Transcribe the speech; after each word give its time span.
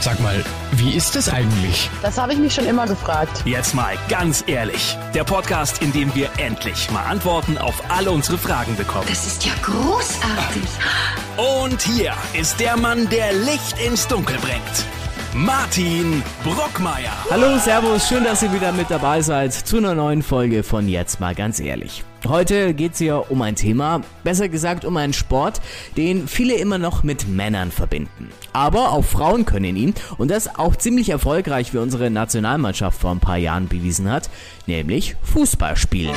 Sag 0.00 0.20
mal, 0.20 0.44
wie 0.72 0.94
ist 0.94 1.16
es 1.16 1.28
eigentlich? 1.28 1.90
Das 2.02 2.18
habe 2.18 2.32
ich 2.32 2.38
mich 2.38 2.54
schon 2.54 2.66
immer 2.66 2.86
gefragt. 2.86 3.42
Jetzt 3.44 3.74
mal 3.74 3.96
ganz 4.08 4.44
ehrlich. 4.46 4.96
Der 5.12 5.24
Podcast, 5.24 5.82
in 5.82 5.92
dem 5.92 6.14
wir 6.14 6.28
endlich 6.36 6.88
mal 6.92 7.02
Antworten 7.02 7.58
auf 7.58 7.82
alle 7.90 8.12
unsere 8.12 8.38
Fragen 8.38 8.76
bekommen. 8.76 9.06
Das 9.08 9.26
ist 9.26 9.44
ja 9.44 9.52
großartig. 9.62 10.62
Und 11.36 11.82
hier 11.82 12.14
ist 12.38 12.60
der 12.60 12.76
Mann, 12.76 13.08
der 13.08 13.32
Licht 13.32 13.76
ins 13.84 14.06
Dunkel 14.06 14.38
bringt. 14.38 14.62
Martin 15.34 16.22
Brockmeier. 16.44 17.12
Hallo, 17.30 17.58
Servus, 17.58 18.08
schön, 18.08 18.22
dass 18.22 18.42
ihr 18.42 18.52
wieder 18.52 18.72
mit 18.72 18.90
dabei 18.90 19.20
seid 19.20 19.52
zu 19.52 19.78
einer 19.78 19.94
neuen 19.94 20.22
Folge 20.22 20.62
von 20.62 20.88
Jetzt 20.88 21.18
mal 21.18 21.34
ganz 21.34 21.58
ehrlich. 21.58 22.04
Heute 22.26 22.74
geht 22.74 22.92
es 22.92 22.98
hier 22.98 23.30
um 23.30 23.40
ein 23.42 23.54
Thema, 23.54 24.00
besser 24.24 24.48
gesagt 24.48 24.84
um 24.84 24.96
einen 24.96 25.12
Sport, 25.12 25.60
den 25.96 26.26
viele 26.26 26.56
immer 26.56 26.78
noch 26.78 27.04
mit 27.04 27.28
Männern 27.28 27.70
verbinden. 27.70 28.30
Aber 28.52 28.90
auch 28.92 29.04
Frauen 29.04 29.44
können 29.44 29.76
ihn 29.76 29.94
und 30.18 30.30
das 30.30 30.58
auch 30.58 30.74
ziemlich 30.74 31.10
erfolgreich, 31.10 31.72
wie 31.74 31.78
unsere 31.78 32.10
Nationalmannschaft 32.10 33.00
vor 33.00 33.12
ein 33.12 33.20
paar 33.20 33.36
Jahren 33.36 33.68
bewiesen 33.68 34.10
hat, 34.10 34.30
nämlich 34.66 35.14
Fußball 35.22 35.76
spielen. 35.76 36.14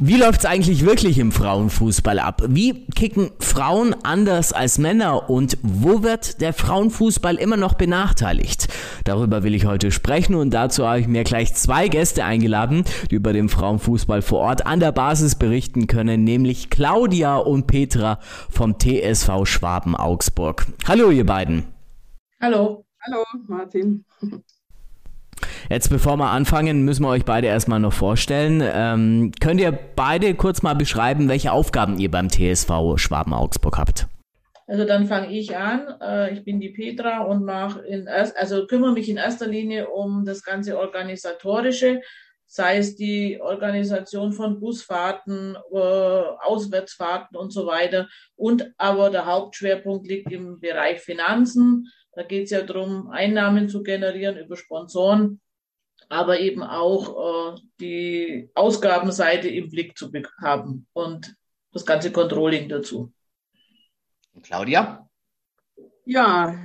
Wie 0.00 0.16
läuft's 0.16 0.46
eigentlich 0.46 0.84
wirklich 0.84 1.18
im 1.18 1.32
Frauenfußball 1.32 2.20
ab? 2.20 2.42
Wie 2.46 2.86
kicken 2.86 3.32
Frauen 3.40 3.96
anders 4.04 4.52
als 4.52 4.78
Männer 4.78 5.28
und 5.28 5.58
wo 5.62 6.04
wird 6.04 6.40
der 6.40 6.52
Frauenfußball 6.52 7.34
immer 7.34 7.56
noch 7.56 7.74
benachteiligt? 7.74 8.68
Darüber 9.02 9.42
will 9.42 9.56
ich 9.56 9.66
heute 9.66 9.90
sprechen 9.90 10.36
und 10.36 10.50
dazu 10.50 10.86
habe 10.86 11.00
ich 11.00 11.08
mir 11.08 11.24
gleich 11.24 11.52
zwei 11.54 11.88
Gäste 11.88 12.24
eingeladen, 12.24 12.84
die 13.10 13.16
über 13.16 13.32
den 13.32 13.48
Frauenfußball 13.48 14.22
vor 14.22 14.38
Ort 14.38 14.66
an 14.66 14.78
der 14.78 14.92
Basis 14.92 15.34
berichten 15.34 15.88
können, 15.88 16.22
nämlich 16.22 16.70
Claudia 16.70 17.36
und 17.36 17.66
Petra 17.66 18.20
vom 18.48 18.78
TSV 18.78 19.46
Schwaben 19.46 19.96
Augsburg. 19.96 20.66
Hallo 20.86 21.10
ihr 21.10 21.26
beiden. 21.26 21.64
Hallo. 22.40 22.84
Hallo 23.04 23.24
Martin. 23.48 24.04
Jetzt, 25.70 25.88
bevor 25.88 26.16
wir 26.16 26.30
anfangen, 26.30 26.84
müssen 26.84 27.02
wir 27.02 27.08
euch 27.08 27.24
beide 27.24 27.46
erstmal 27.46 27.80
noch 27.80 27.92
vorstellen. 27.92 28.62
Ähm, 28.64 29.32
könnt 29.40 29.60
ihr 29.60 29.72
beide 29.72 30.34
kurz 30.34 30.62
mal 30.62 30.74
beschreiben, 30.74 31.28
welche 31.28 31.52
Aufgaben 31.52 31.98
ihr 31.98 32.10
beim 32.10 32.28
TSV 32.28 32.96
Schwaben 32.96 33.32
Augsburg 33.32 33.78
habt? 33.78 34.06
Also 34.68 34.84
dann 34.84 35.06
fange 35.06 35.32
ich 35.32 35.56
an. 35.56 35.94
Äh, 36.02 36.34
ich 36.34 36.44
bin 36.44 36.60
die 36.60 36.68
Petra 36.68 37.22
und 37.22 37.44
mache 37.44 37.80
in 37.80 38.06
erst, 38.06 38.36
also 38.36 38.66
kümmere 38.66 38.92
mich 38.92 39.08
in 39.08 39.16
erster 39.16 39.46
Linie 39.46 39.88
um 39.88 40.26
das 40.26 40.42
ganze 40.44 40.78
organisatorische, 40.78 42.02
sei 42.48 42.78
es 42.78 42.96
die 42.96 43.38
Organisation 43.40 44.32
von 44.32 44.58
Busfahrten, 44.58 45.54
äh, 45.70 45.78
Auswärtsfahrten 45.78 47.36
und 47.36 47.52
so 47.52 47.66
weiter. 47.66 48.08
Und 48.36 48.72
aber 48.78 49.10
der 49.10 49.26
Hauptschwerpunkt 49.26 50.08
liegt 50.08 50.32
im 50.32 50.58
Bereich 50.58 51.00
Finanzen. 51.00 51.86
Da 52.12 52.22
geht 52.22 52.44
es 52.44 52.50
ja 52.50 52.62
darum, 52.62 53.10
Einnahmen 53.10 53.68
zu 53.68 53.82
generieren 53.82 54.38
über 54.38 54.56
Sponsoren, 54.56 55.40
aber 56.08 56.40
eben 56.40 56.62
auch 56.62 57.54
äh, 57.54 57.60
die 57.80 58.50
Ausgabenseite 58.54 59.48
im 59.48 59.68
Blick 59.68 59.96
zu 59.96 60.10
haben 60.40 60.86
und 60.94 61.36
das 61.72 61.84
ganze 61.84 62.10
Controlling 62.10 62.68
dazu. 62.68 63.12
Claudia? 64.42 65.06
Ja, 66.06 66.58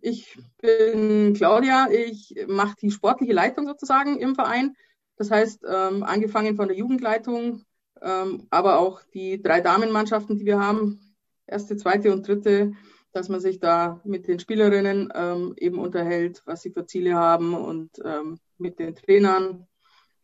ich 0.00 0.38
bin 0.62 1.34
Claudia. 1.34 1.88
Ich 1.90 2.34
mache 2.46 2.74
die 2.80 2.90
sportliche 2.90 3.34
Leitung 3.34 3.66
sozusagen 3.66 4.18
im 4.18 4.34
Verein. 4.34 4.74
Das 5.16 5.30
heißt, 5.30 5.64
ähm, 5.68 6.02
angefangen 6.02 6.56
von 6.56 6.68
der 6.68 6.76
Jugendleitung, 6.76 7.64
ähm, 8.02 8.46
aber 8.50 8.78
auch 8.78 9.02
die 9.14 9.40
drei 9.40 9.60
Damenmannschaften, 9.60 10.38
die 10.38 10.46
wir 10.46 10.60
haben, 10.60 11.00
erste, 11.46 11.76
zweite 11.76 12.12
und 12.12 12.26
dritte, 12.26 12.72
dass 13.12 13.28
man 13.28 13.40
sich 13.40 13.58
da 13.58 14.00
mit 14.04 14.28
den 14.28 14.38
Spielerinnen 14.38 15.10
ähm, 15.14 15.54
eben 15.56 15.78
unterhält, 15.78 16.42
was 16.44 16.62
sie 16.62 16.70
für 16.70 16.86
Ziele 16.86 17.14
haben 17.14 17.54
und 17.54 17.90
ähm, 18.04 18.38
mit 18.58 18.78
den 18.78 18.94
Trainern. 18.94 19.66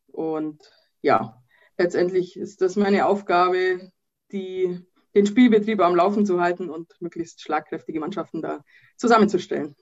Und 0.09 0.61
ja, 1.01 1.43
letztendlich 1.79 2.37
ist 2.37 2.61
das 2.61 2.77
meine 2.77 3.07
Aufgabe, 3.07 3.91
die, 4.31 4.79
den 5.15 5.27
Spielbetrieb 5.27 5.81
am 5.81 5.97
Laufen 5.97 6.27
zu 6.27 6.41
halten 6.41 6.69
und 6.69 6.95
möglichst 7.01 7.41
schlagkräftige 7.41 7.99
Mannschaften 7.99 8.43
da 8.43 8.63
zusammenzustellen. 8.99 9.75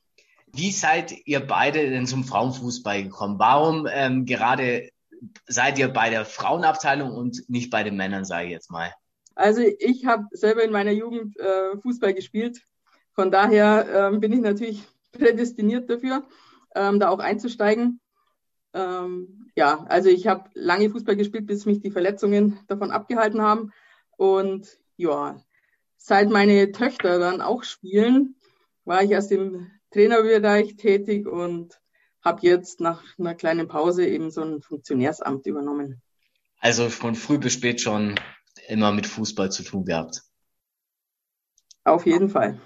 Wie 0.53 0.71
seid 0.71 1.15
ihr 1.27 1.41
beide 1.41 1.91
denn 1.91 2.07
zum 2.07 2.25
Frauenfußball 2.25 3.05
gekommen? 3.05 3.39
Warum 3.39 3.89
ähm, 3.91 4.25
gerade 4.25 4.91
seid 5.47 5.79
ihr 5.79 5.89
bei 5.89 6.11
der 6.11 6.25
Frauenabteilung 6.25 7.13
und 7.13 7.49
nicht 7.49 7.71
bei 7.71 7.83
den 7.83 7.97
Männern, 7.97 8.25
sage 8.25 8.47
ich 8.47 8.53
jetzt 8.53 8.71
mal? 8.71 8.93
Also 9.35 9.63
ich 9.63 10.07
habe 10.07 10.25
selber 10.33 10.63
in 10.63 10.73
meiner 10.73 10.91
Jugend 10.91 11.39
äh, 11.39 11.79
Fußball 11.81 12.15
gespielt 12.15 12.63
von 13.13 13.31
daher 13.31 13.87
ähm, 13.93 14.21
bin 14.21 14.33
ich 14.33 14.41
natürlich 14.41 14.83
prädestiniert 15.13 15.91
dafür, 15.91 16.27
ähm, 16.75 17.01
da 17.01 17.09
auch 17.09 17.19
einzusteigen. 17.19 18.01
Ähm, 18.73 19.51
ja, 19.57 19.85
also 19.89 20.09
ich 20.09 20.27
habe 20.27 20.49
lange 20.55 20.91
Fußball 20.91 21.17
gespielt, 21.17 21.47
bis 21.47 21.67
mich 21.67 21.81
die 21.81 21.91
Verletzungen 21.91 22.61
davon 22.69 22.91
abgehalten 22.91 23.43
haben. 23.43 23.73
Und 24.17 24.79
ja, 24.97 25.43
seit 25.97 26.31
meine 26.31 26.73
Töchter 26.73 27.19
dann 27.19 27.41
auch 27.41 27.65
spielen, 27.65 28.37
war 28.85 29.03
ich 29.03 29.11
erst 29.11 29.33
im 29.33 29.71
Trainerbereich 29.91 30.77
tätig 30.77 31.27
und 31.27 31.80
habe 32.23 32.41
jetzt 32.43 32.81
nach 32.81 33.03
einer 33.19 33.35
kleinen 33.35 33.69
Pause 33.69 34.07
eben 34.07 34.31
so 34.31 34.43
ein 34.43 34.63
Funktionärsamt 34.63 35.47
übernommen. 35.47 36.03
Also 36.59 36.89
von 36.91 37.15
früh 37.15 37.39
bis 37.39 37.55
spät 37.55 37.81
schon 37.81 38.15
immer 38.69 38.93
mit 38.93 39.07
Fußball 39.07 39.51
zu 39.51 39.63
tun 39.63 39.85
gehabt. 39.85 40.23
Auf 41.85 42.07
jeden 42.07 42.29
Fall. 42.29 42.61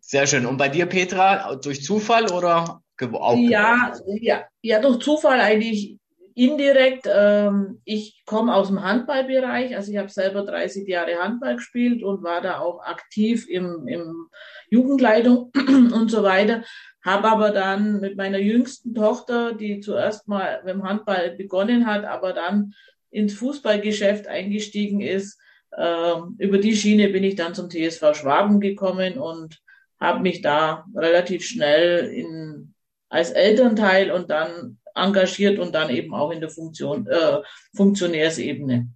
Sehr 0.00 0.26
schön. 0.26 0.46
Und 0.46 0.56
bei 0.56 0.68
dir, 0.68 0.86
Petra, 0.86 1.56
durch 1.56 1.82
Zufall 1.82 2.30
oder 2.30 2.80
auch? 3.14 3.36
Ja, 3.36 3.92
ja, 4.06 4.44
ja, 4.62 4.80
durch 4.80 5.00
Zufall 5.00 5.40
eigentlich 5.40 5.98
indirekt. 6.34 7.08
Ähm, 7.12 7.80
ich 7.84 8.22
komme 8.26 8.54
aus 8.54 8.68
dem 8.68 8.82
Handballbereich, 8.82 9.74
also 9.76 9.90
ich 9.90 9.98
habe 9.98 10.08
selber 10.08 10.44
30 10.44 10.86
Jahre 10.86 11.16
Handball 11.16 11.56
gespielt 11.56 12.02
und 12.02 12.22
war 12.22 12.40
da 12.40 12.60
auch 12.60 12.80
aktiv 12.84 13.48
im, 13.48 13.86
im 13.88 14.28
Jugendleitung 14.70 15.50
und 15.56 16.10
so 16.10 16.22
weiter. 16.22 16.64
Habe 17.04 17.28
aber 17.28 17.50
dann 17.50 18.00
mit 18.00 18.16
meiner 18.16 18.38
jüngsten 18.38 18.94
Tochter, 18.94 19.52
die 19.52 19.80
zuerst 19.80 20.26
mal 20.26 20.62
mit 20.64 20.74
dem 20.74 20.84
Handball 20.84 21.36
begonnen 21.36 21.86
hat, 21.86 22.04
aber 22.04 22.32
dann 22.32 22.74
ins 23.10 23.34
Fußballgeschäft 23.34 24.26
eingestiegen 24.26 25.00
ist, 25.00 25.38
äh, 25.76 26.14
über 26.38 26.58
die 26.58 26.74
Schiene 26.74 27.08
bin 27.08 27.22
ich 27.22 27.36
dann 27.36 27.54
zum 27.54 27.68
TSV 27.68 28.14
Schwaben 28.14 28.58
gekommen 28.58 29.18
und 29.18 29.60
habe 30.00 30.20
mich 30.20 30.40
da 30.40 30.86
relativ 30.94 31.46
schnell 31.46 32.06
in, 32.06 32.74
als 33.08 33.30
Elternteil 33.30 34.10
und 34.10 34.30
dann 34.30 34.78
engagiert 34.94 35.58
und 35.58 35.74
dann 35.74 35.90
eben 35.90 36.14
auch 36.14 36.30
in 36.30 36.40
der 36.40 36.50
Funktion, 36.50 37.06
äh, 37.06 37.40
Funktionärsebene. 37.76 38.88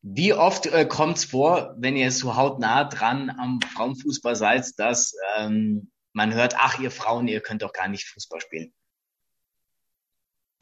Wie 0.00 0.32
oft 0.32 0.66
äh, 0.66 0.86
kommt 0.86 1.18
es 1.18 1.24
vor, 1.24 1.74
wenn 1.76 1.96
ihr 1.96 2.10
so 2.10 2.36
hautnah 2.36 2.84
dran 2.84 3.30
am 3.36 3.60
Frauenfußball 3.60 4.36
seid, 4.36 4.66
dass 4.78 5.14
ähm, 5.36 5.90
man 6.18 6.34
hört, 6.34 6.56
ach 6.58 6.80
ihr 6.80 6.90
Frauen, 6.90 7.28
ihr 7.28 7.40
könnt 7.40 7.62
doch 7.62 7.72
gar 7.72 7.88
nicht 7.88 8.08
Fußball 8.08 8.40
spielen? 8.40 8.74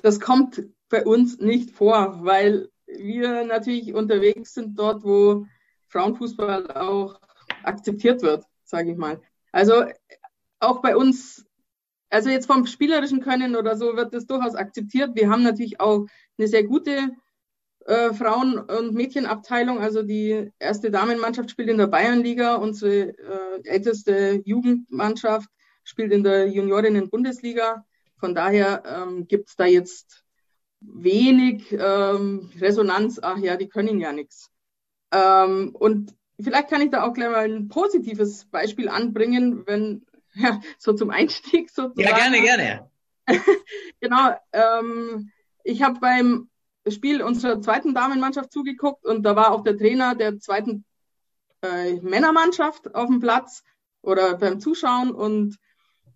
Das 0.02 0.20
kommt 0.20 0.62
bei 0.90 1.02
uns 1.04 1.38
nicht 1.38 1.70
vor, 1.70 2.24
weil 2.24 2.68
wir 2.86 3.44
natürlich 3.44 3.94
unterwegs 3.94 4.52
sind 4.52 4.78
dort, 4.78 5.02
wo 5.02 5.46
Frauenfußball 5.88 6.70
auch 6.72 7.18
akzeptiert 7.64 8.20
wird, 8.20 8.44
sage 8.64 8.92
ich 8.92 8.98
mal. 8.98 9.20
Also 9.50 9.86
auch 10.60 10.82
bei 10.82 10.94
uns, 10.94 11.46
also 12.10 12.28
jetzt 12.28 12.46
vom 12.46 12.66
spielerischen 12.66 13.22
Können 13.22 13.56
oder 13.56 13.76
so 13.76 13.96
wird 13.96 14.12
das 14.12 14.26
durchaus 14.26 14.54
akzeptiert. 14.54 15.14
Wir 15.14 15.30
haben 15.30 15.42
natürlich 15.42 15.80
auch 15.80 16.06
eine 16.36 16.48
sehr 16.48 16.64
gute 16.64 17.10
äh, 17.86 18.12
Frauen- 18.12 18.58
und 18.58 18.94
Mädchenabteilung. 18.94 19.78
Also 19.78 20.02
die 20.02 20.50
erste 20.58 20.90
Damenmannschaft 20.90 21.50
spielt 21.50 21.68
in 21.68 21.78
der 21.78 21.86
Bayernliga, 21.86 22.56
unsere 22.56 23.10
äh, 23.10 23.62
älteste 23.64 24.42
Jugendmannschaft 24.44 25.48
spielt 25.84 26.12
in 26.12 26.24
der 26.24 26.48
Juniorinnen-Bundesliga. 26.48 27.84
Von 28.18 28.34
daher 28.34 28.82
ähm, 28.86 29.28
gibt 29.28 29.50
es 29.50 29.56
da 29.56 29.66
jetzt 29.66 30.24
wenig 30.80 31.72
ähm, 31.72 32.50
Resonanz, 32.60 33.20
ach 33.22 33.38
ja, 33.38 33.56
die 33.56 33.68
können 33.68 34.00
ja 34.00 34.12
nichts. 34.12 34.50
Ähm, 35.12 35.70
und 35.74 36.14
vielleicht 36.40 36.68
kann 36.68 36.82
ich 36.82 36.90
da 36.90 37.04
auch 37.04 37.14
gleich 37.14 37.30
mal 37.30 37.44
ein 37.44 37.68
positives 37.68 38.46
Beispiel 38.46 38.88
anbringen, 38.88 39.64
wenn, 39.66 40.04
ja, 40.34 40.60
so 40.78 40.92
zum 40.92 41.10
Einstieg 41.10 41.70
sozusagen. 41.70 42.00
Ja, 42.00 42.16
gerne, 42.16 42.40
gerne. 42.42 42.90
genau, 44.00 44.34
ähm, 44.52 45.30
ich 45.62 45.82
habe 45.82 46.00
beim 46.00 46.48
Spiel 46.88 47.22
unserer 47.22 47.60
zweiten 47.60 47.94
Damenmannschaft 47.94 48.52
zugeguckt 48.52 49.04
und 49.04 49.22
da 49.22 49.36
war 49.36 49.52
auch 49.52 49.62
der 49.62 49.76
Trainer 49.76 50.14
der 50.14 50.38
zweiten 50.38 50.84
äh, 51.62 51.94
Männermannschaft 52.00 52.94
auf 52.94 53.08
dem 53.08 53.20
Platz 53.20 53.62
oder 54.02 54.36
beim 54.36 54.60
Zuschauen 54.60 55.10
und 55.10 55.56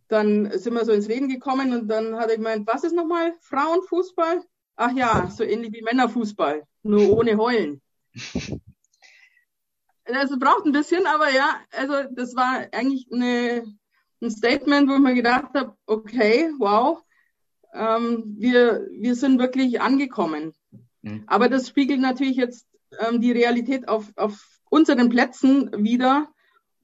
dann 0.08 0.50
sind 0.58 0.74
wir 0.74 0.84
so 0.84 0.92
ins 0.92 1.08
Reden 1.08 1.28
gekommen 1.28 1.72
und 1.72 1.88
dann 1.88 2.16
hat 2.16 2.30
er 2.30 2.36
gemeint, 2.36 2.66
was 2.66 2.84
ist 2.84 2.94
nochmal 2.94 3.34
Frauenfußball? 3.40 4.42
Ach 4.76 4.92
ja, 4.92 5.28
so 5.30 5.44
ähnlich 5.44 5.72
wie 5.72 5.82
Männerfußball, 5.82 6.64
nur 6.82 7.16
ohne 7.16 7.36
Heulen. 7.36 7.80
Also 10.12 10.40
braucht 10.40 10.66
ein 10.66 10.72
bisschen, 10.72 11.06
aber 11.06 11.30
ja, 11.30 11.60
also 11.70 11.94
das 12.10 12.34
war 12.34 12.66
eigentlich 12.72 13.06
eine 13.12 13.62
ein 14.22 14.30
Statement, 14.30 14.88
wo 14.88 14.94
ich 14.94 15.00
mir 15.00 15.14
gedacht 15.14 15.54
habe, 15.54 15.74
okay, 15.86 16.50
wow, 16.58 17.02
ähm, 17.72 18.36
wir, 18.38 18.86
wir 18.92 19.14
sind 19.14 19.38
wirklich 19.38 19.80
angekommen. 19.80 20.52
Mhm. 21.02 21.24
Aber 21.26 21.48
das 21.48 21.68
spiegelt 21.68 22.00
natürlich 22.00 22.36
jetzt 22.36 22.66
ähm, 22.98 23.20
die 23.20 23.32
Realität 23.32 23.88
auf, 23.88 24.12
auf 24.16 24.60
unseren 24.68 25.08
Plätzen 25.08 25.70
wieder, 25.84 26.28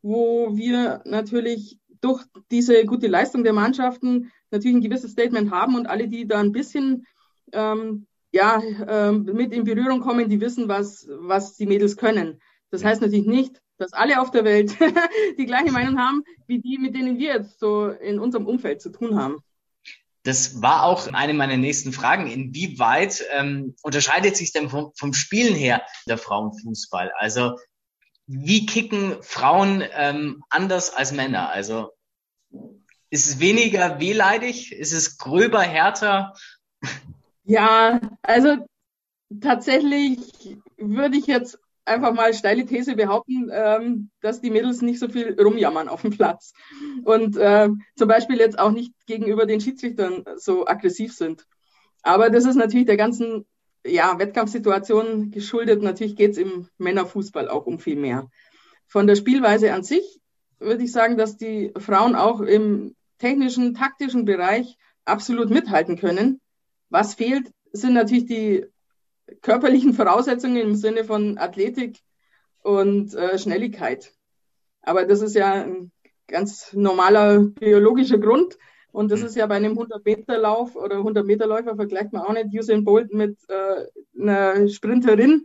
wo 0.03 0.57
wir 0.57 1.03
natürlich 1.05 1.79
durch 2.01 2.25
diese 2.51 2.85
gute 2.85 3.07
Leistung 3.07 3.43
der 3.43 3.53
Mannschaften 3.53 4.31
natürlich 4.51 4.77
ein 4.77 4.83
gewisses 4.83 5.13
Statement 5.13 5.51
haben 5.51 5.75
und 5.75 5.87
alle, 5.87 6.09
die 6.09 6.27
da 6.27 6.41
ein 6.41 6.53
bisschen 6.53 7.07
ähm, 7.53 8.07
ja, 8.33 8.63
ähm, 8.87 9.25
mit 9.25 9.53
in 9.53 9.65
Berührung 9.65 10.01
kommen, 10.01 10.29
die 10.29 10.41
wissen, 10.41 10.69
was, 10.69 11.09
was 11.11 11.57
die 11.57 11.67
Mädels 11.67 11.97
können. 11.97 12.41
Das 12.71 12.85
heißt 12.85 13.01
natürlich 13.01 13.27
nicht, 13.27 13.63
dass 13.79 13.93
alle 13.93 14.21
auf 14.21 14.31
der 14.31 14.45
Welt 14.45 14.77
die 15.39 15.47
gleiche 15.47 15.73
Meinung 15.73 15.99
haben, 15.99 16.23
wie 16.47 16.61
die, 16.61 16.79
mit 16.79 16.95
denen 16.95 17.19
wir 17.19 17.35
jetzt 17.35 17.59
so 17.59 17.89
in 17.89 18.19
unserem 18.19 18.47
Umfeld 18.47 18.81
zu 18.81 18.91
tun 18.91 19.19
haben. 19.19 19.39
Das 20.27 20.61
war 20.61 20.83
auch 20.83 21.07
eine 21.13 21.35
meiner 21.35 21.57
nächsten 21.57 21.93
Fragen. 21.93 22.27
Inwieweit 22.27 23.25
ähm, 23.31 23.77
unterscheidet 23.83 24.37
sich 24.37 24.53
denn 24.53 24.69
vom, 24.69 24.91
vom 24.97 25.15
Spielen 25.15 25.55
her 25.55 25.83
der 26.09 26.19
Frauenfußball? 26.19 27.13
Also 27.17 27.57
wie 28.27 28.67
kicken 28.67 29.23
Frauen 29.23 29.85
ähm, 29.93 30.43
anders 30.51 30.93
als 30.93 31.13
Männer? 31.13 31.51
Also 31.51 31.93
ist 33.09 33.29
es 33.29 33.39
weniger 33.39 34.01
wehleidig? 34.01 34.73
Ist 34.73 34.93
es 34.93 35.17
gröber, 35.17 35.63
härter? 35.63 36.35
Ja, 37.45 38.01
also 38.23 38.67
tatsächlich 39.41 40.59
würde 40.77 41.19
ich 41.19 41.29
jetzt 41.29 41.57
einfach 41.87 42.13
mal 42.13 42.35
steile 42.35 42.67
These 42.67 42.97
behaupten, 42.97 43.51
ähm, 43.53 44.11
dass 44.21 44.41
die 44.41 44.51
Mädels 44.51 44.83
nicht 44.83 44.99
so 44.99 45.09
viel 45.09 45.41
rumjammern 45.41 45.89
auf 45.89 46.03
dem 46.03 46.11
Platz 46.11 46.53
und 47.05 47.37
äh, 47.37 47.69
zum 47.97 48.09
Beispiel 48.09 48.39
jetzt 48.39 48.59
auch 48.59 48.73
nicht 48.73 48.93
gegenüber 49.07 49.47
den 49.47 49.61
Schiedsrichtern 49.61 50.25
so 50.37 50.67
aggressiv 50.67 51.15
sind. 51.15 51.47
Aber 52.03 52.31
das 52.31 52.45
ist 52.45 52.57
natürlich 52.57 52.87
der 52.87 52.97
ganzen 52.97 53.47
ja, 53.85 54.19
Wettkampfsituation 54.19 55.31
geschuldet. 55.31 55.83
Natürlich 55.83 56.17
geht 56.17 56.33
es 56.33 56.39
im 56.39 56.69
Männerfußball 56.79 57.49
auch 57.49 57.67
um 57.67 57.79
viel 57.79 57.97
mehr. 57.97 58.29
Von 58.87 59.07
der 59.07 59.17
Spielweise 59.17 59.73
an 59.73 59.83
sich 59.83 60.21
würde 60.59 60.85
ich 60.85 60.93
sagen, 60.93 61.17
dass 61.17 61.37
die 61.37 61.73
Frauen 61.77 62.15
auch 62.15 62.41
im 62.41 62.95
technischen, 63.19 63.75
taktischen 63.75 64.25
Bereich 64.25 64.77
absolut 65.05 65.51
mithalten 65.51 65.97
können. 65.97 66.41
Was 66.91 67.15
fehlt, 67.15 67.51
sind 67.73 67.95
natürlich 67.95 68.27
die 68.27 68.67
körperlichen 69.43 69.93
Voraussetzungen 69.93 70.57
im 70.57 70.75
Sinne 70.75 71.05
von 71.05 71.39
Athletik 71.39 72.01
und 72.63 73.15
äh, 73.15 73.39
Schnelligkeit. 73.39 74.13
Aber 74.83 75.05
das 75.05 75.21
ist 75.21 75.35
ja 75.35 75.53
ein 75.53 75.93
ganz 76.27 76.73
normaler 76.73 77.41
biologischer 77.41 78.19
Grund. 78.19 78.57
Und 78.93 79.11
das 79.11 79.21
mhm. 79.21 79.27
ist 79.27 79.37
ja 79.37 79.47
bei 79.47 79.57
einem 79.57 79.79
100-Meter-Lauf 79.79 80.75
oder 80.75 80.97
100-Meter-Läufer 80.97 81.77
vergleicht 81.77 82.13
man 82.13 82.23
auch 82.23 82.33
nicht 82.33 82.47
Usain 82.53 82.85
Bolt 82.85 83.13
mit 83.13 83.39
äh, 83.49 83.87
einer 84.19 84.69
Sprinterin. 84.69 85.45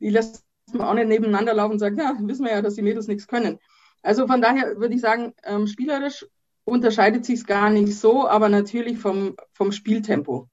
Die 0.00 0.10
lässt 0.10 0.44
man 0.72 0.86
auch 0.86 0.94
nicht 0.94 1.08
nebeneinander 1.08 1.54
laufen 1.54 1.72
und 1.72 1.78
sagt, 1.78 1.98
ja, 1.98 2.16
wissen 2.20 2.44
wir 2.44 2.52
ja, 2.52 2.62
dass 2.62 2.74
die 2.74 2.82
Mädels 2.82 3.06
nichts 3.06 3.28
können. 3.28 3.58
Also 4.02 4.26
von 4.26 4.40
daher 4.40 4.78
würde 4.78 4.94
ich 4.94 5.00
sagen, 5.00 5.32
ähm, 5.44 5.66
spielerisch 5.66 6.26
unterscheidet 6.64 7.24
sich 7.24 7.40
es 7.40 7.46
gar 7.46 7.70
nicht 7.70 7.96
so, 7.96 8.28
aber 8.28 8.48
natürlich 8.48 8.98
vom, 8.98 9.36
vom 9.52 9.72
Spieltempo. 9.72 10.48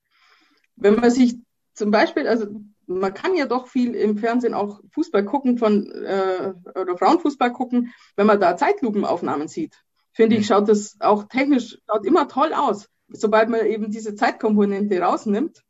Wenn 0.75 0.95
man 0.95 1.11
sich 1.11 1.37
zum 1.75 1.91
Beispiel, 1.91 2.27
also 2.27 2.47
man 2.87 3.13
kann 3.13 3.35
ja 3.35 3.45
doch 3.45 3.67
viel 3.67 3.95
im 3.95 4.17
Fernsehen 4.17 4.53
auch 4.53 4.79
Fußball 4.93 5.25
gucken 5.25 5.57
von 5.57 5.91
äh, 5.91 6.53
oder 6.79 6.97
Frauenfußball 6.97 7.51
gucken, 7.51 7.93
wenn 8.15 8.27
man 8.27 8.39
da 8.39 8.57
Zeitlupenaufnahmen 8.57 9.47
sieht. 9.47 9.83
Finde 10.13 10.37
ich, 10.37 10.43
mhm. 10.43 10.45
schaut 10.45 10.69
das 10.69 10.95
auch 10.99 11.25
technisch 11.25 11.77
schaut 11.87 12.05
immer 12.05 12.27
toll 12.27 12.53
aus. 12.53 12.87
Sobald 13.09 13.49
man 13.49 13.65
eben 13.65 13.91
diese 13.91 14.15
Zeitkomponente 14.15 14.99
rausnimmt, 14.99 15.61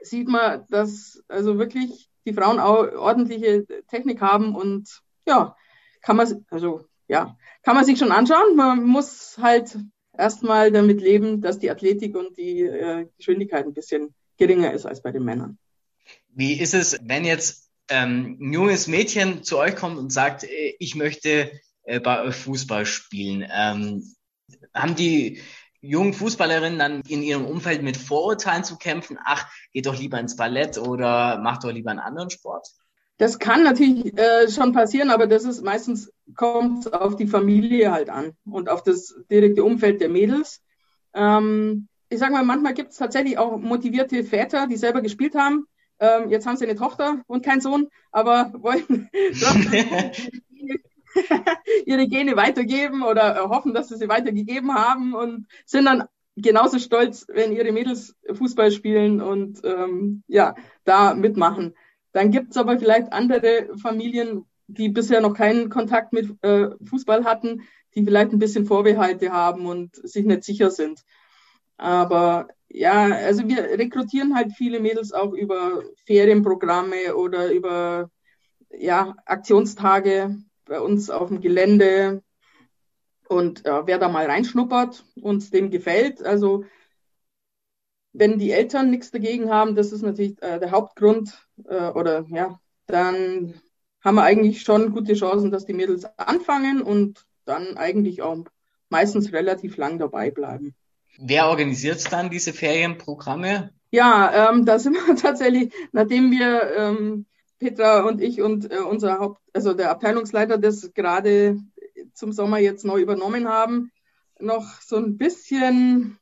sieht 0.00 0.28
man, 0.28 0.64
dass 0.70 1.22
also 1.28 1.58
wirklich 1.58 2.08
die 2.26 2.32
Frauen 2.32 2.58
auch 2.58 2.92
ordentliche 2.94 3.66
Technik 3.88 4.20
haben 4.20 4.54
und 4.54 5.02
ja, 5.26 5.56
kann 6.02 6.16
man 6.16 6.44
also 6.50 6.86
ja, 7.08 7.36
kann 7.62 7.74
man 7.74 7.84
sich 7.84 7.98
schon 7.98 8.12
anschauen. 8.12 8.56
Man 8.56 8.84
muss 8.84 9.38
halt 9.40 9.78
erstmal 10.16 10.72
damit 10.72 11.00
leben, 11.00 11.40
dass 11.40 11.58
die 11.58 11.70
Athletik 11.70 12.16
und 12.16 12.36
die 12.36 12.62
äh, 12.62 13.06
Geschwindigkeit 13.16 13.66
ein 13.66 13.74
bisschen 13.74 14.14
geringer 14.38 14.72
ist 14.72 14.86
als 14.86 15.02
bei 15.02 15.12
den 15.12 15.24
Männern. 15.24 15.58
Wie 16.28 16.58
ist 16.58 16.74
es, 16.74 16.98
wenn 17.02 17.24
jetzt 17.24 17.70
ähm, 17.88 18.38
ein 18.40 18.52
junges 18.52 18.86
Mädchen 18.86 19.42
zu 19.42 19.58
euch 19.58 19.76
kommt 19.76 19.98
und 19.98 20.12
sagt, 20.12 20.44
äh, 20.44 20.74
ich 20.78 20.94
möchte 20.94 21.50
äh, 21.82 22.00
bei 22.00 22.22
euch 22.22 22.36
Fußball 22.36 22.86
spielen? 22.86 23.46
Ähm, 23.52 24.14
haben 24.72 24.94
die 24.94 25.40
jungen 25.80 26.14
Fußballerinnen 26.14 26.78
dann 26.78 27.02
in 27.08 27.22
ihrem 27.22 27.44
Umfeld 27.44 27.82
mit 27.82 27.96
Vorurteilen 27.96 28.64
zu 28.64 28.76
kämpfen? 28.76 29.18
Ach, 29.24 29.46
geht 29.72 29.86
doch 29.86 29.98
lieber 29.98 30.18
ins 30.18 30.36
Ballett 30.36 30.78
oder 30.78 31.38
macht 31.38 31.64
doch 31.64 31.72
lieber 31.72 31.90
einen 31.90 32.00
anderen 32.00 32.30
Sport? 32.30 32.68
Das 33.18 33.40
kann 33.40 33.64
natürlich 33.64 34.16
äh, 34.16 34.48
schon 34.48 34.72
passieren, 34.72 35.10
aber 35.10 35.26
das 35.26 35.44
ist 35.44 35.64
meistens 35.64 36.12
kommt 36.36 36.92
auf 36.92 37.16
die 37.16 37.26
Familie 37.26 37.90
halt 37.90 38.10
an 38.10 38.36
und 38.44 38.68
auf 38.68 38.84
das 38.84 39.14
direkte 39.28 39.64
Umfeld 39.64 40.00
der 40.00 40.08
Mädels. 40.08 40.62
Ähm, 41.14 41.88
ich 42.10 42.18
sage 42.18 42.32
mal, 42.32 42.44
manchmal 42.44 42.74
gibt 42.74 42.90
es 42.92 42.96
tatsächlich 42.96 43.38
auch 43.38 43.58
motivierte 43.58 44.24
Väter, 44.24 44.66
die 44.66 44.76
selber 44.76 45.00
gespielt 45.02 45.34
haben. 45.34 45.66
Ähm, 46.00 46.30
jetzt 46.30 46.46
haben 46.46 46.56
sie 46.56 46.64
eine 46.64 46.76
Tochter 46.76 47.22
und 47.26 47.44
keinen 47.44 47.60
Sohn, 47.60 47.88
aber 48.12 48.52
wollen 48.54 49.10
ihre 51.86 52.06
Gene 52.06 52.36
weitergeben 52.36 53.02
oder 53.02 53.48
hoffen, 53.48 53.74
dass 53.74 53.88
sie 53.88 53.96
sie 53.96 54.08
weitergegeben 54.08 54.72
haben 54.74 55.14
und 55.14 55.46
sind 55.66 55.86
dann 55.86 56.04
genauso 56.36 56.78
stolz, 56.78 57.26
wenn 57.28 57.52
ihre 57.52 57.72
Mädels 57.72 58.14
Fußball 58.32 58.70
spielen 58.70 59.20
und 59.20 59.60
ähm, 59.64 60.22
ja, 60.28 60.54
da 60.84 61.14
mitmachen. 61.14 61.74
Dann 62.12 62.30
gibt 62.30 62.52
es 62.52 62.56
aber 62.56 62.78
vielleicht 62.78 63.12
andere 63.12 63.68
Familien, 63.80 64.44
die 64.68 64.88
bisher 64.88 65.20
noch 65.20 65.34
keinen 65.34 65.68
Kontakt 65.68 66.12
mit 66.12 66.42
äh, 66.42 66.68
Fußball 66.84 67.24
hatten, 67.24 67.62
die 67.94 68.04
vielleicht 68.04 68.32
ein 68.32 68.38
bisschen 68.38 68.66
Vorbehalte 68.66 69.32
haben 69.32 69.66
und 69.66 69.96
sich 69.96 70.24
nicht 70.24 70.44
sicher 70.44 70.70
sind. 70.70 71.02
Aber 71.78 72.48
ja, 72.68 73.04
also 73.04 73.48
wir 73.48 73.62
rekrutieren 73.78 74.34
halt 74.34 74.52
viele 74.52 74.80
Mädels 74.80 75.12
auch 75.12 75.32
über 75.32 75.82
Ferienprogramme 76.04 77.16
oder 77.16 77.50
über 77.50 78.10
ja, 78.70 79.16
Aktionstage 79.24 80.36
bei 80.66 80.80
uns 80.80 81.08
auf 81.08 81.28
dem 81.28 81.40
Gelände. 81.40 82.22
Und 83.28 83.64
äh, 83.64 83.86
wer 83.86 83.98
da 83.98 84.08
mal 84.08 84.26
reinschnuppert 84.26 85.04
und 85.20 85.52
dem 85.54 85.70
gefällt, 85.70 86.22
also 86.22 86.64
wenn 88.12 88.38
die 88.38 88.52
Eltern 88.52 88.90
nichts 88.90 89.10
dagegen 89.10 89.50
haben, 89.50 89.74
das 89.74 89.92
ist 89.92 90.02
natürlich 90.02 90.42
äh, 90.42 90.58
der 90.58 90.70
Hauptgrund, 90.70 91.46
äh, 91.64 91.90
oder 91.90 92.26
ja, 92.28 92.58
dann 92.86 93.60
haben 94.02 94.14
wir 94.14 94.22
eigentlich 94.22 94.62
schon 94.62 94.92
gute 94.92 95.14
Chancen, 95.14 95.50
dass 95.50 95.66
die 95.66 95.74
Mädels 95.74 96.04
anfangen 96.16 96.82
und 96.82 97.26
dann 97.44 97.76
eigentlich 97.76 98.22
auch 98.22 98.44
meistens 98.88 99.32
relativ 99.32 99.76
lang 99.76 99.98
dabei 99.98 100.30
bleiben. 100.30 100.74
Wer 101.20 101.48
organisiert 101.48 102.12
dann 102.12 102.30
diese 102.30 102.52
Ferienprogramme? 102.52 103.72
Ja, 103.90 104.50
ähm, 104.50 104.64
da 104.64 104.78
sind 104.78 104.94
wir 104.94 105.16
tatsächlich, 105.16 105.72
nachdem 105.92 106.30
wir 106.30 106.76
ähm, 106.76 107.26
Petra 107.58 108.06
und 108.06 108.20
ich 108.20 108.40
und 108.40 108.70
äh, 108.70 108.78
unser 108.78 109.18
Haupt, 109.18 109.40
also 109.52 109.74
der 109.74 109.90
Abteilungsleiter 109.90 110.58
das 110.58 110.92
gerade 110.94 111.58
zum 112.14 112.32
Sommer 112.32 112.58
jetzt 112.58 112.84
neu 112.84 113.00
übernommen 113.00 113.48
haben, 113.48 113.90
noch 114.38 114.80
so 114.80 114.96
ein 114.96 115.18
bisschen 115.18 116.18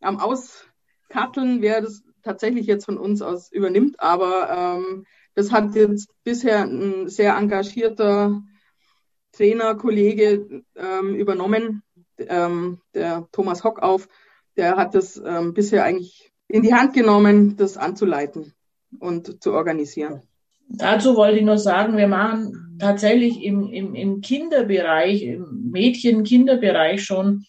am 0.00 0.18
Auskatteln, 0.18 1.60
wer 1.60 1.82
das 1.82 2.02
tatsächlich 2.22 2.66
jetzt 2.66 2.86
von 2.86 2.96
uns 2.96 3.20
aus 3.20 3.52
übernimmt. 3.52 4.00
Aber 4.00 4.50
ähm, 4.50 5.04
das 5.34 5.52
hat 5.52 5.74
jetzt 5.74 6.10
bisher 6.24 6.62
ein 6.62 7.08
sehr 7.08 7.36
engagierter 7.36 8.42
Trainer, 9.32 9.74
Kollege 9.74 10.64
ähm, 10.74 11.14
übernommen, 11.14 11.82
ähm, 12.16 12.80
der 12.94 13.28
Thomas 13.30 13.62
Hock 13.62 13.80
auf. 13.80 14.08
Der 14.58 14.76
hat 14.76 14.94
das 14.94 15.16
ähm, 15.24 15.54
bisher 15.54 15.84
eigentlich 15.84 16.30
in 16.48 16.62
die 16.62 16.74
Hand 16.74 16.92
genommen, 16.92 17.56
das 17.56 17.76
anzuleiten 17.76 18.52
und 18.98 19.42
zu 19.42 19.52
organisieren. 19.52 20.22
Dazu 20.68 21.16
wollte 21.16 21.38
ich 21.38 21.44
nur 21.44 21.58
sagen, 21.58 21.96
wir 21.96 22.08
machen 22.08 22.76
tatsächlich 22.78 23.42
im, 23.42 23.72
im, 23.72 23.94
im 23.94 24.20
Kinderbereich, 24.20 25.22
im 25.22 25.70
Mädchen-Kinderbereich 25.70 27.02
schon 27.04 27.46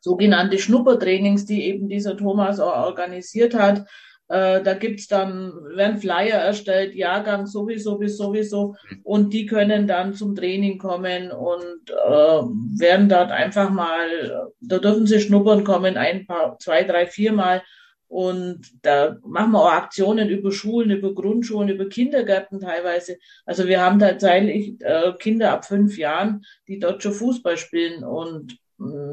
sogenannte 0.00 0.58
Schnuppertrainings, 0.58 1.44
die 1.44 1.64
eben 1.64 1.88
dieser 1.88 2.16
Thomas 2.16 2.58
organisiert 2.58 3.54
hat. 3.54 3.86
Äh, 4.32 4.62
da 4.62 4.72
gibt's 4.72 5.08
dann, 5.08 5.52
werden 5.76 5.98
Flyer 5.98 6.38
erstellt, 6.38 6.94
Jahrgang 6.94 7.46
sowieso 7.46 7.98
bis 7.98 8.16
sowieso. 8.16 8.74
Und 9.02 9.34
die 9.34 9.44
können 9.44 9.86
dann 9.86 10.14
zum 10.14 10.34
Training 10.34 10.78
kommen 10.78 11.30
und 11.30 11.90
äh, 11.90 12.42
werden 12.80 13.10
dort 13.10 13.30
einfach 13.30 13.68
mal, 13.68 14.48
da 14.60 14.78
dürfen 14.78 15.06
sie 15.06 15.20
schnuppern 15.20 15.64
kommen, 15.64 15.98
ein 15.98 16.26
paar, 16.26 16.58
zwei, 16.58 16.82
drei, 16.84 17.06
vier 17.06 17.34
Mal 17.34 17.62
und 18.08 18.60
da 18.82 19.18
machen 19.22 19.52
wir 19.52 19.60
auch 19.60 19.72
Aktionen 19.72 20.30
über 20.30 20.50
Schulen, 20.50 20.90
über 20.90 21.14
Grundschulen, 21.14 21.68
über 21.68 21.88
Kindergärten 21.88 22.60
teilweise. 22.60 23.18
Also 23.44 23.66
wir 23.68 23.82
haben 23.82 23.98
tatsächlich 23.98 24.80
äh, 24.80 25.12
Kinder 25.18 25.52
ab 25.52 25.66
fünf 25.66 25.98
Jahren, 25.98 26.44
die 26.68 26.78
dort 26.78 27.02
schon 27.02 27.12
Fußball 27.12 27.58
spielen. 27.58 28.02
Und 28.02 28.58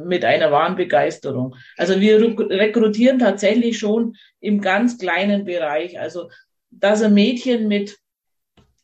mit 0.06 0.26
einer 0.26 0.52
wahren 0.52 0.76
Begeisterung. 0.76 1.56
Also 1.78 2.00
wir 2.00 2.20
rekrutieren 2.20 3.20
tatsächlich 3.20 3.78
schon 3.78 4.16
im 4.40 4.62
ganz 4.62 4.98
kleinen 4.98 5.46
Bereich. 5.46 6.00
Also 6.00 6.30
dass 6.72 7.02
ein 7.02 7.14
Mädchen 7.14 7.68
mit 7.68 7.98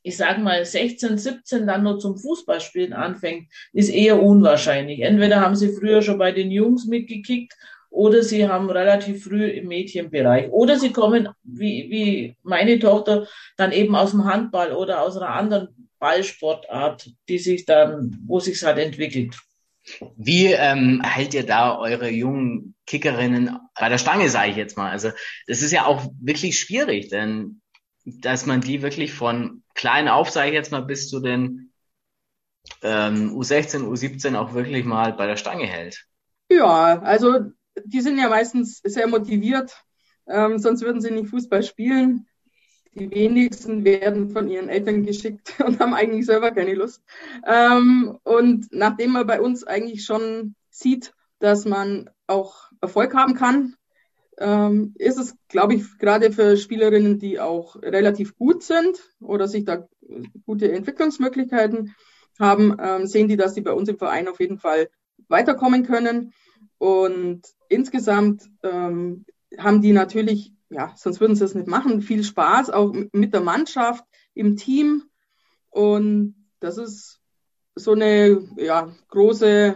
ich 0.05 0.17
sage 0.17 0.39
mal, 0.39 0.63
16, 0.63 1.17
17 1.17 1.65
dann 1.65 1.81
nur 1.81 1.97
zum 1.97 2.15
Fußballspielen 2.15 2.93
anfängt, 2.93 3.47
ist 3.73 3.89
eher 3.89 4.21
unwahrscheinlich. 4.21 4.99
Entweder 4.99 5.41
haben 5.41 5.55
sie 5.55 5.73
früher 5.73 6.03
schon 6.03 6.19
bei 6.19 6.31
den 6.31 6.51
Jungs 6.51 6.85
mitgekickt 6.85 7.55
oder 7.89 8.21
sie 8.21 8.47
haben 8.47 8.69
relativ 8.69 9.23
früh 9.23 9.47
im 9.47 9.67
Mädchenbereich. 9.67 10.51
Oder 10.51 10.77
sie 10.77 10.91
kommen, 10.91 11.29
wie, 11.41 11.89
wie 11.89 12.37
meine 12.43 12.77
Tochter, 12.77 13.25
dann 13.57 13.71
eben 13.71 13.95
aus 13.95 14.11
dem 14.11 14.25
Handball 14.25 14.73
oder 14.73 15.01
aus 15.01 15.17
einer 15.17 15.29
anderen 15.29 15.89
Ballsportart, 15.97 17.09
die 17.27 17.39
sich 17.39 17.65
dann, 17.65 18.15
wo 18.27 18.39
sich 18.39 18.61
halt 18.63 18.77
entwickelt. 18.77 19.35
Wie 20.17 20.47
ähm, 20.47 21.01
hält 21.03 21.33
ihr 21.33 21.45
da 21.45 21.77
eure 21.77 22.09
jungen 22.09 22.75
Kickerinnen 22.85 23.57
bei 23.79 23.89
der 23.89 23.97
Stange, 23.97 24.29
sage 24.29 24.51
ich 24.51 24.57
jetzt 24.57 24.77
mal? 24.77 24.91
Also 24.91 25.11
das 25.47 25.61
ist 25.61 25.71
ja 25.71 25.85
auch 25.85 26.05
wirklich 26.19 26.59
schwierig, 26.59 27.09
denn 27.09 27.61
dass 28.05 28.45
man 28.45 28.61
die 28.61 28.81
wirklich 28.81 29.13
von 29.13 29.63
klein 29.73 30.07
auf, 30.07 30.29
sage 30.29 30.49
ich 30.49 30.53
jetzt 30.53 30.71
mal, 30.71 30.81
bis 30.81 31.09
zu 31.09 31.19
den 31.19 31.71
ähm, 32.81 33.35
U16, 33.35 33.83
U17 33.83 34.35
auch 34.35 34.53
wirklich 34.53 34.85
mal 34.85 35.13
bei 35.13 35.27
der 35.27 35.37
Stange 35.37 35.65
hält. 35.65 36.05
Ja, 36.49 36.99
also 37.01 37.39
die 37.83 38.01
sind 38.01 38.17
ja 38.17 38.29
meistens 38.29 38.79
sehr 38.83 39.07
motiviert, 39.07 39.75
ähm, 40.27 40.59
sonst 40.59 40.81
würden 40.81 41.01
sie 41.01 41.11
nicht 41.11 41.29
Fußball 41.29 41.63
spielen. 41.63 42.27
Die 42.95 43.11
wenigsten 43.11 43.83
werden 43.83 44.29
von 44.29 44.47
ihren 44.47 44.69
Eltern 44.69 45.03
geschickt 45.03 45.53
und 45.65 45.79
haben 45.79 45.93
eigentlich 45.93 46.25
selber 46.25 46.51
keine 46.51 46.73
Lust. 46.73 47.03
Ähm, 47.45 48.17
und 48.23 48.67
nachdem 48.71 49.11
man 49.11 49.27
bei 49.27 49.41
uns 49.41 49.63
eigentlich 49.63 50.05
schon 50.05 50.55
sieht, 50.69 51.13
dass 51.39 51.65
man 51.65 52.09
auch 52.27 52.71
Erfolg 52.81 53.13
haben 53.13 53.35
kann, 53.35 53.75
ähm, 54.37 54.93
ist 54.97 55.17
es, 55.17 55.35
glaube 55.47 55.75
ich, 55.75 55.97
gerade 55.97 56.31
für 56.31 56.57
Spielerinnen, 56.57 57.19
die 57.19 57.39
auch 57.39 57.75
relativ 57.77 58.35
gut 58.35 58.63
sind 58.63 58.97
oder 59.21 59.47
sich 59.47 59.65
da 59.65 59.87
gute 60.45 60.71
Entwicklungsmöglichkeiten 60.71 61.95
haben, 62.39 62.75
ähm, 62.81 63.07
sehen 63.07 63.27
die, 63.27 63.37
dass 63.37 63.53
die 63.53 63.61
bei 63.61 63.71
uns 63.71 63.89
im 63.89 63.97
Verein 63.97 64.27
auf 64.27 64.39
jeden 64.39 64.57
Fall 64.57 64.89
weiterkommen 65.27 65.83
können. 65.83 66.33
Und 66.77 67.41
insgesamt 67.69 68.43
ähm, 68.63 69.25
haben 69.57 69.81
die 69.81 69.93
natürlich, 69.93 70.51
ja, 70.69 70.93
sonst 70.95 71.19
würden 71.19 71.35
sie 71.35 71.45
es 71.45 71.55
nicht 71.55 71.67
machen, 71.67 72.01
viel 72.01 72.23
Spaß 72.23 72.69
auch 72.69 72.93
mit 73.11 73.33
der 73.33 73.41
Mannschaft, 73.41 74.03
im 74.33 74.57
Team. 74.57 75.03
Und 75.69 76.35
das 76.59 76.77
ist 76.77 77.21
so 77.75 77.93
eine 77.93 78.47
ja, 78.57 78.93
große 79.09 79.75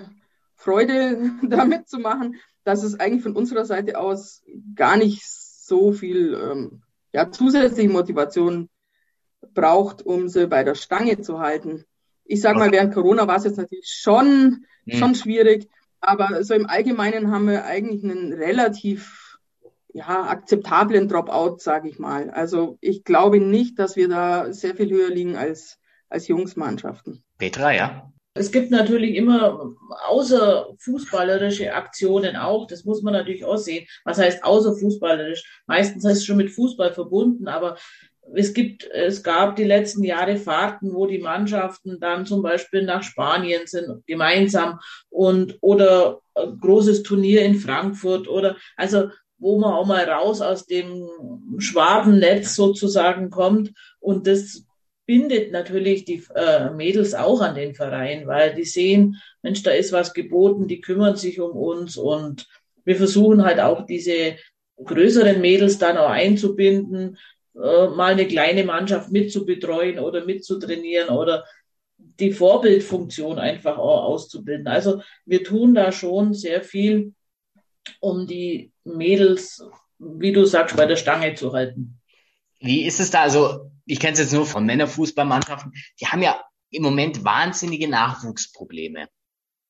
Freude, 0.55 1.31
damit 1.43 1.87
zu 1.87 1.99
machen 1.99 2.35
dass 2.69 2.83
es 2.83 2.99
eigentlich 2.99 3.23
von 3.23 3.35
unserer 3.35 3.65
Seite 3.65 3.97
aus 3.97 4.43
gar 4.75 4.95
nicht 4.95 5.23
so 5.25 5.91
viel 5.91 6.35
ähm, 6.35 6.83
ja, 7.11 7.31
zusätzliche 7.31 7.89
Motivation 7.89 8.69
braucht, 9.55 10.03
um 10.03 10.27
sie 10.27 10.45
bei 10.45 10.63
der 10.63 10.75
Stange 10.75 11.19
zu 11.19 11.39
halten. 11.39 11.85
Ich 12.25 12.41
sage 12.41 12.59
mal, 12.59 12.71
während 12.71 12.93
Corona 12.93 13.27
war 13.27 13.37
es 13.37 13.45
jetzt 13.45 13.57
natürlich 13.57 13.87
schon, 13.87 14.65
mhm. 14.85 14.91
schon 14.91 15.15
schwierig, 15.15 15.67
aber 15.99 16.43
so 16.43 16.53
im 16.53 16.67
Allgemeinen 16.67 17.31
haben 17.31 17.47
wir 17.47 17.65
eigentlich 17.65 18.03
einen 18.03 18.33
relativ 18.33 19.18
ja, 19.93 20.23
akzeptablen 20.27 21.07
Dropout, 21.07 21.57
sage 21.59 21.89
ich 21.89 21.99
mal. 21.99 22.29
Also 22.29 22.77
ich 22.81 23.03
glaube 23.03 23.39
nicht, 23.39 23.79
dass 23.79 23.95
wir 23.95 24.07
da 24.07 24.51
sehr 24.53 24.75
viel 24.75 24.89
höher 24.89 25.09
liegen 25.09 25.35
als, 25.35 25.79
als 26.09 26.27
Jungsmannschaften. 26.27 27.23
Petra, 27.37 27.73
ja. 27.73 28.11
Es 28.35 28.51
gibt 28.51 28.71
natürlich 28.71 29.15
immer 29.15 29.73
außerfußballerische 30.07 31.73
Aktionen 31.73 32.35
auch. 32.35 32.67
Das 32.67 32.85
muss 32.85 33.01
man 33.01 33.13
natürlich 33.13 33.43
auch 33.43 33.57
sehen. 33.57 33.85
Was 34.05 34.19
heißt 34.19 34.43
außerfußballerisch? 34.43 35.61
Meistens 35.65 36.05
ist 36.05 36.19
es 36.19 36.25
schon 36.25 36.37
mit 36.37 36.51
Fußball 36.51 36.93
verbunden, 36.93 37.47
aber 37.47 37.77
es 38.35 38.53
gibt, 38.53 38.85
es 38.91 39.23
gab 39.23 39.55
die 39.55 39.63
letzten 39.63 40.03
Jahre 40.03 40.37
Fahrten, 40.37 40.93
wo 40.93 41.07
die 41.07 41.19
Mannschaften 41.19 41.99
dann 41.99 42.27
zum 42.27 42.43
Beispiel 42.43 42.83
nach 42.83 43.01
Spanien 43.01 43.63
sind, 43.65 44.05
gemeinsam 44.05 44.79
und, 45.09 45.57
oder 45.61 46.21
ein 46.35 46.59
großes 46.59 47.03
Turnier 47.03 47.43
in 47.43 47.55
Frankfurt 47.55 48.27
oder, 48.27 48.55
also, 48.77 49.09
wo 49.39 49.57
man 49.57 49.73
auch 49.73 49.85
mal 49.85 50.03
raus 50.03 50.41
aus 50.41 50.65
dem 50.65 51.07
Schwabennetz 51.57 52.55
sozusagen 52.55 53.29
kommt 53.29 53.73
und 53.99 54.27
das 54.27 54.65
bindet 55.05 55.51
natürlich 55.51 56.05
die 56.05 56.23
äh, 56.35 56.69
Mädels 56.69 57.15
auch 57.15 57.41
an 57.41 57.55
den 57.55 57.73
Verein, 57.73 58.27
weil 58.27 58.53
die 58.53 58.65
sehen, 58.65 59.17
Mensch, 59.41 59.63
da 59.63 59.71
ist 59.71 59.91
was 59.91 60.13
geboten, 60.13 60.67
die 60.67 60.81
kümmern 60.81 61.15
sich 61.15 61.39
um 61.39 61.57
uns 61.57 61.97
und 61.97 62.47
wir 62.85 62.95
versuchen 62.95 63.43
halt 63.43 63.59
auch 63.59 63.85
diese 63.85 64.35
größeren 64.83 65.41
Mädels 65.41 65.79
dann 65.79 65.97
auch 65.97 66.09
einzubinden, 66.09 67.17
äh, 67.55 67.87
mal 67.87 68.13
eine 68.13 68.27
kleine 68.27 68.63
Mannschaft 68.63 69.11
mitzubetreuen 69.11 69.99
oder 69.99 70.25
mitzutrainieren 70.25 71.09
oder 71.09 71.45
die 71.97 72.31
Vorbildfunktion 72.31 73.39
einfach 73.39 73.77
auch 73.77 74.03
auszubilden. 74.03 74.67
Also 74.67 75.01
wir 75.25 75.43
tun 75.43 75.73
da 75.73 75.91
schon 75.91 76.33
sehr 76.33 76.61
viel, 76.61 77.13
um 77.99 78.27
die 78.27 78.71
Mädels, 78.83 79.63
wie 79.97 80.31
du 80.31 80.45
sagst, 80.45 80.75
bei 80.77 80.85
der 80.85 80.95
Stange 80.95 81.35
zu 81.35 81.53
halten. 81.53 81.99
Wie 82.59 82.85
ist 82.85 82.99
es 82.99 83.11
da? 83.11 83.21
Also, 83.21 83.71
ich 83.85 83.99
kenne 83.99 84.13
es 84.13 84.19
jetzt 84.19 84.33
nur 84.33 84.45
von 84.45 84.65
Männerfußballmannschaften. 84.65 85.73
Die 85.99 86.07
haben 86.07 86.21
ja 86.21 86.41
im 86.71 86.83
Moment 86.83 87.23
wahnsinnige 87.23 87.87
Nachwuchsprobleme. 87.87 89.07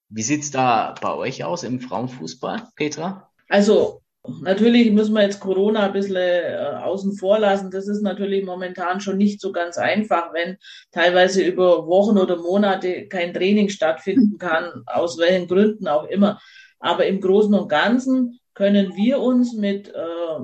Wie 0.10 0.24
sieht's 0.24 0.51
da 0.51 0.96
bei 1.01 1.13
euch 1.13 1.44
aus 1.44 1.63
im 1.63 1.80
Frauenfußball, 1.80 2.68
Petra? 2.75 3.30
Also, 3.48 4.01
natürlich 4.42 4.92
müssen 4.92 5.13
wir 5.13 5.22
jetzt 5.22 5.39
Corona 5.39 5.86
ein 5.86 5.94
bisschen 5.94 6.16
äh, 6.16 6.74
außen 6.82 7.16
vor 7.16 7.39
lassen. 7.39 7.72
Das 7.72 7.88
ist 7.88 8.01
natürlich 8.01 8.44
momentan 8.44 9.01
schon 9.01 9.18
nicht 9.18 9.39
so 9.39 9.51
ganz 9.51 9.78
einfach, 9.78 10.34
wenn 10.34 10.58
teilweise 10.92 11.44
über 11.44 11.86
Wochen 11.88 12.18
oder 12.18 12.38
Monate 12.38 13.08
kein 13.08 13.34
Training 13.34 13.70
stattfinden 13.70 14.38
kann, 14.38 14.84
aus 14.88 15.18
welchen 15.20 15.48
Gründen 15.48 15.88
auch 15.88 16.06
immer. 16.06 16.39
Aber 16.79 17.05
im 17.05 17.21
Großen 17.21 17.53
und 17.53 17.69
Ganzen 17.69 18.39
können 18.53 18.95
wir 18.95 19.19
uns 19.19 19.53
mit 19.53 19.89
äh, 19.89 20.39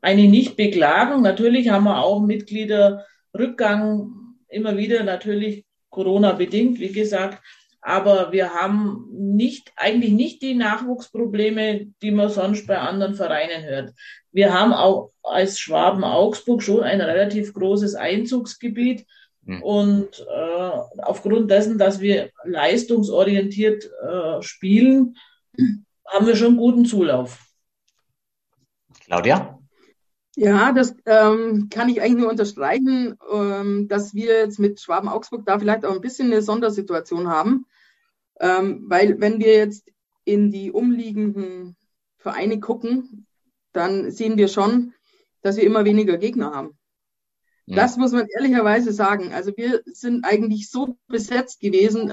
eine 0.00 0.28
nicht 0.28 0.56
beklagen. 0.56 1.22
Natürlich 1.22 1.70
haben 1.70 1.84
wir 1.84 2.02
auch 2.02 2.20
Mitgliederrückgang 2.20 4.12
immer 4.48 4.76
wieder, 4.76 5.02
natürlich 5.02 5.64
Corona 5.90 6.32
bedingt, 6.32 6.78
wie 6.78 6.92
gesagt. 6.92 7.42
Aber 7.80 8.32
wir 8.32 8.54
haben 8.54 9.08
nicht, 9.12 9.72
eigentlich 9.76 10.12
nicht 10.12 10.40
die 10.40 10.54
Nachwuchsprobleme, 10.54 11.86
die 12.00 12.10
man 12.10 12.30
sonst 12.30 12.66
bei 12.66 12.78
anderen 12.78 13.14
Vereinen 13.14 13.62
hört. 13.62 13.92
Wir 14.32 14.54
haben 14.54 14.72
auch 14.72 15.10
als 15.22 15.58
Schwaben 15.58 16.02
Augsburg 16.02 16.62
schon 16.62 16.82
ein 16.82 17.02
relativ 17.02 17.52
großes 17.52 17.94
Einzugsgebiet. 17.94 19.06
Hm. 19.46 19.62
Und 19.62 20.26
äh, 20.28 20.70
aufgrund 21.02 21.50
dessen, 21.50 21.78
dass 21.78 22.00
wir 22.00 22.30
leistungsorientiert 22.44 23.84
äh, 23.84 24.42
spielen, 24.42 25.16
haben 26.06 26.26
wir 26.26 26.36
schon 26.36 26.56
guten 26.56 26.84
Zulauf. 26.84 27.38
Claudia? 29.04 29.58
Ja, 30.36 30.72
das 30.72 30.96
ähm, 31.06 31.68
kann 31.70 31.88
ich 31.88 32.00
eigentlich 32.00 32.22
nur 32.22 32.30
unterstreichen, 32.30 33.16
ähm, 33.32 33.86
dass 33.86 34.14
wir 34.14 34.38
jetzt 34.38 34.58
mit 34.58 34.80
Schwaben-Augsburg 34.80 35.46
da 35.46 35.58
vielleicht 35.58 35.84
auch 35.84 35.94
ein 35.94 36.00
bisschen 36.00 36.32
eine 36.32 36.42
Sondersituation 36.42 37.28
haben. 37.28 37.66
Ähm, 38.40 38.84
weil 38.88 39.20
wenn 39.20 39.38
wir 39.38 39.54
jetzt 39.54 39.92
in 40.24 40.50
die 40.50 40.72
umliegenden 40.72 41.76
Vereine 42.16 42.58
gucken, 42.58 43.26
dann 43.72 44.10
sehen 44.10 44.36
wir 44.36 44.48
schon, 44.48 44.94
dass 45.42 45.56
wir 45.56 45.64
immer 45.64 45.84
weniger 45.84 46.16
Gegner 46.16 46.52
haben. 46.52 46.76
Ja. 47.66 47.76
Das 47.76 47.96
muss 47.96 48.12
man 48.12 48.26
ehrlicherweise 48.26 48.92
sagen. 48.92 49.32
Also 49.32 49.52
wir 49.56 49.82
sind 49.86 50.24
eigentlich 50.24 50.70
so 50.70 50.98
besetzt 51.08 51.60
gewesen 51.60 52.12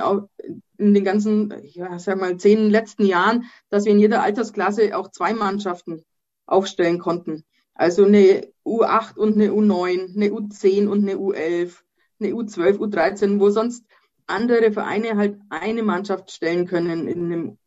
in 0.78 0.94
den 0.94 1.04
ganzen, 1.04 1.54
ja, 1.66 2.00
sag 2.00 2.20
mal, 2.20 2.38
zehn 2.38 2.70
letzten 2.70 3.06
Jahren, 3.06 3.46
dass 3.70 3.86
wir 3.86 3.92
in 3.92 4.00
jeder 4.00 4.24
Altersklasse 4.24 4.98
auch 4.98 5.12
zwei 5.12 5.34
Mannschaften 5.34 6.04
aufstellen 6.46 7.00
konnten. 7.00 7.44
Also 7.74 8.06
eine 8.06 8.48
U8 8.66 9.18
und 9.18 9.34
eine 9.34 9.52
U9, 9.52 10.16
eine 10.16 10.30
U10 10.30 10.88
und 10.88 11.02
eine 11.02 11.18
U11, 11.18 11.78
eine 12.20 12.34
U12, 12.34 12.78
U13, 12.78 13.40
wo 13.40 13.50
sonst 13.50 13.86
andere 14.28 14.72
Vereine 14.72 15.18
halt 15.18 15.40
eine 15.50 15.84
Mannschaft 15.84 16.32
stellen 16.32 16.68
können 16.68 17.08
in 17.08 17.26
einem, 17.26 17.58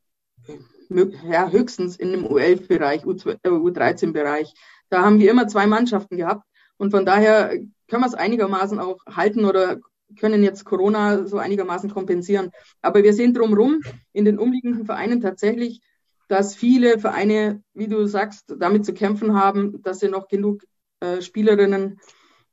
ja, 1.28 1.50
höchstens 1.50 1.96
in 1.96 2.12
einem 2.12 2.26
U11-Bereich, 2.26 3.04
U13-Bereich. 3.04 4.48
Äh, 4.48 4.56
da 4.88 5.02
haben 5.04 5.18
wir 5.18 5.30
immer 5.30 5.48
zwei 5.48 5.66
Mannschaften 5.66 6.16
gehabt 6.16 6.46
und 6.76 6.90
von 6.90 7.04
daher 7.04 7.58
können 7.88 8.02
wir 8.02 8.06
es 8.06 8.14
einigermaßen 8.14 8.78
auch 8.78 8.98
halten 9.06 9.44
oder 9.44 9.78
können 10.18 10.42
jetzt 10.42 10.64
Corona 10.64 11.26
so 11.26 11.38
einigermaßen 11.38 11.90
kompensieren. 11.90 12.50
Aber 12.82 13.02
wir 13.02 13.12
sehen 13.12 13.34
drumherum 13.34 13.80
in 14.12 14.24
den 14.24 14.38
umliegenden 14.38 14.86
Vereinen 14.86 15.20
tatsächlich 15.20 15.80
dass 16.28 16.54
viele 16.54 16.98
Vereine, 16.98 17.62
wie 17.74 17.88
du 17.88 18.06
sagst, 18.06 18.54
damit 18.58 18.84
zu 18.84 18.94
kämpfen 18.94 19.34
haben, 19.34 19.82
dass 19.82 20.00
sie 20.00 20.08
noch 20.08 20.28
genug 20.28 20.64
äh, 21.00 21.20
Spielerinnen 21.20 22.00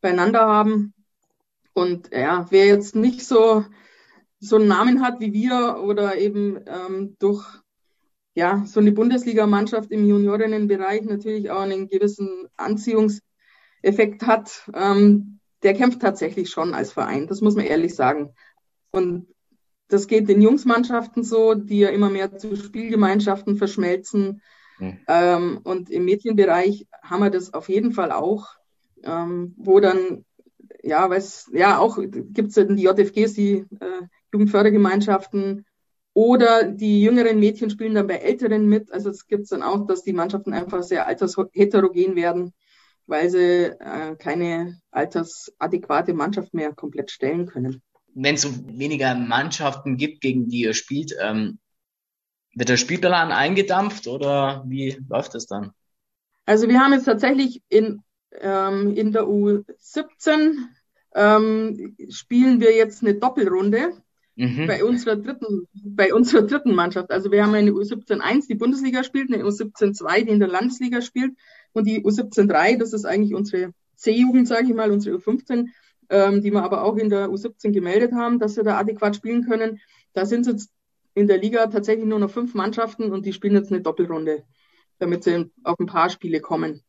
beieinander 0.01 0.41
haben. 0.41 0.93
Und 1.73 2.09
ja, 2.13 2.45
wer 2.49 2.65
jetzt 2.65 2.95
nicht 2.95 3.25
so 3.25 3.65
so 4.43 4.55
einen 4.55 4.67
Namen 4.67 5.03
hat 5.03 5.19
wie 5.19 5.33
wir 5.33 5.83
oder 5.83 6.17
eben 6.17 6.59
ähm, 6.65 7.15
durch 7.19 7.45
ja, 8.33 8.63
so 8.65 8.79
eine 8.79 8.91
Bundesligamannschaft 8.91 9.91
im 9.91 10.05
Juniorinnenbereich 10.05 11.03
natürlich 11.03 11.51
auch 11.51 11.61
einen 11.61 11.87
gewissen 11.87 12.47
Anziehungseffekt 13.83 14.23
hat, 14.27 14.69
ähm, 14.73 15.39
der 15.63 15.73
kämpft 15.73 16.01
tatsächlich 16.01 16.49
schon 16.49 16.73
als 16.73 16.91
Verein. 16.91 17.27
Das 17.27 17.41
muss 17.41 17.55
man 17.55 17.65
ehrlich 17.65 17.95
sagen. 17.95 18.33
Und 18.91 19.27
das 19.87 20.07
geht 20.07 20.29
den 20.29 20.41
Jungsmannschaften 20.41 21.23
so, 21.23 21.53
die 21.53 21.79
ja 21.79 21.89
immer 21.89 22.09
mehr 22.09 22.37
zu 22.37 22.55
Spielgemeinschaften 22.55 23.57
verschmelzen. 23.57 24.41
Mhm. 24.79 24.99
Ähm, 25.07 25.59
und 25.63 25.89
im 25.89 26.05
Mädchenbereich 26.05 26.87
haben 27.03 27.23
wir 27.23 27.29
das 27.29 27.53
auf 27.53 27.69
jeden 27.69 27.91
Fall 27.91 28.11
auch, 28.11 28.47
ähm, 29.03 29.53
wo 29.57 29.79
dann, 29.79 30.25
ja, 30.81 31.09
weiß, 31.09 31.51
ja, 31.53 31.77
auch 31.77 31.99
gibt 31.99 32.49
es 32.49 32.55
ja 32.55 32.63
die 32.63 32.83
JFGs, 32.83 33.33
die 33.33 33.65
äh, 33.79 34.07
Jugendfördergemeinschaften, 34.33 35.65
oder 36.13 36.63
die 36.65 37.01
jüngeren 37.01 37.39
Mädchen 37.39 37.69
spielen 37.69 37.93
dann 37.93 38.07
bei 38.07 38.15
älteren 38.15 38.67
mit. 38.67 38.91
Also 38.91 39.09
es 39.09 39.27
gibt 39.27 39.49
dann 39.51 39.63
auch, 39.63 39.85
dass 39.85 40.03
die 40.03 40.13
Mannschaften 40.13 40.53
einfach 40.53 40.83
sehr 40.83 41.07
altersheterogen 41.07 42.15
werden, 42.15 42.53
weil 43.07 43.29
sie 43.29 43.65
äh, 43.65 44.15
keine 44.17 44.79
altersadäquate 44.91 46.13
Mannschaft 46.13 46.53
mehr 46.53 46.73
komplett 46.73 47.11
stellen 47.11 47.45
können. 47.45 47.81
Wenn 48.13 48.35
es 48.35 48.41
so 48.41 48.49
weniger 48.67 49.15
Mannschaften 49.15 49.97
gibt, 49.97 50.21
gegen 50.21 50.47
die 50.47 50.61
ihr 50.61 50.73
spielt, 50.73 51.13
ähm, 51.21 51.59
wird 52.53 52.69
der 52.69 52.77
Spielplan 52.77 53.31
eingedampft 53.31 54.07
oder 54.07 54.63
wie 54.67 54.97
läuft 55.09 55.35
das 55.35 55.47
dann? 55.47 55.71
Also 56.45 56.67
wir 56.67 56.79
haben 56.79 56.93
jetzt 56.93 57.05
tatsächlich 57.05 57.61
in, 57.69 58.01
ähm, 58.39 58.95
in 58.95 59.13
der 59.13 59.23
U17 59.23 60.57
ähm, 61.15 61.95
spielen 62.09 62.59
wir 62.59 62.75
jetzt 62.75 63.03
eine 63.03 63.15
Doppelrunde 63.15 63.93
mhm. 64.35 64.67
bei 64.67 64.83
unserer 64.83 65.15
dritten, 65.15 65.67
bei 65.73 66.13
unserer 66.13 66.43
dritten 66.43 66.73
Mannschaft. 66.73 67.11
Also 67.11 67.31
wir 67.31 67.43
haben 67.43 67.53
eine 67.53 67.71
U17-1, 67.71 68.47
die 68.47 68.55
Bundesliga 68.55 69.03
spielt, 69.03 69.33
eine 69.33 69.43
U17-2, 69.43 70.25
die 70.25 70.31
in 70.31 70.39
der 70.39 70.49
Landesliga 70.49 71.01
spielt 71.01 71.33
und 71.73 71.87
die 71.87 72.03
U17-3, 72.03 72.77
das 72.77 72.93
ist 72.93 73.05
eigentlich 73.05 73.33
unsere 73.33 73.73
C-Jugend, 73.95 74.47
sage 74.47 74.67
ich 74.67 74.73
mal, 74.73 74.91
unsere 74.91 75.17
U15, 75.17 75.67
ähm, 76.09 76.41
die 76.41 76.51
wir 76.51 76.63
aber 76.63 76.83
auch 76.83 76.97
in 76.97 77.09
der 77.09 77.29
U17 77.29 77.71
gemeldet 77.71 78.13
haben, 78.13 78.39
dass 78.39 78.55
sie 78.55 78.63
da 78.63 78.77
adäquat 78.77 79.15
spielen 79.15 79.45
können. 79.45 79.79
Da 80.13 80.25
sind 80.25 80.47
jetzt 80.47 80.71
in 81.13 81.27
der 81.27 81.37
Liga 81.37 81.67
tatsächlich 81.67 82.05
nur 82.05 82.19
noch 82.19 82.31
fünf 82.31 82.53
Mannschaften 82.53 83.11
und 83.11 83.25
die 83.25 83.33
spielen 83.33 83.55
jetzt 83.55 83.71
eine 83.71 83.81
Doppelrunde, 83.81 84.43
damit 84.99 85.23
sie 85.23 85.51
auf 85.63 85.79
ein 85.79 85.85
paar 85.85 86.09
Spiele 86.09 86.39
kommen. 86.39 86.81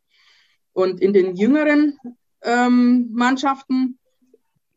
Und 0.72 1.00
in 1.00 1.12
den 1.12 1.36
jüngeren 1.36 1.98
ähm, 2.42 3.10
Mannschaften 3.12 3.98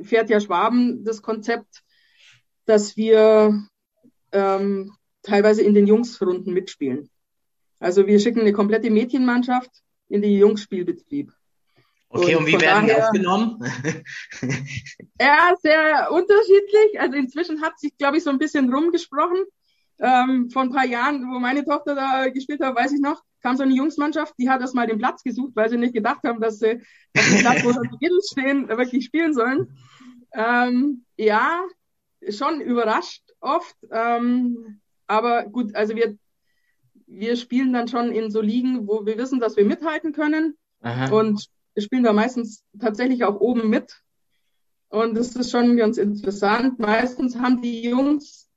fährt 0.02 0.30
ja 0.30 0.40
Schwaben 0.40 1.04
das 1.06 1.22
Konzept, 1.22 1.84
dass 2.66 2.98
wir 2.98 3.64
ähm, 4.32 4.92
teilweise 5.22 5.62
in 5.62 5.74
den 5.74 5.88
Jungsrunden 5.88 6.54
mitspielen. 6.54 7.10
Also 7.80 8.08
wir 8.08 8.20
schicken 8.20 8.42
eine 8.42 8.54
komplette 8.54 8.90
Mädchenmannschaft 8.90 9.72
in 10.10 10.22
den 10.22 10.38
Jungsspielbetrieb. 10.38 11.32
Okay, 12.10 12.36
und, 12.36 12.42
und 12.44 12.48
wie 12.48 12.62
werden 12.62 12.88
daher, 12.88 12.96
die 12.96 13.02
aufgenommen? 13.02 13.60
ja, 15.20 15.54
sehr 15.62 16.12
unterschiedlich. 16.12 17.00
Also 17.00 17.18
inzwischen 17.18 17.62
hat 17.62 17.80
sich, 17.80 17.98
glaube 17.98 18.18
ich, 18.18 18.24
so 18.24 18.30
ein 18.30 18.40
bisschen 18.40 18.74
rumgesprochen. 18.74 19.44
Ähm, 20.00 20.50
vor 20.50 20.62
ein 20.62 20.72
paar 20.72 20.86
Jahren, 20.86 21.24
wo 21.32 21.40
meine 21.40 21.64
Tochter 21.64 21.96
da 21.96 22.28
gespielt 22.28 22.62
hat, 22.62 22.76
weiß 22.76 22.92
ich 22.92 23.00
noch, 23.00 23.22
kam 23.42 23.56
so 23.56 23.64
eine 23.64 23.74
Jungsmannschaft, 23.74 24.34
die 24.38 24.50
hat 24.50 24.60
erstmal 24.60 24.88
den 24.88 24.98
Platz 24.98 25.24
gesucht, 25.24 25.52
weil 25.56 25.70
sie 25.70 25.78
nicht 25.78 25.94
gedacht 25.94 26.22
haben, 26.26 26.42
dass 26.42 26.60
sie 26.60 26.82
auf 27.18 27.30
dem 27.30 27.40
Platz, 27.40 27.64
wo 27.64 27.72
sie 27.72 27.80
die 27.82 27.98
Mädels 28.02 28.30
stehen, 28.32 28.68
wirklich 28.68 29.06
spielen 29.06 29.34
sollen. 29.34 29.78
Ähm, 30.34 31.06
ja, 31.16 31.62
schon 32.30 32.60
überrascht 32.60 33.24
oft. 33.40 33.76
Ähm, 33.92 34.82
aber 35.08 35.44
gut, 35.44 35.76
also 35.76 35.96
wir, 35.96 36.18
wir 37.08 37.36
spielen 37.36 37.74
dann 37.74 37.88
schon 37.88 38.12
in 38.12 38.32
so 38.32 38.42
Ligen, 38.42 38.88
wo 38.88 39.06
wir 39.06 39.18
wissen, 39.18 39.40
dass 39.40 39.58
wir 39.58 39.66
mithalten 39.66 40.12
können. 40.12 40.58
Aha. 40.82 41.12
Und 41.12 41.48
wir 41.74 41.84
spielen 41.84 42.04
da 42.04 42.14
meistens 42.14 42.64
tatsächlich 42.80 43.24
auch 43.24 43.40
oben 43.40 43.70
mit. 43.70 44.02
Und 44.90 45.16
das 45.16 45.36
ist 45.36 45.52
schon 45.52 45.78
ganz 45.78 45.98
interessant. 45.98 46.80
Meistens 46.80 47.38
haben 47.38 47.62
die 47.62 47.84
Jungs, 47.84 48.50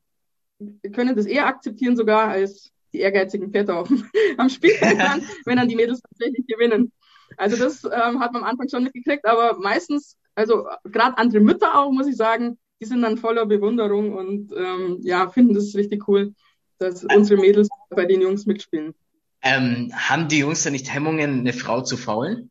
können 0.92 1.16
das 1.16 1.26
eher 1.26 1.46
akzeptieren 1.46 1.96
sogar 1.96 2.28
als 2.28 2.70
die 2.92 3.00
ehrgeizigen 3.00 3.50
Väter 3.50 3.78
auf, 3.78 3.90
am 4.38 4.48
Spielfeld 4.48 4.98
wenn 5.44 5.56
dann 5.56 5.68
die 5.68 5.76
Mädels 5.76 6.00
tatsächlich 6.00 6.46
gewinnen. 6.46 6.92
Also 7.36 7.56
das 7.56 7.84
ähm, 7.84 8.20
hat 8.20 8.32
man 8.32 8.42
am 8.42 8.44
Anfang 8.44 8.68
schon 8.68 8.84
mitgekriegt, 8.84 9.26
aber 9.26 9.58
meistens, 9.58 10.16
also 10.34 10.66
gerade 10.84 11.18
andere 11.18 11.40
Mütter 11.40 11.78
auch, 11.78 11.90
muss 11.90 12.06
ich 12.06 12.16
sagen, 12.16 12.58
die 12.80 12.86
sind 12.86 13.02
dann 13.02 13.18
voller 13.18 13.44
Bewunderung 13.44 14.14
und 14.14 14.52
ähm, 14.56 14.98
ja, 15.02 15.28
finden 15.28 15.54
das 15.54 15.74
richtig 15.74 16.08
cool, 16.08 16.34
dass 16.78 17.04
unsere 17.04 17.40
Mädels 17.40 17.68
bei 17.90 18.04
den 18.04 18.20
Jungs 18.20 18.46
mitspielen. 18.46 18.94
Ähm, 19.42 19.92
haben 19.94 20.28
die 20.28 20.38
Jungs 20.38 20.64
da 20.64 20.70
nicht 20.70 20.92
Hemmungen, 20.92 21.40
eine 21.40 21.52
Frau 21.52 21.82
zu 21.82 21.96
faulen? 21.96 22.50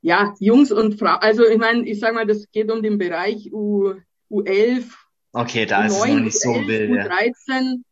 Ja, 0.00 0.34
Jungs 0.38 0.70
und 0.72 0.98
Frau, 0.98 1.16
also 1.16 1.44
ich 1.46 1.58
meine, 1.58 1.86
ich 1.86 2.00
sag 2.00 2.14
mal, 2.14 2.26
das 2.26 2.50
geht 2.50 2.70
um 2.70 2.82
den 2.82 2.98
Bereich 2.98 3.52
U, 3.52 3.94
U11. 4.30 4.84
Okay, 5.32 5.66
da 5.66 5.82
U9, 5.82 5.86
ist 5.86 5.94
es 5.94 6.06
noch 6.06 6.20
nicht 6.20 6.40
so 6.40 6.50
U11, 6.50 6.66
wild. 6.66 6.90
U13, 6.90 7.82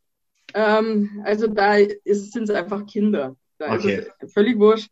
ja. 0.54 0.78
ähm, 0.78 1.22
also 1.24 1.46
da 1.48 1.76
sind 2.04 2.44
es 2.44 2.50
einfach 2.50 2.86
Kinder. 2.86 3.36
Da 3.58 3.72
okay. 3.72 4.00
ist 4.00 4.10
es 4.20 4.32
völlig 4.32 4.58
wurscht. 4.58 4.90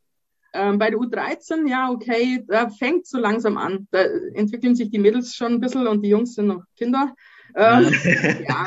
Ähm, 0.52 0.78
bei 0.78 0.90
der 0.90 0.98
U13, 0.98 1.68
ja, 1.68 1.90
okay, 1.90 2.44
da 2.46 2.68
fängt 2.68 3.06
so 3.06 3.18
langsam 3.18 3.58
an. 3.58 3.88
Da 3.90 4.02
entwickeln 4.34 4.76
sich 4.76 4.90
die 4.90 5.00
Mädels 5.00 5.34
schon 5.34 5.54
ein 5.54 5.60
bisschen 5.60 5.86
und 5.86 6.02
die 6.02 6.10
Jungs 6.10 6.34
sind 6.34 6.46
noch 6.46 6.62
Kinder. 6.76 7.14
Ähm, 7.56 7.92
ja, 8.48 8.66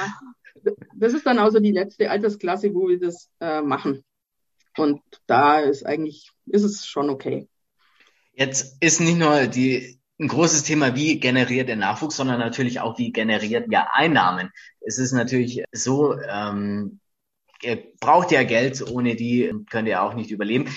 das 0.95 1.13
ist 1.13 1.25
dann 1.25 1.39
also 1.39 1.59
die 1.59 1.71
letzte 1.71 2.09
Altersklasse, 2.09 2.73
wo 2.73 2.87
wir 2.87 2.99
das 2.99 3.29
äh, 3.39 3.61
machen. 3.61 4.03
Und 4.77 5.01
da 5.25 5.59
ist 5.59 5.85
eigentlich, 5.85 6.31
ist 6.45 6.63
es 6.63 6.85
schon 6.85 7.09
okay. 7.09 7.47
Jetzt 8.33 8.77
ist 8.79 8.99
nicht 8.99 9.17
nur 9.17 9.47
die, 9.47 9.99
ein 10.19 10.27
großes 10.27 10.63
Thema, 10.63 10.95
wie 10.95 11.19
generiert 11.19 11.69
der 11.69 11.75
Nachwuchs, 11.75 12.15
sondern 12.15 12.39
natürlich 12.39 12.79
auch, 12.79 12.97
wie 12.97 13.11
generiert 13.11 13.71
ja 13.71 13.87
Einnahmen. 13.91 14.51
Es 14.79 14.97
ist 14.97 15.11
natürlich 15.11 15.63
so, 15.71 16.19
ähm, 16.19 16.99
ihr 17.61 17.83
braucht 17.99 18.31
ja 18.31 18.43
Geld, 18.43 18.81
ohne 18.87 19.15
die 19.15 19.51
könnt 19.69 19.87
ihr 19.87 20.03
auch 20.03 20.13
nicht 20.13 20.31
überleben. 20.31 20.69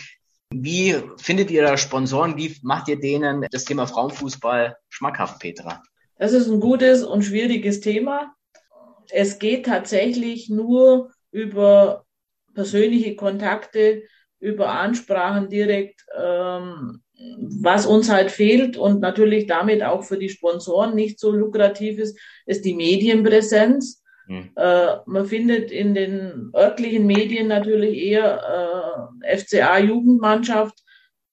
Wie 0.53 0.97
findet 1.17 1.51
ihr 1.51 1.63
da 1.63 1.77
Sponsoren? 1.77 2.37
Wie 2.37 2.57
macht 2.63 2.89
ihr 2.89 2.99
denen 2.99 3.47
das 3.51 3.65
Thema 3.65 3.87
Frauenfußball 3.87 4.77
schmackhaft, 4.89 5.39
Petra? 5.39 5.83
Das 6.17 6.33
ist 6.33 6.49
ein 6.49 6.61
gutes 6.61 7.03
und 7.03 7.23
schwieriges 7.23 7.81
Thema. 7.81 8.35
Es 9.13 9.39
geht 9.39 9.67
tatsächlich 9.67 10.49
nur 10.49 11.11
über 11.31 12.05
persönliche 12.55 13.17
Kontakte, 13.17 14.03
über 14.39 14.71
Ansprachen 14.71 15.49
direkt, 15.49 16.05
ähm, 16.19 17.03
was 17.39 17.87
uns 17.87 18.11
halt 18.11 18.31
fehlt 18.31 18.77
und 18.77 19.01
natürlich 19.01 19.47
damit 19.47 19.83
auch 19.83 20.03
für 20.05 20.19
die 20.19 20.31
Sponsoren 20.31 20.95
nicht 20.95 21.21
so 21.21 21.31
lukrativ 21.31 21.99
ist, 21.99 22.19
ist 22.47 22.65
die 22.65 22.75
Medienpräsenz. 22.75 24.03
Hm. 24.27 24.51
Äh, 24.57 24.97
man 25.07 25.27
findet 25.27 25.71
in 25.71 25.93
den 25.93 26.51
örtlichen 26.55 27.07
Medien 27.07 27.49
natürlich 27.49 27.99
eher 27.99 29.11
äh, 29.23 29.37
FCA-Jugendmannschaft 29.37 30.83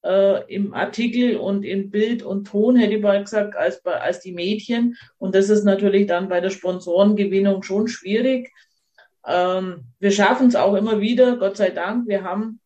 äh, 0.03 0.53
im 0.53 0.73
Artikel 0.73 1.37
und 1.37 1.63
in 1.63 1.89
Bild 1.89 2.23
und 2.23 2.45
Ton, 2.47 2.75
hätte 2.75 2.95
ich 2.95 3.01
mal 3.01 3.21
gesagt, 3.21 3.55
als, 3.55 3.85
als 3.85 4.19
die 4.21 4.33
Mädchen. 4.33 4.95
Und 5.17 5.35
das 5.35 5.49
ist 5.49 5.63
natürlich 5.63 6.07
dann 6.07 6.29
bei 6.29 6.39
der 6.39 6.49
Sponsorengewinnung 6.49 7.63
schon 7.63 7.87
schwierig. 7.87 8.51
Ähm, 9.25 9.85
wir 9.99 10.11
schaffen 10.11 10.47
es 10.47 10.55
auch 10.55 10.75
immer 10.75 11.01
wieder, 11.01 11.37
Gott 11.37 11.57
sei 11.57 11.69
Dank. 11.69 12.07
Wir 12.07 12.23
haben 12.23 12.59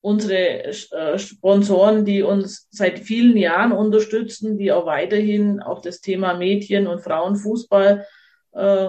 unsere 0.00 0.64
äh, 0.64 1.18
Sponsoren, 1.18 2.04
die 2.04 2.22
uns 2.22 2.68
seit 2.70 2.98
vielen 2.98 3.36
Jahren 3.36 3.72
unterstützen, 3.72 4.58
die 4.58 4.72
auch 4.72 4.86
weiterhin 4.86 5.60
auf 5.60 5.82
das 5.82 6.00
Thema 6.00 6.34
Mädchen- 6.34 6.86
und 6.86 7.00
Frauenfußball 7.00 8.06
äh, 8.52 8.88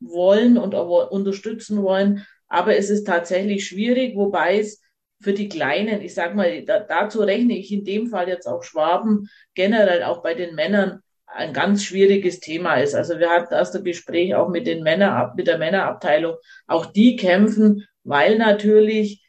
wollen 0.00 0.58
und 0.58 0.74
auch 0.74 1.10
unterstützen 1.10 1.82
wollen. 1.82 2.26
Aber 2.48 2.76
es 2.76 2.90
ist 2.90 3.04
tatsächlich 3.04 3.66
schwierig, 3.66 4.16
wobei 4.16 4.58
es 4.58 4.83
für 5.24 5.32
die 5.32 5.48
Kleinen, 5.48 6.02
ich 6.02 6.14
sag 6.14 6.34
mal, 6.34 6.62
da, 6.64 6.80
dazu 6.80 7.20
rechne 7.20 7.56
ich 7.56 7.72
in 7.72 7.84
dem 7.84 8.08
Fall 8.08 8.28
jetzt 8.28 8.46
auch 8.46 8.62
Schwaben, 8.62 9.28
generell 9.54 10.04
auch 10.04 10.22
bei 10.22 10.34
den 10.34 10.54
Männern 10.54 11.00
ein 11.26 11.52
ganz 11.52 11.82
schwieriges 11.82 12.40
Thema 12.40 12.74
ist. 12.76 12.94
Also 12.94 13.18
wir 13.18 13.30
hatten 13.30 13.54
erst 13.54 13.74
ein 13.74 13.84
Gespräch 13.84 14.34
auch 14.34 14.48
mit 14.48 14.66
den 14.66 14.82
Männer, 14.82 15.32
mit 15.36 15.46
der 15.46 15.58
Männerabteilung. 15.58 16.36
Auch 16.66 16.86
die 16.86 17.16
kämpfen, 17.16 17.86
weil 18.04 18.38
natürlich, 18.38 19.24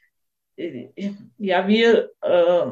äh, 0.57 0.89
ja, 1.37 1.67
wir, 1.67 2.11
äh, 2.21 2.65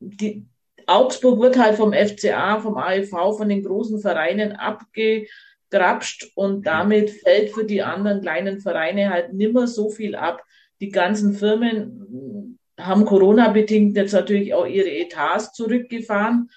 die, 0.00 0.44
Augsburg 0.86 1.40
wird 1.40 1.58
halt 1.58 1.76
vom 1.76 1.94
FCA, 1.94 2.60
vom 2.60 2.76
AEV, 2.76 3.36
von 3.36 3.48
den 3.48 3.62
großen 3.62 4.00
Vereinen 4.00 4.52
abge, 4.52 5.26
grapscht 5.70 6.30
und 6.34 6.66
damit 6.66 7.10
fällt 7.10 7.52
für 7.52 7.64
die 7.64 7.82
anderen 7.82 8.20
kleinen 8.20 8.60
Vereine 8.60 9.08
halt 9.08 9.32
nimmer 9.32 9.66
so 9.66 9.88
viel 9.88 10.14
ab. 10.14 10.42
Die 10.80 10.90
ganzen 10.90 11.32
Firmen 11.32 12.58
haben 12.78 13.04
Corona-bedingt 13.04 13.96
jetzt 13.96 14.12
natürlich 14.12 14.54
auch 14.54 14.66
ihre 14.66 14.90
Etats 14.90 15.52
zurückgefahren. 15.52 16.50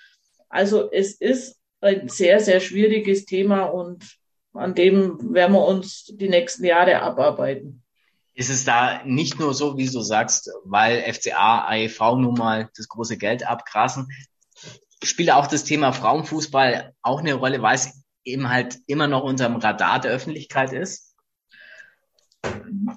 Also 0.50 0.92
es 0.92 1.14
ist 1.14 1.58
ein 1.82 2.10
sehr, 2.10 2.40
sehr 2.40 2.60
schwieriges 2.60 3.26
Thema 3.26 3.66
und 3.66 4.18
an 4.54 4.74
dem 4.74 5.34
werden 5.34 5.54
wir 5.54 5.66
uns 5.66 6.06
die 6.06 6.30
nächsten 6.30 6.66
Jahre 6.66 7.02
abarbeiten. 7.02 7.84
Ist 8.34 8.50
es 8.50 8.66
da 8.66 9.04
nicht 9.04 9.40
nur 9.40 9.54
so, 9.54 9.78
wie 9.78 9.88
du 9.88 10.02
sagst, 10.02 10.52
weil 10.64 11.02
FCA, 11.12 11.68
AEV 11.68 12.00
nun 12.18 12.36
mal 12.36 12.70
das 12.76 12.88
große 12.88 13.18
Geld 13.18 13.48
abgrasen, 13.48 14.08
spielt 15.04 15.32
auch 15.32 15.48
das 15.48 15.64
Thema 15.64 15.92
Frauenfußball 15.94 16.94
auch 17.02 17.20
eine 17.20 17.36
Rolle, 17.36 17.62
weil 17.62 17.76
es 17.76 18.04
eben 18.24 18.50
halt 18.50 18.78
immer 18.88 19.08
noch 19.08 19.24
unterm 19.24 19.56
Radar 19.58 20.00
der 20.00 20.12
Öffentlichkeit 20.12 20.74
ist? 20.74 21.07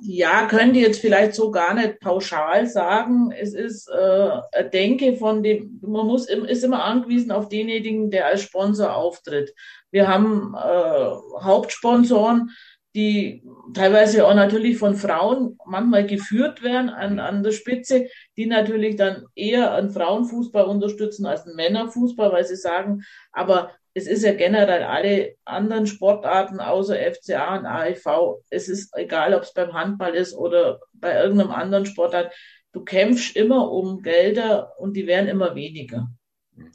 Ja, 0.03 0.47
könnte 0.47 0.79
jetzt 0.79 1.01
vielleicht 1.01 1.35
so 1.35 1.51
gar 1.51 1.75
nicht 1.75 2.01
pauschal 2.01 2.67
sagen. 2.67 3.33
Es 3.33 3.55
ist 3.55 3.89
äh, 3.89 4.71
Denke 4.71 5.17
von 5.17 5.43
dem, 5.43 5.81
man 5.83 6.07
muss 6.07 6.29
ist 6.29 6.65
immer 6.65 6.85
angewiesen 6.85 7.31
auf 7.31 7.49
denjenigen, 7.49 8.11
der 8.11 8.27
als 8.27 8.43
Sponsor 8.43 8.95
auftritt. 8.95 9.55
Wir 9.91 10.09
haben 10.09 10.55
äh, 10.55 11.43
Hauptsponsoren, 11.43 12.51
die 12.95 13.45
teilweise 13.73 14.27
auch 14.27 14.35
natürlich 14.35 14.79
von 14.79 14.97
Frauen 14.97 15.57
manchmal 15.65 16.07
geführt 16.07 16.63
werden 16.63 16.91
an, 16.91 17.21
an 17.21 17.43
der 17.43 17.53
Spitze, 17.53 18.09
die 18.37 18.47
natürlich 18.47 18.97
dann 18.97 19.27
eher 19.37 19.73
einen 19.75 19.91
Frauenfußball 19.91 20.65
unterstützen 20.65 21.27
als 21.27 21.47
einen 21.47 21.57
Männerfußball, 21.57 22.33
weil 22.33 22.45
sie 22.45 22.57
sagen, 22.57 23.03
aber 23.33 23.71
es 23.95 24.07
ist 24.07 24.23
ja 24.23 24.35
generell 24.35 24.85
alle 24.85 25.35
anderen 25.45 25.87
Sportarten 25.87 26.61
außer 26.61 26.97
FCA 26.97 27.59
und 27.59 27.67
AIV. 27.67 28.41
Es 28.49 28.69
ist 28.69 28.97
egal, 28.97 29.35
ob 29.35 29.43
es 29.43 29.53
beim 29.53 29.73
Handball 29.73 30.15
ist 30.15 30.35
oder 30.35 30.81
bei 30.93 31.21
irgendeinem 31.21 31.51
anderen 31.51 31.87
Sportart. 31.87 32.33
Du 32.73 32.85
kämpfst 32.85 33.35
immer 33.35 33.71
um 33.71 34.03
Gelder 34.03 34.79
und 34.79 34.97
die 34.97 35.07
werden 35.07 35.29
immer 35.29 35.57
weniger. 35.57 36.09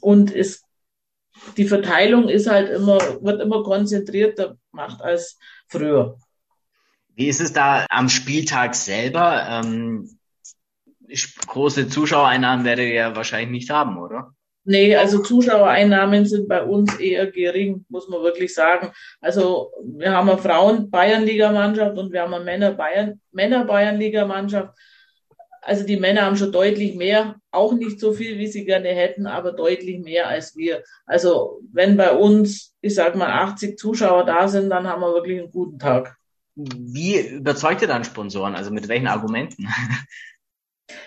Und 0.00 0.34
es, 0.34 0.62
die 1.56 1.66
Verteilung 1.66 2.28
ist 2.28 2.48
halt 2.48 2.68
immer, 2.68 2.98
wird 3.22 3.40
immer 3.40 3.62
konzentrierter 3.62 4.56
gemacht 4.70 5.00
als 5.00 5.38
früher. 5.68 6.18
Wie 7.14 7.28
ist 7.28 7.40
es 7.40 7.54
da 7.54 7.86
am 7.88 8.10
Spieltag 8.10 8.74
selber? 8.74 9.46
Ähm, 9.48 10.18
große 11.46 11.88
Zuschauereinnahmen 11.88 12.66
werdet 12.66 12.88
ihr 12.88 12.94
ja 12.94 13.16
wahrscheinlich 13.16 13.50
nicht 13.50 13.70
haben, 13.70 13.96
oder? 13.96 14.34
Nee, 14.68 14.96
also 14.96 15.22
Zuschauereinnahmen 15.22 16.26
sind 16.26 16.48
bei 16.48 16.60
uns 16.60 16.96
eher 16.98 17.30
gering, 17.30 17.84
muss 17.88 18.08
man 18.08 18.22
wirklich 18.22 18.52
sagen. 18.52 18.90
Also 19.20 19.70
wir 19.84 20.10
haben 20.10 20.28
eine 20.28 20.38
Frauen-Bayernliga-Mannschaft 20.38 21.96
und 21.96 22.12
wir 22.12 22.22
haben 22.22 22.34
eine 22.34 22.44
Männer-Bayern, 22.44 23.20
Männer-Bayernliga-Mannschaft. 23.30 24.76
Also 25.62 25.86
die 25.86 25.96
Männer 25.96 26.22
haben 26.22 26.36
schon 26.36 26.50
deutlich 26.50 26.96
mehr, 26.96 27.36
auch 27.52 27.74
nicht 27.74 28.00
so 28.00 28.12
viel, 28.12 28.38
wie 28.38 28.48
sie 28.48 28.64
gerne 28.64 28.88
hätten, 28.88 29.28
aber 29.28 29.52
deutlich 29.52 30.00
mehr 30.00 30.26
als 30.26 30.56
wir. 30.56 30.82
Also 31.06 31.60
wenn 31.72 31.96
bei 31.96 32.10
uns, 32.10 32.74
ich 32.80 32.96
sag 32.96 33.14
mal, 33.14 33.30
80 33.30 33.78
Zuschauer 33.78 34.24
da 34.24 34.48
sind, 34.48 34.68
dann 34.70 34.88
haben 34.88 35.00
wir 35.00 35.14
wirklich 35.14 35.38
einen 35.38 35.52
guten 35.52 35.78
Tag. 35.78 36.16
Wie 36.56 37.20
überzeugt 37.20 37.82
ihr 37.82 37.88
dann 37.88 38.02
Sponsoren? 38.02 38.56
Also 38.56 38.72
mit 38.72 38.88
welchen 38.88 39.06
Argumenten? 39.06 39.68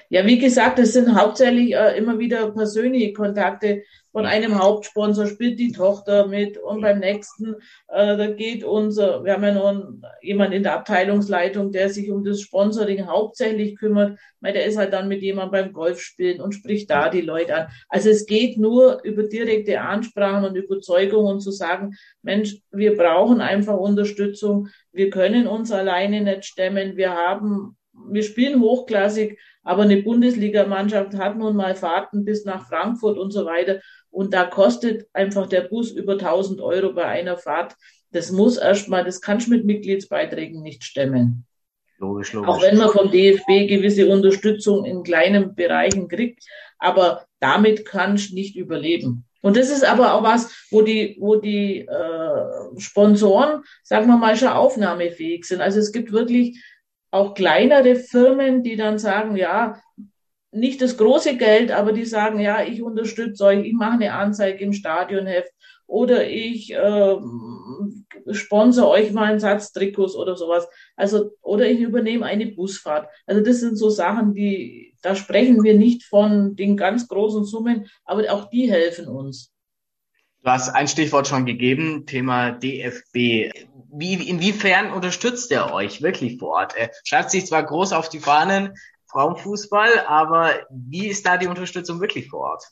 Ja, 0.10 0.26
wie 0.26 0.40
gesagt, 0.40 0.80
es 0.80 0.94
sind 0.94 1.16
hauptsächlich 1.16 1.74
äh, 1.74 1.98
immer 1.98 2.20
wieder 2.20 2.52
persönliche 2.52 3.14
Kontakte. 3.14 3.84
Von 4.12 4.26
einem 4.26 4.60
Hauptsponsor 4.60 5.28
spielt 5.28 5.60
die 5.60 5.72
Tochter 5.72 6.28
mit 6.28 6.58
und 6.58 6.82
beim 6.82 7.00
nächsten, 7.00 7.54
äh, 7.88 8.18
da 8.18 8.28
geht 8.32 8.64
unser, 8.64 9.24
wir 9.24 9.34
haben 9.34 9.44
ja 9.44 9.54
noch 9.54 9.84
jemand 10.22 10.54
in 10.54 10.64
der 10.64 10.74
Abteilungsleitung, 10.74 11.72
der 11.72 11.90
sich 11.90 12.10
um 12.10 12.26
das 12.26 12.42
Sponsoring 12.42 13.06
hauptsächlich 13.06 13.78
kümmert. 13.78 14.20
Weil 14.42 14.54
der 14.54 14.66
ist 14.66 14.78
halt 14.78 14.94
dann 14.94 15.08
mit 15.08 15.22
jemandem 15.22 15.52
beim 15.52 15.74
Golf 15.74 16.02
spielen 16.02 16.42
und 16.42 16.54
spricht 16.54 16.90
da 16.90 17.10
die 17.10 17.22
Leute 17.22 17.56
an. 17.56 17.68
Also 17.88 18.10
es 18.10 18.26
geht 18.26 18.58
nur 18.58 19.02
über 19.04 19.24
direkte 19.24 19.80
Ansprachen 19.80 20.44
und 20.44 20.56
Überzeugung 20.56 21.26
und 21.26 21.40
zu 21.42 21.52
sagen, 21.52 21.96
Mensch, 22.22 22.58
wir 22.72 22.98
brauchen 22.98 23.40
einfach 23.42 23.78
Unterstützung. 23.78 24.70
Wir 24.92 25.10
können 25.10 25.48
uns 25.48 25.72
alleine 25.72 26.22
nicht 26.22 26.46
stemmen. 26.46 26.98
Wir 26.98 27.14
haben 27.14 27.78
wir 28.08 28.24
spielen 28.24 28.62
hochklassig, 28.62 29.38
aber 29.70 29.84
eine 29.84 30.02
Bundesligamannschaft 30.02 31.14
hat 31.14 31.38
nun 31.38 31.56
mal 31.56 31.76
Fahrten 31.76 32.26
bis 32.26 32.44
nach 32.44 32.68
Frankfurt 32.68 33.20
und 33.20 33.30
so 33.30 33.46
weiter. 33.46 33.82
Und 34.10 34.34
da 34.34 34.46
kostet 34.46 35.08
einfach 35.14 35.46
der 35.46 35.62
Bus 35.62 35.92
über 35.92 36.14
1000 36.14 36.60
Euro 36.60 36.92
bei 36.92 37.06
einer 37.06 37.38
Fahrt. 37.38 37.76
Das 38.10 38.32
muss 38.32 38.58
erstmal, 38.58 39.04
das 39.06 39.22
kannst 39.22 39.46
du 39.46 39.52
mit 39.52 39.66
Mitgliedsbeiträgen 39.66 40.64
nicht 40.64 40.84
stemmen. 40.84 41.46
Logisch, 42.00 42.34
logisch. 42.34 42.50
Auch 42.50 42.64
wenn 42.64 42.78
man 42.80 42.90
vom 42.90 43.12
DFB 43.12 43.68
gewisse 43.70 44.10
Unterstützung 44.10 44.86
in 44.86 45.04
kleinen 45.04 45.54
Bereichen 45.54 46.08
kriegt, 46.08 46.44
aber 46.80 47.28
damit 47.40 47.86
kannst 47.86 48.32
du 48.32 48.34
nicht 48.34 48.56
überleben. 48.56 49.26
Und 49.42 49.56
das 49.56 49.70
ist 49.70 49.86
aber 49.86 50.16
auch 50.16 50.24
was, 50.24 50.66
wo 50.72 50.82
die, 50.82 51.16
wo 51.20 51.36
die 51.36 51.82
äh, 51.82 52.80
Sponsoren, 52.80 53.62
sagen 53.84 54.08
wir 54.08 54.18
mal, 54.18 54.36
schon 54.36 54.48
aufnahmefähig 54.48 55.46
sind. 55.46 55.62
Also 55.62 55.78
es 55.78 55.92
gibt 55.92 56.12
wirklich 56.12 56.60
auch 57.12 57.34
kleinere 57.34 57.96
Firmen, 57.96 58.64
die 58.64 58.76
dann 58.76 59.00
sagen, 59.00 59.36
ja, 59.36 59.82
nicht 60.52 60.82
das 60.82 60.98
große 60.98 61.38
Geld, 61.38 61.72
aber 61.72 61.94
die 61.94 62.06
sagen, 62.06 62.40
ja, 62.40 62.64
ich 62.64 62.82
unterstütze 62.82 63.46
euch, 63.46 63.66
ich 63.66 63.74
mache 63.74 63.94
eine 63.94 64.14
Anzeige 64.14 64.64
im 64.64 64.74
Stadionheft 64.74 65.52
oder 65.86 66.28
ich 66.28 66.72
äh, 66.74 67.16
sponsor 68.32 68.90
euch 68.90 69.12
mal 69.12 69.32
einen 69.32 69.40
Satz 69.40 69.72
Trikots 69.72 70.16
oder 70.16 70.36
sowas. 70.36 70.68
Also, 70.96 71.32
oder 71.42 71.68
ich 71.68 71.80
übernehme 71.80 72.26
eine 72.26 72.48
Busfahrt. 72.48 73.10
Also 73.26 73.42
das 73.42 73.60
sind 73.60 73.76
so 73.76 73.90
Sachen, 73.90 74.34
die, 74.34 74.94
da 75.02 75.16
sprechen 75.16 75.64
wir 75.64 75.76
nicht 75.76 76.04
von 76.04 76.56
den 76.56 76.78
ganz 76.78 77.08
großen 77.08 77.44
Summen, 77.46 77.88
aber 78.06 78.32
auch 78.32 78.50
die 78.50 78.70
helfen 78.70 79.08
uns. 79.08 79.52
Du 80.42 80.50
hast 80.50 80.70
ein 80.70 80.88
Stichwort 80.88 81.28
schon 81.28 81.46
gegeben, 81.46 82.06
Thema 82.06 82.52
DFB. 82.52 83.52
Wie, 83.92 84.30
inwiefern 84.30 84.92
unterstützt 84.92 85.52
er 85.52 85.74
euch 85.74 86.02
wirklich 86.02 86.38
vor 86.38 86.50
Ort? 86.50 86.76
Er 86.78 86.92
schreibt 87.04 87.32
sich 87.32 87.48
zwar 87.48 87.64
groß 87.64 87.94
auf 87.94 88.10
die 88.10 88.20
Fahnen, 88.20 88.74
Frauenfußball, 89.08 90.06
aber 90.08 90.52
wie 90.70 91.08
ist 91.08 91.26
da 91.26 91.38
die 91.38 91.48
Unterstützung 91.48 92.00
wirklich 92.00 92.30
vor 92.30 92.42
Ort? 92.52 92.64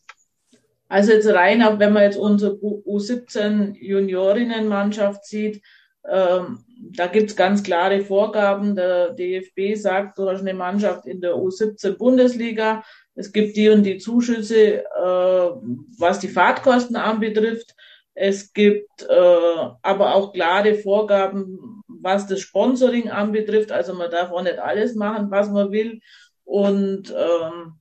Also 0.87 1.11
jetzt 1.11 1.27
rein, 1.27 1.61
wenn 1.79 1.93
man 1.93 2.03
jetzt 2.03 2.17
unsere 2.17 2.53
U17 2.53 3.75
Juniorinnenmannschaft 3.75 5.25
sieht, 5.25 5.61
ähm, 6.09 6.63
da 6.95 7.07
gibt's 7.07 7.35
ganz 7.35 7.63
klare 7.63 8.01
Vorgaben. 8.01 8.75
Der 8.75 9.09
DFB 9.13 9.75
sagt, 9.75 10.17
du 10.17 10.29
hast 10.29 10.41
eine 10.41 10.53
Mannschaft 10.53 11.05
in 11.05 11.19
der 11.19 11.33
U17 11.33 11.97
Bundesliga, 11.97 12.83
es 13.15 13.33
gibt 13.33 13.57
die 13.57 13.69
und 13.69 13.83
die 13.83 13.97
Zuschüsse, 13.97 14.83
äh, 14.83 15.49
was 15.97 16.19
die 16.19 16.27
Fahrtkosten 16.27 16.95
anbetrifft. 16.95 17.75
Es 18.19 18.51
gibt 18.51 19.03
äh, 19.03 19.69
aber 19.83 20.15
auch 20.15 20.33
klare 20.33 20.73
Vorgaben, 20.73 21.83
was 21.87 22.25
das 22.25 22.39
Sponsoring 22.39 23.09
anbetrifft. 23.11 23.71
Also 23.71 23.93
man 23.93 24.09
darf 24.09 24.31
auch 24.31 24.41
nicht 24.41 24.57
alles 24.57 24.95
machen, 24.95 25.29
was 25.29 25.51
man 25.51 25.71
will. 25.71 25.99
Und 26.43 27.13
ähm, 27.15 27.73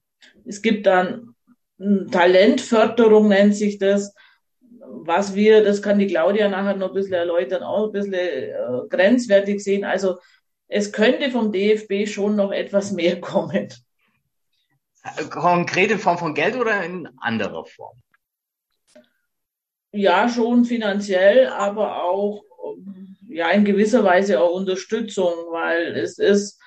es 0.44 0.60
gibt 0.60 0.84
dann 0.84 1.34
Talentförderung, 2.10 3.28
nennt 3.28 3.56
sich 3.56 3.78
das, 3.78 4.14
was 4.68 5.34
wir, 5.34 5.64
das 5.64 5.80
kann 5.80 5.98
die 5.98 6.06
Claudia 6.06 6.50
nachher 6.50 6.76
noch 6.76 6.88
ein 6.88 6.94
bisschen 6.94 7.14
erläutern, 7.14 7.62
auch 7.62 7.86
ein 7.86 7.92
bisschen 7.92 8.12
äh, 8.12 8.52
grenzwertig 8.90 9.64
sehen. 9.64 9.84
Also 9.84 10.18
es 10.68 10.92
könnte 10.92 11.30
vom 11.30 11.50
DFB 11.50 12.06
schon 12.06 12.36
noch 12.36 12.52
etwas 12.52 12.92
mehr 12.92 13.20
kommen. 13.22 13.68
Konkrete 15.30 15.98
Form 15.98 16.18
von 16.18 16.34
Geld 16.34 16.56
oder 16.56 16.84
in 16.84 17.08
anderer 17.20 17.64
Form? 17.64 17.96
Ja, 19.96 20.28
schon 20.28 20.66
finanziell, 20.66 21.46
aber 21.46 22.04
auch 22.04 22.44
ja 23.28 23.50
in 23.50 23.64
gewisser 23.64 24.04
Weise 24.04 24.40
auch 24.40 24.52
Unterstützung, 24.52 25.32
weil 25.50 25.96
es 25.96 26.18
ist 26.18 26.60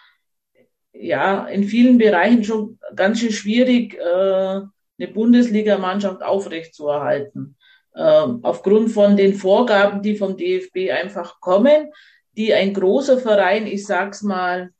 ja 0.94 1.46
in 1.46 1.64
vielen 1.64 2.00
Bereichen 2.00 2.44
schon 2.44 2.80
ganz 2.96 3.20
schön 3.20 3.32
schwierig, 3.32 3.94
äh, 3.96 4.00
eine 4.02 5.14
Bundesligamannschaft 5.14 6.24
aufrechtzuerhalten. 6.24 7.56
Ähm, 7.96 8.40
aufgrund 8.42 8.92
von 8.92 9.16
den 9.16 9.36
Vorgaben, 9.36 10.02
die 10.02 10.16
vom 10.16 10.36
DFB 10.36 10.92
einfach 10.92 11.40
kommen, 11.40 11.92
die 12.36 12.54
ein 12.54 12.74
großer 12.74 13.20
Verein, 13.20 13.68
ich 13.68 13.86
sag's 13.86 14.24
mal, 14.24 14.72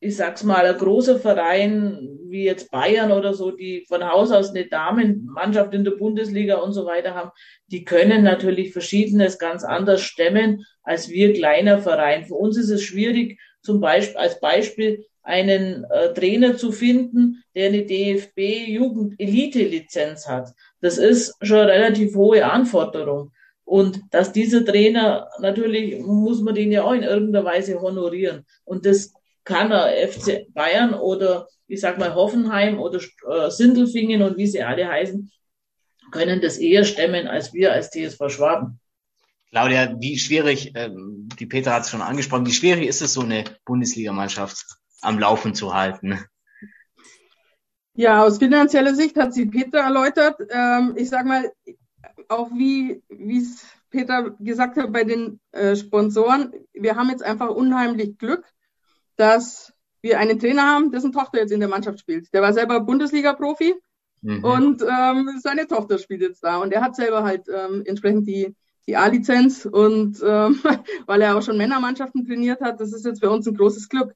ich 0.00 0.16
sag's 0.16 0.44
mal, 0.44 0.64
ein 0.64 0.78
großer 0.78 1.18
Verein 1.18 2.17
wie 2.30 2.44
jetzt 2.44 2.70
Bayern 2.70 3.12
oder 3.12 3.34
so, 3.34 3.50
die 3.50 3.84
von 3.88 4.06
Haus 4.06 4.32
aus 4.32 4.50
eine 4.50 4.66
Damenmannschaft 4.66 5.74
in 5.74 5.84
der 5.84 5.90
Bundesliga 5.92 6.56
und 6.56 6.72
so 6.72 6.84
weiter 6.86 7.14
haben, 7.14 7.30
die 7.66 7.84
können 7.84 8.24
natürlich 8.24 8.72
Verschiedenes 8.72 9.38
ganz 9.38 9.62
anders 9.64 10.00
stemmen 10.02 10.64
als 10.82 11.08
wir 11.08 11.32
kleiner 11.32 11.78
Verein. 11.78 12.24
Für 12.24 12.34
uns 12.34 12.56
ist 12.56 12.70
es 12.70 12.82
schwierig, 12.82 13.38
zum 13.62 13.80
Beispiel 13.80 14.16
als 14.16 14.40
Beispiel 14.40 15.04
einen 15.22 15.84
äh, 15.84 16.12
Trainer 16.14 16.56
zu 16.56 16.72
finden, 16.72 17.44
der 17.54 17.68
eine 17.68 17.84
DFB-Jugend-Elite-Lizenz 17.84 20.26
hat. 20.26 20.54
Das 20.80 20.96
ist 20.96 21.34
schon 21.42 21.58
eine 21.58 21.72
relativ 21.72 22.16
hohe 22.16 22.50
Anforderung. 22.50 23.32
Und 23.64 24.00
dass 24.10 24.32
dieser 24.32 24.64
Trainer, 24.64 25.28
natürlich 25.40 26.00
muss 26.00 26.40
man 26.40 26.54
den 26.54 26.72
ja 26.72 26.84
auch 26.84 26.94
in 26.94 27.02
irgendeiner 27.02 27.44
Weise 27.44 27.82
honorieren. 27.82 28.46
Und 28.64 28.86
das 28.86 29.12
kann 29.48 29.72
er 29.72 30.08
FC 30.08 30.46
Bayern 30.52 30.92
oder 30.92 31.48
ich 31.66 31.80
sag 31.80 31.98
mal 31.98 32.14
Hoffenheim 32.14 32.78
oder 32.78 33.00
äh, 33.26 33.50
Sindelfingen 33.50 34.20
und 34.20 34.36
wie 34.36 34.46
sie 34.46 34.62
alle 34.62 34.86
heißen, 34.86 35.32
können 36.10 36.42
das 36.42 36.58
eher 36.58 36.84
stemmen 36.84 37.26
als 37.26 37.54
wir 37.54 37.72
als 37.72 37.90
TSV 37.90 38.28
Schwaben. 38.28 38.78
Claudia, 39.50 39.96
wie 39.98 40.18
schwierig, 40.18 40.72
ähm, 40.74 41.30
die 41.38 41.46
Petra 41.46 41.72
hat 41.72 41.84
es 41.84 41.90
schon 41.90 42.02
angesprochen, 42.02 42.44
wie 42.44 42.52
schwierig 42.52 42.86
ist 42.86 43.00
es, 43.00 43.14
so 43.14 43.22
eine 43.22 43.44
Bundesligamannschaft 43.64 44.66
am 45.00 45.18
Laufen 45.18 45.54
zu 45.54 45.74
halten? 45.74 46.22
Ja, 47.94 48.22
aus 48.22 48.38
finanzieller 48.38 48.94
Sicht 48.94 49.16
hat 49.16 49.32
sie 49.32 49.46
Petra 49.46 49.80
erläutert. 49.80 50.36
Ähm, 50.50 50.94
ich 50.96 51.08
sag 51.08 51.24
mal, 51.24 51.50
auch 52.28 52.50
wie 52.50 53.02
es 53.38 53.64
Peter 53.88 54.30
gesagt 54.38 54.76
hat 54.76 54.92
bei 54.92 55.04
den 55.04 55.40
äh, 55.52 55.74
Sponsoren, 55.74 56.52
wir 56.74 56.96
haben 56.96 57.08
jetzt 57.08 57.22
einfach 57.22 57.48
unheimlich 57.48 58.18
Glück, 58.18 58.44
dass 59.18 59.72
wir 60.00 60.18
einen 60.18 60.38
Trainer 60.38 60.62
haben, 60.62 60.90
dessen 60.90 61.12
Tochter 61.12 61.38
jetzt 61.40 61.52
in 61.52 61.60
der 61.60 61.68
Mannschaft 61.68 61.98
spielt. 62.00 62.32
Der 62.32 62.40
war 62.40 62.52
selber 62.52 62.80
Bundesliga-Profi 62.80 63.74
mhm. 64.22 64.44
und 64.44 64.82
ähm, 64.82 65.40
seine 65.42 65.66
Tochter 65.66 65.98
spielt 65.98 66.22
jetzt 66.22 66.44
da. 66.44 66.58
Und 66.58 66.72
er 66.72 66.82
hat 66.82 66.96
selber 66.96 67.24
halt 67.24 67.46
ähm, 67.48 67.82
entsprechend 67.84 68.26
die, 68.28 68.54
die 68.86 68.96
A-Lizenz 68.96 69.66
und 69.66 70.22
ähm, 70.24 70.60
weil 71.06 71.20
er 71.20 71.36
auch 71.36 71.42
schon 71.42 71.58
Männermannschaften 71.58 72.24
trainiert 72.26 72.60
hat, 72.60 72.80
das 72.80 72.92
ist 72.92 73.04
jetzt 73.04 73.20
für 73.20 73.30
uns 73.30 73.46
ein 73.46 73.56
großes 73.56 73.88
Glück. 73.88 74.14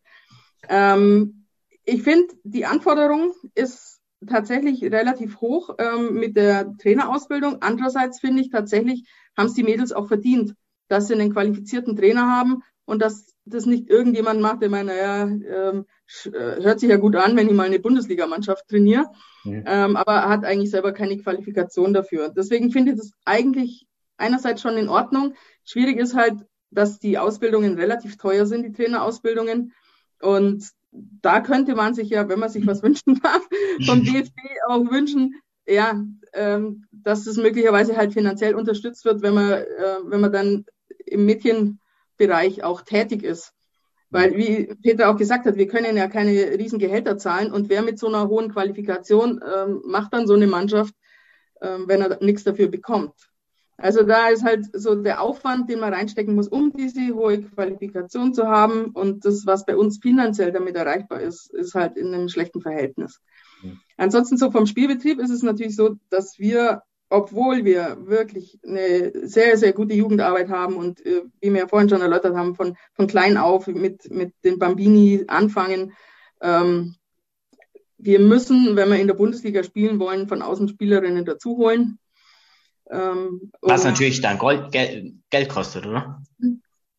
Ähm, 0.69 1.47
ich 1.85 2.03
finde, 2.03 2.33
die 2.45 2.65
Anforderung 2.65 3.33
ist 3.57 4.01
tatsächlich 4.25 4.85
relativ 4.85 5.41
hoch 5.41 5.75
ähm, 5.79 6.15
mit 6.15 6.37
der 6.37 6.77
Trainerausbildung. 6.79 7.61
Andererseits 7.61 8.21
finde 8.21 8.43
ich 8.43 8.51
tatsächlich, 8.51 9.09
haben 9.37 9.47
es 9.47 9.55
die 9.55 9.65
Mädels 9.65 9.93
auch 9.93 10.07
verdient, 10.07 10.55
dass 10.87 11.09
sie 11.09 11.15
einen 11.15 11.33
qualifizierten 11.33 11.97
Trainer 11.97 12.29
haben 12.29 12.63
und 12.85 13.03
dass 13.03 13.32
das 13.45 13.67
nicht 13.67 13.89
irgendjemand 13.91 14.41
macht, 14.41 14.63
der 14.63 14.71
meint, 14.71 14.87
naja, 14.87 15.25
ähm, 15.25 15.87
äh, 16.27 16.63
hört 16.63 16.81
sich 16.81 16.91
ja 16.91 16.97
gut 16.97 17.17
an, 17.17 17.37
wenn 17.37 17.49
ich 17.49 17.55
mal 17.55 17.67
eine 17.67 17.81
Bundesligamannschaft 17.81 18.69
trainiere, 18.69 19.07
mhm. 19.45 19.65
ähm, 19.67 19.97
aber 19.97 20.29
hat 20.29 20.45
eigentlich 20.45 20.71
selber 20.71 20.93
keine 20.93 21.17
Qualifikation 21.19 21.93
dafür. 21.93 22.29
Deswegen 22.29 22.71
finde 22.71 22.93
ich 22.93 22.99
das 22.99 23.13
eigentlich 23.25 23.87
einerseits 24.17 24.63
schon 24.63 24.77
in 24.77 24.89
Ordnung. 24.89 25.35
Schwierig 25.65 25.99
ist 25.99 26.15
halt, 26.15 26.35
dass 26.71 26.99
die 26.99 27.19
Ausbildungen 27.19 27.75
relativ 27.75 28.17
teuer 28.17 28.47
sind, 28.47 28.65
die 28.65 28.73
Trainerausbildungen. 28.73 29.73
Und 30.21 30.71
da 30.93 31.41
könnte 31.41 31.75
man 31.75 31.95
sich 31.95 32.11
ja, 32.11 32.29
wenn 32.29 32.39
man 32.39 32.49
sich 32.51 32.67
was 32.67 32.83
wünschen 32.83 33.21
darf, 33.23 33.47
vom 33.87 34.05
DFB 34.05 34.37
auch 34.69 34.91
wünschen, 34.91 35.35
ja, 35.67 36.01
ähm, 36.35 36.85
dass 36.91 37.27
es 37.27 37.37
möglicherweise 37.37 37.97
halt 37.97 38.13
finanziell 38.13 38.55
unterstützt 38.55 39.05
wird, 39.05 39.23
wenn 39.23 39.35
man, 39.35 39.51
äh, 39.51 39.65
wenn 40.05 40.21
man 40.21 40.33
dann 40.33 40.65
im 41.07 41.25
Mädchenbereich 42.19 42.65
auch 42.65 42.83
tätig 42.83 43.23
ist. 43.23 43.53
Weil, 44.11 44.37
wie 44.37 44.75
Peter 44.83 45.09
auch 45.09 45.17
gesagt 45.17 45.47
hat, 45.47 45.57
wir 45.57 45.67
können 45.67 45.97
ja 45.97 46.07
keine 46.07 46.33
riesen 46.59 46.79
Gehälter 46.79 47.17
zahlen 47.17 47.51
und 47.51 47.71
wer 47.71 47.83
mit 47.83 47.99
so 47.99 48.09
einer 48.09 48.29
hohen 48.29 48.53
Qualifikation 48.53 49.41
ähm, 49.43 49.81
macht 49.87 50.13
dann 50.13 50.27
so 50.27 50.35
eine 50.35 50.47
Mannschaft, 50.47 50.95
ähm, 51.63 51.85
wenn 51.87 52.03
er 52.03 52.23
nichts 52.23 52.45
dafür 52.45 52.69
bekommt. 52.69 53.15
Also 53.79 54.03
da 54.03 54.29
ist 54.29 54.45
halt 54.45 54.67
so 54.75 54.95
der 54.95 55.23
Aufwand, 55.23 55.71
den 55.71 55.81
man 55.81 55.95
reinstecken 55.95 56.35
muss, 56.35 56.47
um 56.47 56.73
diese 56.73 57.15
hohe 57.15 57.41
Qualifikation 57.41 58.35
zu 58.35 58.47
haben. 58.47 58.91
Und 58.91 59.25
das, 59.25 59.47
was 59.47 59.65
bei 59.65 59.77
uns 59.77 59.99
finanziell 59.99 60.53
damit 60.53 60.77
erreichbar 60.77 61.21
ist, 61.21 61.53
ist 61.55 61.75
halt 61.75 61.97
in 61.97 62.15
einem 62.15 62.29
schlechten 62.29 62.61
Verhältnis. 62.61 63.19
Ansonsten 63.97 64.37
so 64.37 64.51
vom 64.51 64.67
Spielbetrieb 64.67 65.19
ist 65.21 65.31
es 65.31 65.43
natürlich 65.43 65.75
so, 65.75 65.97
dass 66.11 66.39
wir, 66.39 66.83
obwohl 67.13 67.65
wir 67.65 67.99
wirklich 68.07 68.59
eine 68.67 69.13
sehr, 69.29 69.59
sehr 69.59 69.73
gute 69.73 69.95
Jugendarbeit 69.95 70.49
haben 70.49 70.77
und 70.77 71.05
äh, 71.05 71.23
wie 71.41 71.53
wir 71.53 71.61
ja 71.61 71.69
vorhin 71.69 71.91
schon 71.91 72.01
erläutert 72.01 72.35
haben, 72.35 72.55
von, 72.55 72.77
von 72.95 73.07
klein 73.07 73.37
auf 73.37 73.67
mit, 73.67 74.11
mit 74.11 74.33
den 74.45 74.59
Bambini 74.59 75.25
anfangen, 75.29 75.93
ähm, 76.41 76.97
wir 77.99 78.19
müssen, 78.19 78.77
wenn 78.77 78.89
wir 78.89 78.99
in 78.99 79.07
der 79.07 79.15
Bundesliga 79.15 79.63
spielen 79.63 80.01
wollen, 80.01 80.27
von 80.27 80.43
außen 80.43 80.69
Spielerinnen 80.69 81.25
dazuholen. 81.25 81.99
Ähm, 82.91 83.53
Was 83.61 83.85
natürlich 83.85 84.21
dann 84.23 84.39
Gold, 84.39 84.73
Geld, 84.73 85.15
Geld 85.31 85.49
kostet, 85.51 85.87
oder? 85.87 86.21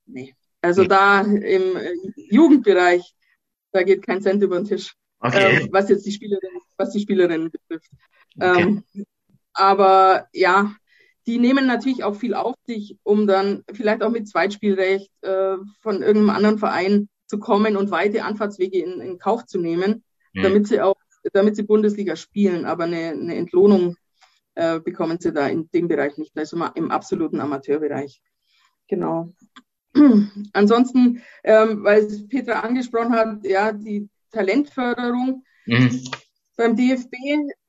Nee. 0.06 0.36
Also 0.62 0.84
nee. 0.84 0.88
da 0.89 1.21
im 1.21 1.76
äh, 1.76 1.93
Jugendbereich, 2.15 3.15
da 3.71 3.82
geht 3.82 4.06
kein 4.06 4.21
Cent 4.21 4.43
über 4.43 4.58
den 4.58 4.65
Tisch. 4.65 4.93
Okay. 5.19 5.63
Ähm, 5.63 5.69
was 5.71 5.89
jetzt 5.89 6.06
die 6.06 6.12
Spielerin, 6.12 6.52
was 6.78 6.91
die 6.91 6.99
Spielerinnen 6.99 7.49
betrifft. 7.49 7.89
Okay. 8.39 8.62
Ähm, 8.62 8.84
aber 9.54 10.28
ja, 10.34 10.76
die 11.26 11.39
nehmen 11.39 11.66
natürlich 11.66 12.04
auch 12.04 12.16
viel 12.16 12.34
auf 12.34 12.56
sich, 12.66 12.98
um 13.04 13.28
dann 13.28 13.63
vielleicht 13.72 14.04
auch 14.04 14.12
mit 14.12 14.28
Zweitspielrecht 14.28 15.10
äh, 15.22 15.56
von 15.80 16.02
irgendeinem 16.02 16.30
anderen 16.32 16.60
Verein 16.60 17.10
zu 17.28 17.39
kommen 17.39 17.78
und 17.78 17.92
weite 17.92 18.24
Anfahrtswege 18.24 18.80
in, 18.80 19.00
in 19.00 19.18
Kauf 19.18 19.46
zu 19.46 19.60
nehmen, 19.60 20.04
mhm. 20.34 20.44
damit 20.44 20.68
sie 20.68 20.82
auch, 20.82 20.96
damit 21.32 21.56
sie 21.56 21.63
Bundesliga 21.63 22.16
spielen. 22.16 22.66
Aber 22.66 22.84
eine, 22.84 23.12
eine 23.12 23.36
Entlohnung 23.36 23.96
äh, 24.56 24.80
bekommen 24.80 25.18
sie 25.20 25.32
da 25.32 25.48
in 25.48 25.70
dem 25.72 25.88
Bereich 25.88 26.18
nicht, 26.18 26.38
also 26.38 26.58
im 26.76 26.92
absoluten 26.92 27.39
Amateurbereich. 27.39 28.22
Genau. 28.88 29.34
Ansonsten, 30.54 31.22
ähm, 31.44 31.84
weil 31.84 32.06
Petra 32.30 32.60
angesprochen 32.60 33.13
hat, 33.13 33.46
ja, 33.46 33.72
die 33.72 34.10
Talentförderung 34.32 35.44
mhm. 35.66 36.02
Beim 36.56 36.76
DFB, 36.76 37.13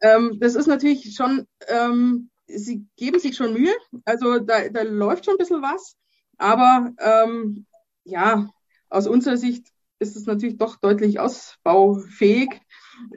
ähm, 0.01 0.39
das 0.41 0.55
ist 0.55 0.67
natürlich 0.67 1.15
schon, 1.15 1.47
ähm, 1.69 2.31
sie 2.47 2.87
geben 2.97 3.19
sich 3.19 3.37
schon 3.37 3.55
Mühe, 3.55 3.75
also 4.05 4.39
da, 4.39 4.69
da 4.69 4.83
läuft 4.83 5.25
schon 5.25 5.35
ein 5.35 5.39
bisschen 5.39 5.63
was, 5.63 5.97
aber 6.37 6.93
ähm, 6.99 7.67
ja, 8.05 8.49
aus 8.89 9.07
unserer 9.07 9.37
Sicht 9.37 9.69
ist 9.99 10.17
es 10.17 10.27
natürlich 10.27 10.59
doch 10.59 10.77
deutlich 10.77 11.19
ausbaufähig. 11.19 12.51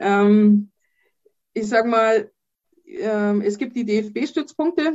Ähm, 0.00 0.70
ich 1.52 1.68
sag 1.68 1.86
mal, 1.86 2.30
ähm, 2.86 3.42
es 3.42 3.58
gibt 3.58 3.76
die 3.76 3.84
DFB-Stützpunkte, 3.84 4.94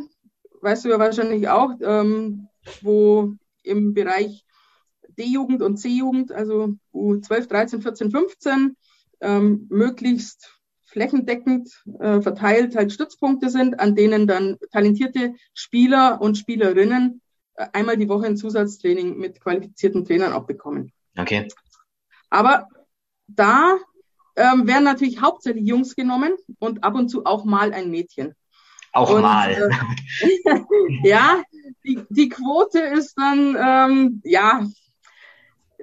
weißt 0.61 0.85
du 0.85 0.89
ja 0.89 0.99
wahrscheinlich 0.99 1.47
auch, 1.49 1.71
ähm, 1.81 2.47
wo 2.81 3.33
im 3.63 3.93
Bereich 3.93 4.45
D-Jugend 5.17 5.61
und 5.61 5.77
C-Jugend, 5.77 6.31
also 6.31 6.75
U12, 6.93 7.47
13, 7.47 7.81
14, 7.81 8.11
15, 8.11 8.77
ähm, 9.21 9.67
möglichst 9.69 10.59
flächendeckend 10.93 11.83
äh, 11.99 12.21
verteilt 12.21 12.75
halt 12.75 12.93
Stützpunkte 12.93 13.49
sind, 13.49 13.79
an 13.79 13.95
denen 13.95 14.27
dann 14.27 14.57
talentierte 14.71 15.33
Spieler 15.53 16.21
und 16.21 16.37
Spielerinnen 16.37 17.21
äh, 17.55 17.67
einmal 17.73 17.97
die 17.97 18.07
Woche 18.07 18.27
ein 18.27 18.37
Zusatztraining 18.37 19.17
mit 19.17 19.41
qualifizierten 19.41 20.05
Trainern 20.05 20.33
auch 20.33 20.45
bekommen. 20.45 20.91
Okay. 21.17 21.47
Aber 22.29 22.67
da 23.27 23.77
ähm, 24.35 24.67
werden 24.67 24.83
natürlich 24.83 25.21
hauptsächlich 25.21 25.67
Jungs 25.67 25.95
genommen 25.95 26.33
und 26.59 26.83
ab 26.83 26.95
und 26.95 27.09
zu 27.09 27.25
auch 27.25 27.43
mal 27.43 27.73
ein 27.73 27.89
Mädchen. 27.89 28.35
Auch 28.91 29.09
und, 29.09 29.21
mal. 29.23 29.51
Äh, 29.51 30.59
ja, 31.03 31.41
die, 31.83 31.99
die 32.09 32.29
Quote 32.29 32.79
ist 32.79 33.15
dann 33.17 33.57
ähm, 33.59 34.21
ja 34.23 34.67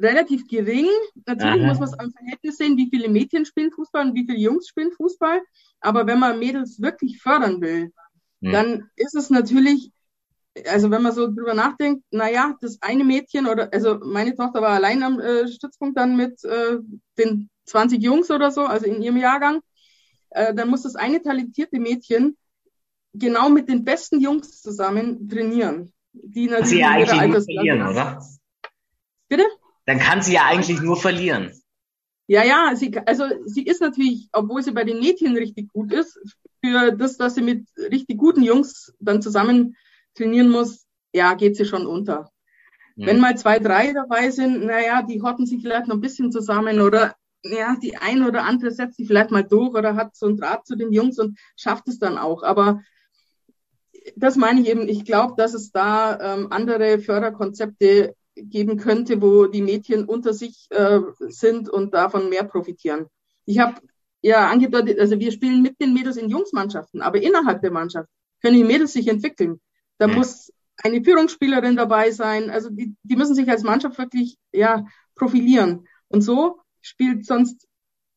relativ 0.03 0.47
gering. 0.49 0.89
Natürlich 1.27 1.63
Aha. 1.63 1.67
muss 1.67 1.79
man 1.79 1.89
es 1.89 1.99
am 1.99 2.13
Verhältnis 2.13 2.57
sehen, 2.57 2.77
wie 2.77 2.89
viele 2.91 3.09
Mädchen 3.09 3.45
spielen 3.45 3.73
Fußball 3.73 4.07
und 4.09 4.15
wie 4.15 4.27
viele 4.27 4.39
Jungs 4.39 4.69
spielen 4.69 4.93
Fußball. 4.93 5.41
Aber 5.81 6.07
wenn 6.07 6.19
man 6.19 6.39
Mädels 6.39 6.81
wirklich 6.81 7.21
fördern 7.21 7.61
will, 7.61 7.93
hm. 8.43 8.53
dann 8.53 8.91
ist 8.97 9.15
es 9.15 9.31
natürlich, 9.31 9.93
also 10.67 10.91
wenn 10.91 11.03
man 11.03 11.13
so 11.13 11.27
drüber 11.27 11.55
nachdenkt, 11.55 12.05
naja, 12.11 12.57
das 12.61 12.79
eine 12.81 13.05
Mädchen 13.05 13.47
oder, 13.47 13.73
also 13.73 13.99
meine 14.03 14.35
Tochter 14.35 14.61
war 14.63 14.71
allein 14.71 15.03
am 15.03 15.21
äh, 15.21 15.49
Stützpunkt 15.49 15.97
dann 15.97 16.17
mit 16.17 16.43
äh, 16.45 16.79
den 17.19 17.49
20 17.67 18.03
Jungs 18.03 18.31
oder 18.31 18.51
so, 18.51 18.63
also 18.63 18.87
in 18.87 19.03
ihrem 19.03 19.17
Jahrgang, 19.17 19.61
äh, 20.31 20.55
dann 20.55 20.69
muss 20.69 20.83
das 20.83 20.97
eine 20.97 21.23
talentierte 21.23 21.79
Mädchen 21.79 22.37
genau 23.13 23.49
mit 23.49 23.69
den 23.69 23.85
besten 23.85 24.21
Jungs 24.21 24.61
zusammen 24.63 25.29
trainieren. 25.29 25.93
Die 26.13 26.47
natürlich 26.47 26.71
sie 26.71 26.79
ja 26.79 27.27
nur 27.27 27.43
verlieren, 27.43 27.87
oder? 27.87 28.21
Bitte? 29.29 29.45
Dann 29.87 29.99
kann 29.99 30.23
sie 30.23 30.35
ja 30.35 30.45
eigentlich 30.45 30.81
nur 30.81 30.97
verlieren. 30.97 31.53
Ja, 32.27 32.45
ja, 32.45 32.77
sie, 32.77 32.97
also 33.07 33.25
sie 33.45 33.65
ist 33.65 33.81
natürlich, 33.81 34.29
obwohl 34.33 34.63
sie 34.63 34.71
bei 34.71 34.85
den 34.85 35.01
Mädchen 35.01 35.37
richtig 35.37 35.73
gut 35.73 35.93
ist, 35.93 36.17
für 36.65 36.93
das, 36.93 37.17
dass 37.17 37.35
sie 37.35 37.43
mit 37.43 37.67
richtig 37.77 38.19
guten 38.19 38.43
Jungs 38.43 38.95
dann 39.01 39.21
zusammen 39.21 39.77
trainieren 40.15 40.49
muss, 40.49 40.87
ja, 41.13 41.35
geht 41.35 41.57
sie 41.57 41.65
schon 41.65 41.87
unter. 41.87 42.31
Mhm. 42.95 43.07
Wenn 43.07 43.21
mal 43.21 43.37
zwei, 43.37 43.59
drei 43.59 43.93
dabei 43.93 44.31
sind, 44.31 44.65
naja, 44.65 45.03
die 45.03 45.23
hocken 45.23 45.47
sich 45.47 45.63
vielleicht 45.63 45.89
noch 45.89 45.97
ein 45.97 46.01
bisschen 46.01 46.31
zusammen 46.31 46.81
oder 46.81 47.17
ja, 47.43 47.77
die 47.83 47.97
ein 47.97 48.23
oder 48.23 48.45
andere 48.45 48.71
setzt 48.71 48.99
sich 48.99 49.07
vielleicht 49.07 49.31
mal 49.31 49.43
durch 49.45 49.75
oder 49.75 49.97
hat 49.97 50.15
so 50.15 50.27
einen 50.27 50.37
Draht 50.37 50.67
zu 50.67 50.77
den 50.77 50.93
Jungs 50.93 51.19
und 51.19 51.39
schafft 51.57 51.89
es 51.89 51.99
dann 51.99 52.19
auch. 52.19 52.43
Aber 52.43 52.83
das 54.17 54.37
meine 54.37 54.61
ich 54.61 54.69
eben, 54.69 54.89
ich 54.89 55.05
glaube, 55.05 55.35
dass 55.37 55.55
es 55.55 55.73
da 55.73 56.35
ähm, 56.35 56.53
andere 56.53 56.99
Förderkonzepte 56.99 58.15
geben 58.43 58.77
könnte, 58.77 59.21
wo 59.21 59.47
die 59.47 59.63
Mädchen 59.63 60.05
unter 60.05 60.33
sich 60.33 60.67
äh, 60.71 61.01
sind 61.19 61.69
und 61.69 61.95
davon 61.95 62.29
mehr 62.29 62.45
profitieren. 62.45 63.07
Ich 63.45 63.59
habe 63.59 63.81
ja 64.23 64.49
angedeutet, 64.49 64.99
also 64.99 65.19
wir 65.19 65.33
spielen 65.33 65.63
mit 65.63 65.81
den 65.81 65.95
Mädels 65.95 66.17
in 66.17 66.29
Jungsmannschaften, 66.29 67.03
aber 67.03 67.23
innerhalb 67.23 67.63
der 67.63 67.71
Mannschaft 67.71 68.09
können 68.43 68.57
die 68.57 68.65
Mädels 68.65 68.93
sich 68.93 69.09
entwickeln. 69.09 69.61
Da 69.99 70.07
mhm. 70.07 70.15
muss 70.15 70.53
eine 70.83 71.03
Führungsspielerin 71.03 71.77
dabei 71.77 72.11
sein. 72.11 72.51
Also 72.51 72.71
die, 72.71 72.95
die 73.03 73.17
müssen 73.17 73.35
sich 73.35 73.49
als 73.49 73.63
Mannschaft 73.63 73.99
wirklich 73.99 74.37
ja 74.53 74.87
profilieren. 75.15 75.87
Und 76.09 76.23
so 76.23 76.61
spielt 76.81 77.27
sonst 77.27 77.67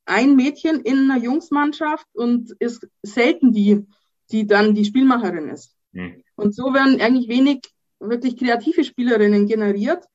ein 0.06 0.36
Mädchen 0.36 0.82
in 0.82 1.10
einer 1.10 1.22
Jungsmannschaft 1.22 2.08
und 2.14 2.52
ist 2.60 2.88
selten 3.02 3.54
die, 3.54 3.86
die 4.32 4.48
dann 4.48 4.76
die 4.76 4.86
Spielmacherin 4.86 5.50
ist. 5.50 5.76
Mhm. 5.92 6.24
Und 6.36 6.56
so 6.56 6.74
werden 6.74 7.00
eigentlich 7.00 7.28
wenig 7.28 7.62
wirklich 8.00 8.38
kreative 8.38 8.84
Spielerinnen 8.84 9.48
generiert. 9.48 10.06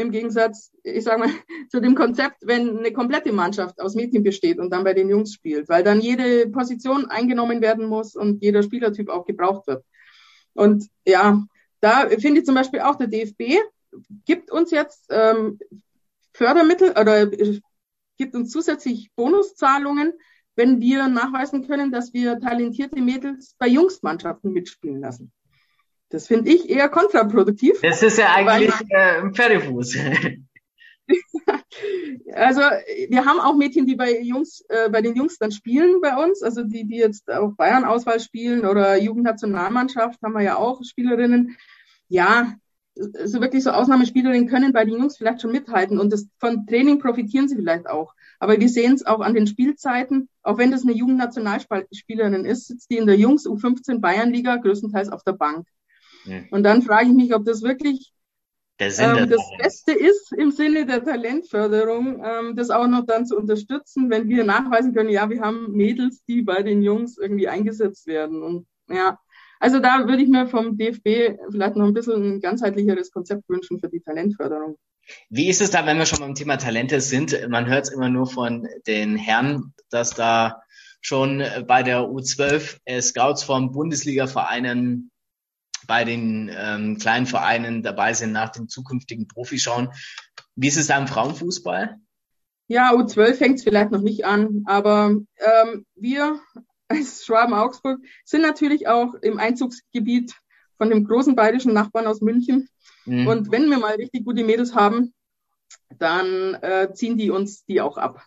Im 0.00 0.10
Gegensatz, 0.10 0.72
ich 0.82 1.04
sage 1.04 1.20
mal, 1.20 1.28
zu 1.70 1.80
dem 1.80 1.94
Konzept, 1.94 2.38
wenn 2.42 2.78
eine 2.78 2.92
komplette 2.92 3.32
Mannschaft 3.32 3.80
aus 3.80 3.94
Mädchen 3.94 4.22
besteht 4.22 4.58
und 4.58 4.70
dann 4.70 4.84
bei 4.84 4.94
den 4.94 5.08
Jungs 5.08 5.32
spielt, 5.32 5.68
weil 5.68 5.84
dann 5.84 6.00
jede 6.00 6.48
Position 6.48 7.06
eingenommen 7.06 7.60
werden 7.60 7.86
muss 7.86 8.16
und 8.16 8.42
jeder 8.42 8.62
Spielertyp 8.62 9.08
auch 9.08 9.26
gebraucht 9.26 9.66
wird. 9.66 9.84
Und 10.54 10.86
ja, 11.06 11.44
da 11.80 12.08
finde 12.08 12.40
ich 12.40 12.46
zum 12.46 12.54
Beispiel 12.54 12.80
auch 12.80 12.96
der 12.96 13.06
DFB 13.06 13.60
gibt 14.24 14.50
uns 14.50 14.70
jetzt 14.70 15.06
ähm, 15.10 15.58
Fördermittel 16.32 16.90
oder 16.90 17.26
gibt 18.16 18.34
uns 18.34 18.50
zusätzlich 18.50 19.10
Bonuszahlungen, 19.16 20.12
wenn 20.56 20.80
wir 20.80 21.08
nachweisen 21.08 21.66
können, 21.66 21.90
dass 21.90 22.12
wir 22.12 22.38
talentierte 22.38 23.00
Mädels 23.00 23.56
bei 23.58 23.66
Jungsmannschaften 23.66 24.52
mitspielen 24.52 25.00
lassen. 25.00 25.32
Das 26.10 26.26
finde 26.26 26.50
ich 26.50 26.68
eher 26.68 26.88
kontraproduktiv. 26.88 27.80
Das 27.82 28.02
ist 28.02 28.18
ja 28.18 28.34
eigentlich 28.34 28.74
äh, 28.88 29.20
ein 29.20 29.32
Pferdefuß. 29.32 29.96
also 32.34 32.60
wir 33.08 33.24
haben 33.24 33.40
auch 33.40 33.56
Mädchen, 33.56 33.86
die 33.86 33.94
bei 33.94 34.20
Jungs, 34.20 34.64
äh, 34.68 34.90
bei 34.90 35.02
den 35.02 35.14
Jungs 35.14 35.38
dann 35.38 35.52
spielen 35.52 36.00
bei 36.00 36.16
uns, 36.16 36.42
also 36.42 36.64
die, 36.64 36.84
die 36.84 36.96
jetzt 36.96 37.30
auch 37.30 37.52
Bayern-Auswahl 37.52 38.18
spielen 38.20 38.66
oder 38.66 38.98
Jugendnationalmannschaft 38.98 40.20
haben 40.22 40.32
wir 40.32 40.42
ja 40.42 40.56
auch 40.56 40.82
Spielerinnen. 40.84 41.56
Ja, 42.08 42.54
so 42.96 43.40
wirklich 43.40 43.62
so 43.62 43.70
Ausnahmespielerinnen 43.70 44.48
können 44.48 44.72
bei 44.72 44.84
den 44.84 44.98
Jungs 44.98 45.16
vielleicht 45.16 45.40
schon 45.40 45.52
mithalten 45.52 46.00
und 46.00 46.12
das, 46.12 46.26
von 46.38 46.66
Training 46.66 46.98
profitieren 46.98 47.48
sie 47.48 47.56
vielleicht 47.56 47.88
auch. 47.88 48.14
Aber 48.40 48.58
wir 48.58 48.68
sehen 48.68 48.94
es 48.94 49.06
auch 49.06 49.20
an 49.20 49.34
den 49.34 49.46
Spielzeiten, 49.46 50.28
auch 50.42 50.58
wenn 50.58 50.72
das 50.72 50.82
eine 50.82 50.92
Jugendnationalspielerin 50.92 52.44
ist, 52.44 52.66
sitzt 52.66 52.90
die 52.90 52.96
in 52.96 53.06
der 53.06 53.16
Jungs 53.16 53.46
U15 53.46 54.00
Bayernliga 54.00 54.56
größtenteils 54.56 55.10
auf 55.10 55.22
der 55.22 55.34
Bank. 55.34 55.68
Ja. 56.24 56.40
Und 56.50 56.62
dann 56.62 56.82
frage 56.82 57.08
ich 57.08 57.14
mich, 57.14 57.34
ob 57.34 57.44
das 57.44 57.62
wirklich 57.62 58.12
ähm, 58.80 59.28
das 59.28 59.50
Beste 59.58 59.92
ist 59.92 60.32
im 60.32 60.50
Sinne 60.50 60.86
der 60.86 61.04
Talentförderung, 61.04 62.22
ähm, 62.24 62.56
das 62.56 62.70
auch 62.70 62.86
noch 62.86 63.04
dann 63.04 63.26
zu 63.26 63.36
unterstützen, 63.36 64.08
wenn 64.08 64.28
wir 64.28 64.44
nachweisen 64.44 64.94
können, 64.94 65.10
ja, 65.10 65.28
wir 65.28 65.40
haben 65.40 65.72
Mädels, 65.72 66.24
die 66.24 66.42
bei 66.42 66.62
den 66.62 66.82
Jungs 66.82 67.18
irgendwie 67.18 67.48
eingesetzt 67.48 68.06
werden. 68.06 68.42
Und 68.42 68.66
ja, 68.88 69.18
also 69.58 69.80
da 69.80 70.06
würde 70.08 70.22
ich 70.22 70.28
mir 70.28 70.46
vom 70.46 70.78
DFB 70.78 71.38
vielleicht 71.50 71.76
noch 71.76 71.86
ein 71.86 71.94
bisschen 71.94 72.36
ein 72.36 72.40
ganzheitlicheres 72.40 73.10
Konzept 73.10 73.48
wünschen 73.48 73.78
für 73.78 73.88
die 73.88 74.00
Talentförderung. 74.00 74.78
Wie 75.28 75.48
ist 75.48 75.60
es 75.60 75.70
da, 75.70 75.84
wenn 75.84 75.98
wir 75.98 76.06
schon 76.06 76.20
beim 76.20 76.34
Thema 76.34 76.56
Talente 76.56 77.00
sind? 77.00 77.36
Man 77.48 77.66
hört 77.66 77.84
es 77.84 77.92
immer 77.92 78.08
nur 78.08 78.26
von 78.26 78.66
den 78.86 79.16
Herren, 79.16 79.74
dass 79.90 80.14
da 80.14 80.62
schon 81.02 81.42
bei 81.66 81.82
der 81.82 82.00
U12 82.02 82.78
äh, 82.84 83.00
Scouts 83.02 83.42
von 83.42 83.72
Bundesliga-Vereinen 83.72 85.10
bei 85.86 86.04
den 86.04 86.50
ähm, 86.54 86.98
kleinen 86.98 87.26
Vereinen 87.26 87.82
dabei 87.82 88.14
sind, 88.14 88.32
nach 88.32 88.50
den 88.50 88.68
zukünftigen 88.68 89.28
Profis 89.28 89.62
schauen. 89.62 89.90
Wie 90.56 90.68
ist 90.68 90.76
es 90.76 90.88
da 90.88 90.98
im 90.98 91.08
Frauenfußball? 91.08 91.96
Ja, 92.68 92.92
U12 92.92 93.34
fängt 93.34 93.58
es 93.58 93.64
vielleicht 93.64 93.90
noch 93.90 94.02
nicht 94.02 94.24
an, 94.24 94.62
aber 94.66 95.16
ähm, 95.38 95.86
wir 95.96 96.40
als 96.88 97.24
Schwaben-Augsburg 97.24 98.00
sind 98.24 98.42
natürlich 98.42 98.88
auch 98.88 99.14
im 99.14 99.38
Einzugsgebiet 99.38 100.34
von 100.76 100.90
dem 100.90 101.04
großen 101.04 101.34
bayerischen 101.34 101.72
Nachbarn 101.72 102.06
aus 102.06 102.20
München. 102.20 102.68
Mhm. 103.06 103.26
Und 103.26 103.50
wenn 103.50 103.68
wir 103.70 103.78
mal 103.78 103.94
richtig 103.94 104.24
gute 104.24 104.44
Mädels 104.44 104.74
haben, 104.74 105.12
dann 105.98 106.54
äh, 106.62 106.92
ziehen 106.94 107.18
die 107.18 107.30
uns 107.30 107.64
die 107.64 107.80
auch 107.80 107.96
ab. 107.96 108.24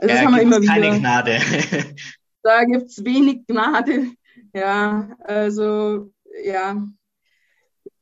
Also 0.00 0.14
das 0.14 0.24
haben 0.24 0.34
wir 0.34 0.42
immer 0.42 0.60
wieder. 0.60 0.72
Keine 0.72 0.98
Gnade. 0.98 1.38
da 2.42 2.64
gibt's 2.64 3.04
wenig 3.04 3.46
Gnade. 3.46 4.10
Ja, 4.52 5.16
also 5.20 6.12
ja, 6.42 6.86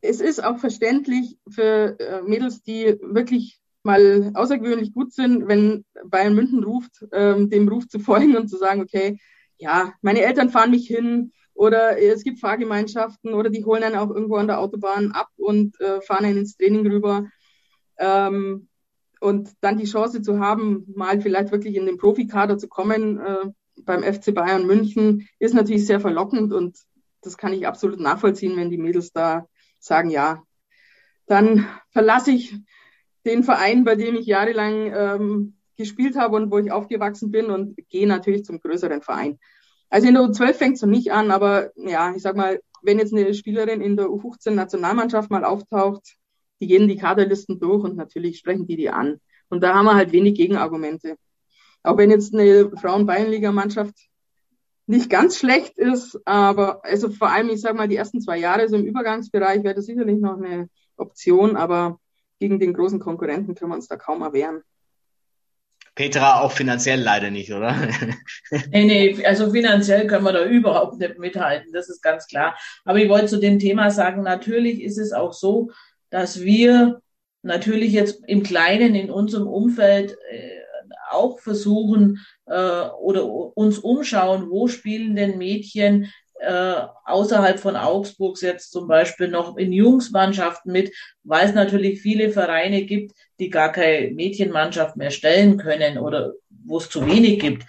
es 0.00 0.20
ist 0.20 0.42
auch 0.42 0.58
verständlich 0.58 1.38
für 1.48 1.98
äh, 1.98 2.22
Mädels, 2.22 2.62
die 2.62 2.98
wirklich 3.00 3.60
mal 3.82 4.30
außergewöhnlich 4.34 4.92
gut 4.92 5.12
sind, 5.12 5.48
wenn 5.48 5.84
Bayern 6.04 6.34
München 6.34 6.62
ruft, 6.62 7.04
ähm, 7.12 7.50
dem 7.50 7.68
Ruf 7.68 7.88
zu 7.88 7.98
folgen 7.98 8.36
und 8.36 8.48
zu 8.48 8.56
sagen, 8.56 8.80
okay, 8.80 9.18
ja, 9.58 9.92
meine 10.02 10.22
Eltern 10.22 10.50
fahren 10.50 10.70
mich 10.70 10.86
hin 10.86 11.32
oder 11.54 12.00
es 12.00 12.24
gibt 12.24 12.40
Fahrgemeinschaften 12.40 13.34
oder 13.34 13.50
die 13.50 13.64
holen 13.64 13.82
einen 13.82 13.96
auch 13.96 14.10
irgendwo 14.10 14.36
an 14.36 14.46
der 14.46 14.60
Autobahn 14.60 15.12
ab 15.12 15.28
und 15.36 15.80
äh, 15.80 16.00
fahren 16.00 16.24
einen 16.24 16.38
ins 16.38 16.56
Training 16.56 16.86
rüber. 16.86 17.26
Ähm, 17.98 18.68
und 19.20 19.50
dann 19.60 19.78
die 19.78 19.84
Chance 19.84 20.20
zu 20.22 20.40
haben, 20.40 20.84
mal 20.96 21.20
vielleicht 21.20 21.52
wirklich 21.52 21.76
in 21.76 21.86
den 21.86 21.96
Profikader 21.96 22.58
zu 22.58 22.66
kommen 22.66 23.20
äh, 23.20 23.50
beim 23.82 24.02
FC 24.02 24.34
Bayern 24.34 24.66
München, 24.66 25.28
ist 25.38 25.54
natürlich 25.54 25.86
sehr 25.86 26.00
verlockend 26.00 26.52
und 26.52 26.76
das 27.22 27.36
kann 27.36 27.52
ich 27.52 27.66
absolut 27.66 28.00
nachvollziehen, 28.00 28.56
wenn 28.56 28.70
die 28.70 28.78
Mädels 28.78 29.12
da 29.12 29.46
sagen, 29.78 30.10
ja, 30.10 30.42
dann 31.26 31.66
verlasse 31.90 32.32
ich 32.32 32.54
den 33.24 33.44
Verein, 33.44 33.84
bei 33.84 33.94
dem 33.94 34.16
ich 34.16 34.26
jahrelang 34.26 34.92
ähm, 34.94 35.56
gespielt 35.76 36.16
habe 36.16 36.36
und 36.36 36.50
wo 36.50 36.58
ich 36.58 36.70
aufgewachsen 36.70 37.30
bin 37.30 37.46
und 37.46 37.76
gehe 37.88 38.06
natürlich 38.06 38.44
zum 38.44 38.60
größeren 38.60 39.02
Verein. 39.02 39.38
Also 39.88 40.08
in 40.08 40.14
der 40.14 40.24
U12 40.24 40.52
fängt 40.54 40.76
es 40.76 40.82
noch 40.82 40.88
nicht 40.88 41.12
an, 41.12 41.30
aber 41.30 41.70
ja, 41.76 42.14
ich 42.14 42.22
sag 42.22 42.36
mal, 42.36 42.60
wenn 42.82 42.98
jetzt 42.98 43.12
eine 43.12 43.32
Spielerin 43.34 43.80
in 43.80 43.96
der 43.96 44.06
U15-Nationalmannschaft 44.06 45.30
mal 45.30 45.44
auftaucht, 45.44 46.16
die 46.60 46.66
gehen 46.66 46.88
die 46.88 46.96
Kaderlisten 46.96 47.60
durch 47.60 47.84
und 47.84 47.96
natürlich 47.96 48.38
sprechen 48.38 48.66
die 48.66 48.76
die 48.76 48.90
an. 48.90 49.20
Und 49.48 49.62
da 49.62 49.74
haben 49.74 49.84
wir 49.84 49.94
halt 49.94 50.12
wenig 50.12 50.34
Gegenargumente. 50.34 51.16
Auch 51.82 51.96
wenn 51.96 52.10
jetzt 52.10 52.34
eine 52.34 52.70
Frauen-Bayernliga-Mannschaft 52.76 53.94
nicht 54.86 55.10
ganz 55.10 55.38
schlecht 55.38 55.78
ist, 55.78 56.18
aber 56.24 56.84
also 56.84 57.10
vor 57.10 57.30
allem, 57.30 57.50
ich 57.50 57.60
sag 57.60 57.76
mal, 57.76 57.88
die 57.88 57.96
ersten 57.96 58.20
zwei 58.20 58.38
Jahre 58.38 58.68
so 58.68 58.76
im 58.76 58.86
Übergangsbereich 58.86 59.62
wäre 59.62 59.74
das 59.74 59.86
sicherlich 59.86 60.18
noch 60.18 60.36
eine 60.36 60.68
Option, 60.96 61.56
aber 61.56 61.98
gegen 62.40 62.58
den 62.58 62.74
großen 62.74 62.98
Konkurrenten 62.98 63.54
können 63.54 63.70
wir 63.70 63.76
uns 63.76 63.88
da 63.88 63.96
kaum 63.96 64.22
erwehren. 64.22 64.62
Petra 65.94 66.40
auch 66.40 66.52
finanziell 66.52 67.00
leider 67.00 67.30
nicht, 67.30 67.52
oder? 67.52 67.76
nee, 68.70 68.84
nee, 68.84 69.24
also 69.26 69.50
finanziell 69.50 70.06
können 70.06 70.24
wir 70.24 70.32
da 70.32 70.44
überhaupt 70.46 70.98
nicht 70.98 71.18
mithalten, 71.18 71.72
das 71.72 71.88
ist 71.88 72.02
ganz 72.02 72.26
klar. 72.26 72.56
Aber 72.84 72.98
ich 72.98 73.08
wollte 73.08 73.26
zu 73.26 73.38
dem 73.38 73.58
Thema 73.58 73.90
sagen, 73.90 74.22
natürlich 74.22 74.82
ist 74.82 74.98
es 74.98 75.12
auch 75.12 75.34
so, 75.34 75.70
dass 76.10 76.40
wir 76.40 77.02
natürlich 77.42 77.92
jetzt 77.92 78.22
im 78.26 78.42
Kleinen 78.42 78.94
in 78.94 79.10
unserem 79.10 79.46
Umfeld 79.46 80.16
äh, 80.30 80.61
auch 81.12 81.38
versuchen 81.38 82.20
äh, 82.46 82.86
oder 83.00 83.26
uns 83.26 83.78
umschauen, 83.78 84.50
wo 84.50 84.68
spielen 84.68 85.16
denn 85.16 85.38
Mädchen 85.38 86.12
äh, 86.42 86.74
außerhalb 87.04 87.60
von 87.60 87.76
Augsburgs 87.76 88.40
jetzt 88.40 88.72
zum 88.72 88.88
Beispiel 88.88 89.28
noch 89.28 89.56
in 89.56 89.72
Jungsmannschaften 89.72 90.72
mit, 90.72 90.92
weil 91.22 91.46
es 91.46 91.54
natürlich 91.54 92.02
viele 92.02 92.30
Vereine 92.30 92.82
gibt, 92.82 93.12
die 93.38 93.48
gar 93.48 93.70
keine 93.70 94.10
Mädchenmannschaft 94.10 94.96
mehr 94.96 95.10
stellen 95.10 95.56
können 95.56 95.98
oder 95.98 96.32
wo 96.64 96.78
es 96.78 96.90
zu 96.90 97.06
wenig 97.06 97.38
gibt. 97.38 97.64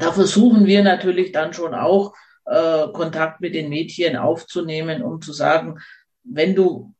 Da 0.00 0.12
versuchen 0.12 0.66
wir 0.66 0.82
natürlich 0.82 1.32
dann 1.32 1.52
schon 1.52 1.74
auch 1.74 2.14
äh, 2.46 2.88
Kontakt 2.92 3.40
mit 3.40 3.54
den 3.54 3.68
Mädchen 3.68 4.16
aufzunehmen, 4.16 5.02
um 5.02 5.20
zu 5.22 5.32
sagen, 5.32 5.78
wenn 6.24 6.54
du 6.54 6.94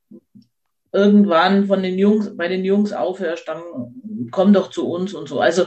irgendwann 0.93 1.67
von 1.67 1.83
den 1.83 1.99
Jungs, 1.99 2.37
bei 2.37 2.49
den 2.49 2.65
Jungs 2.65 2.93
aufhörst, 2.93 3.47
dann 3.49 3.63
komm 4.31 4.53
doch 4.53 4.71
zu 4.71 4.89
uns 4.89 5.15
und 5.15 5.29
so. 5.29 5.41
Also 5.41 5.67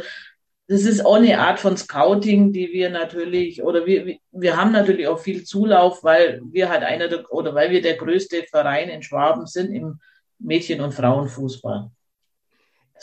das 0.67 0.83
ist 0.83 1.05
auch 1.05 1.15
eine 1.15 1.39
Art 1.39 1.59
von 1.59 1.75
Scouting, 1.75 2.53
die 2.53 2.71
wir 2.71 2.89
natürlich, 2.89 3.61
oder 3.61 3.85
wir, 3.85 4.17
wir 4.31 4.55
haben 4.55 4.71
natürlich 4.71 5.07
auch 5.07 5.19
viel 5.19 5.43
Zulauf, 5.43 6.03
weil 6.03 6.41
wir 6.45 6.69
halt 6.69 6.83
einer 6.83 7.09
der, 7.09 7.29
oder 7.31 7.53
weil 7.53 7.71
wir 7.71 7.81
der 7.81 7.97
größte 7.97 8.43
Verein 8.49 8.89
in 8.89 9.03
Schwaben 9.03 9.45
sind 9.47 9.73
im 9.73 9.99
Mädchen- 10.39 10.81
und 10.81 10.93
Frauenfußball. 10.93 11.91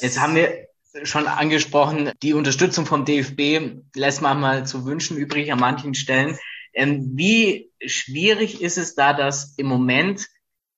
Jetzt 0.01 0.21
haben 0.21 0.35
wir 0.37 0.69
schon 1.03 1.27
angesprochen, 1.27 2.11
die 2.23 2.33
Unterstützung 2.33 2.87
vom 2.87 3.05
DFB 3.05 3.83
lässt 3.95 4.23
manchmal 4.23 4.67
zu 4.67 4.87
wünschen 4.87 5.17
übrig 5.17 5.53
an 5.53 5.61
manchen 5.61 5.95
Stellen. 5.95 6.39
Ähm, 6.73 7.13
wie 7.15 7.71
schwierig 7.85 8.63
ist 8.63 8.79
es 8.79 8.95
da, 8.95 9.13
dass 9.13 9.55
im 9.57 9.67
Moment 9.67 10.27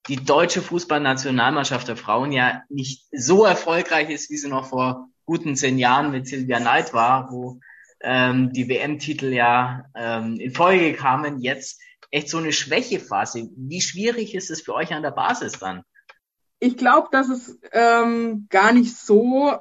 die 0.09 0.17
deutsche 0.17 0.63
Fußballnationalmannschaft 0.63 1.89
der 1.89 1.97
Frauen 1.97 2.33
ja 2.33 2.63
nicht 2.69 3.07
so 3.13 3.45
erfolgreich 3.45 4.11
ist, 4.11 4.31
wie 4.31 4.37
sie 4.37 4.49
noch 4.49 4.69
vor 4.69 5.09
guten 5.25 5.57
zehn 5.57 5.79
Jahren 5.79 6.11
mit 6.11 6.27
Silvia 6.27 6.59
Neid 6.59 6.93
war, 6.93 7.31
wo 7.31 7.61
ähm, 8.01 8.53
die 8.53 8.69
WM-Titel 8.69 9.27
ja 9.27 9.85
ähm, 9.95 10.41
in 10.41 10.53
Folge 10.53 10.95
kamen, 10.95 11.41
jetzt 11.41 11.81
echt 12.11 12.29
so 12.29 12.39
eine 12.39 12.53
Schwächephase. 12.53 13.51
Wie 13.57 13.81
schwierig 13.81 14.35
ist 14.35 14.51
es 14.51 14.63
für 14.63 14.75
euch 14.75 14.93
an 14.93 15.03
der 15.03 15.13
Basis 15.13 15.53
dann? 15.53 15.83
Ich 16.59 16.77
glaube, 16.77 17.09
dass 17.13 17.29
es 17.29 17.59
ähm, 17.73 18.47
gar 18.51 18.73
nicht 18.73 18.97
so 18.97 19.59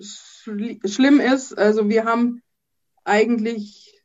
schl 0.00 0.78
schlimm 0.84 1.20
ist. 1.20 1.56
Also 1.56 1.88
wir 1.88 2.04
haben 2.04 2.42
eigentlich, 3.04 4.02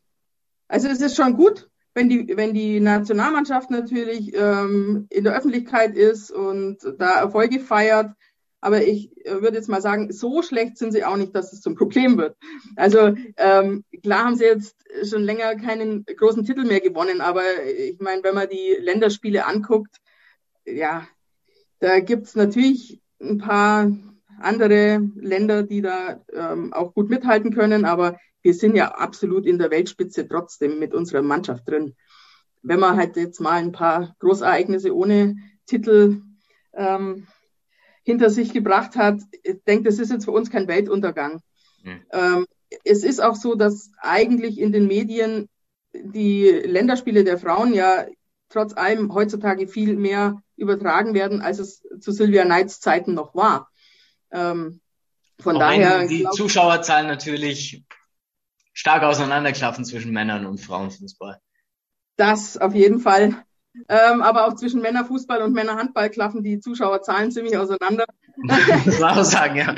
also 0.68 0.88
es 0.88 1.02
ist 1.02 1.16
schon 1.16 1.36
gut, 1.36 1.69
wenn 1.94 2.10
die, 2.10 2.38
wenn 2.38 2.54
die 2.54 2.80
Nationalmannschaft 2.80 3.72
natürlich 3.72 4.34
ähm, 4.34 5.08
in 5.10 5.24
der 5.24 5.36
Öffentlichkeit 5.36 5.96
ist 5.96 6.32
und 6.32 6.78
da 6.98 7.20
Erfolge 7.20 7.60
feiert. 7.60 8.12
Aber 8.62 8.84
ich 8.84 9.12
äh, 9.26 9.42
würde 9.42 9.58
jetzt 9.58 9.70
mal 9.70 9.82
sagen, 9.82 10.12
so 10.12 10.42
schlecht 10.42 10.78
sind 10.78 10.92
sie 10.92 11.06
auch 11.06 11.18
nicht, 11.18 11.36
dass 11.36 11.54
es 11.54 11.62
zum 11.62 11.76
Problem 11.76 12.18
wird. 12.18 12.38
Also 12.76 13.16
ähm, 13.38 13.84
klar 14.04 14.26
haben 14.26 14.36
sie 14.36 14.46
jetzt 14.46 14.76
schon 15.04 15.24
länger 15.24 15.56
keinen 15.56 16.06
großen 16.06 16.46
Titel 16.46 16.66
mehr 16.66 16.82
gewonnen, 16.82 17.22
aber 17.22 17.42
ich 17.66 18.00
meine, 18.00 18.24
wenn 18.24 18.36
man 18.36 18.50
die 18.50 18.76
Länderspiele 18.80 19.46
anguckt, 19.46 19.98
ja, 20.66 21.08
da 21.80 22.00
gibt's 22.00 22.36
natürlich 22.36 23.02
ein 23.22 23.38
paar 23.38 23.92
andere 24.40 25.00
Länder, 25.16 25.64
die 25.64 25.82
da 25.82 26.22
ähm, 26.34 26.74
auch 26.74 26.94
gut 26.94 27.10
mithalten 27.10 27.54
können, 27.54 27.86
aber 27.86 28.18
wir 28.42 28.54
sind 28.54 28.76
ja 28.76 28.90
absolut 28.90 29.46
in 29.46 29.58
der 29.58 29.72
Weltspitze 29.72 30.28
trotzdem 30.28 30.80
mit 30.80 30.94
unserer 30.94 31.22
Mannschaft 31.22 31.68
drin. 31.68 31.96
Wenn 32.62 32.80
man 32.80 32.98
halt 32.98 33.16
jetzt 33.16 33.40
mal 33.40 33.56
ein 33.56 33.72
paar 33.72 34.16
Großereignisse 34.20 34.96
ohne 34.96 35.38
Titel 35.66 36.22
ähm, 36.74 37.28
hinter 38.04 38.30
sich 38.30 38.54
gebracht 38.54 38.96
hat, 38.96 39.22
ich 39.44 39.64
denke, 39.68 39.90
das 39.90 40.00
ist 40.00 40.12
jetzt 40.12 40.26
für 40.26 40.32
uns 40.32 40.50
kein 40.50 40.68
Weltuntergang. 40.68 41.42
Mhm. 41.84 42.02
Ähm, 42.12 42.46
es 42.84 43.04
ist 43.04 43.22
auch 43.22 43.36
so, 43.36 43.56
dass 43.56 43.92
eigentlich 44.00 44.60
in 44.60 44.72
den 44.72 44.88
Medien 44.88 45.50
die 45.94 46.46
Länderspiele 46.46 47.24
der 47.24 47.38
Frauen 47.38 47.74
ja 47.74 48.06
trotz 48.50 48.74
allem 48.76 49.14
heutzutage 49.14 49.68
viel 49.68 49.96
mehr 49.96 50.42
übertragen 50.56 51.14
werden, 51.14 51.42
als 51.42 51.60
es 51.60 51.84
zu 52.00 52.12
Sylvia 52.12 52.44
Knights 52.44 52.80
Zeiten 52.80 53.14
noch 53.14 53.36
war. 53.36 53.70
Ähm, 54.32 54.82
von 55.40 55.56
Auch 55.56 55.60
daher. 55.60 56.08
Die 56.08 56.28
Zuschauerzahlen 56.32 57.08
natürlich 57.08 57.84
stark 58.80 59.04
auseinanderklaffen 59.04 59.84
zwischen 59.84 60.14
Männern 60.14 60.46
und 60.46 60.62
Frauenfußball. 60.62 61.38
Das 62.16 62.58
auf 62.58 62.74
jeden 62.74 63.00
Fall. 63.00 63.44
Ähm, 63.90 64.22
aber 64.22 64.48
auch 64.48 64.56
zwischen 64.56 64.80
Männerfußball 64.80 65.42
und 65.42 65.52
Männerhandball 65.52 66.10
klaffen 66.10 66.44
die 66.44 66.62
Zuschauerzahlen 66.62 67.30
ziemlich 67.30 67.58
auseinander. 67.58 68.06
das 68.86 69.04
auch 69.04 69.24
sagen, 69.26 69.58
ja. 69.58 69.76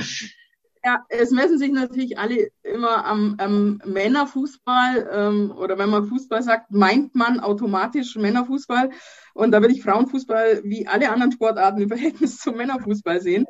Ja, 0.84 1.04
es 1.10 1.32
messen 1.32 1.58
sich 1.58 1.72
natürlich 1.72 2.20
alle 2.20 2.50
immer 2.62 3.04
am, 3.06 3.36
am 3.40 3.82
Männerfußball 3.86 5.10
ähm, 5.12 5.52
oder 5.52 5.80
wenn 5.80 5.90
man 5.90 6.06
Fußball 6.06 6.44
sagt, 6.44 6.70
meint 6.70 7.16
man 7.16 7.40
automatisch 7.40 8.16
Männerfußball. 8.16 8.92
Und 9.34 9.52
da 9.52 9.62
würde 9.62 9.74
ich 9.74 9.82
Frauenfußball 9.82 10.62
wie 10.64 10.88
alle 10.88 11.12
anderen 11.12 11.32
Sportarten 11.32 11.82
im 11.82 11.90
Verhältnis 11.90 12.38
zum 12.38 12.56
Männerfußball 12.56 13.20
sehen. 13.20 13.46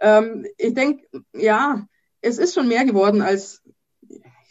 Ähm, 0.00 0.46
ich 0.56 0.72
denke, 0.72 1.06
ja, 1.34 1.86
es 2.22 2.38
ist 2.38 2.54
schon 2.54 2.68
mehr 2.68 2.86
geworden 2.86 3.20
als, 3.20 3.62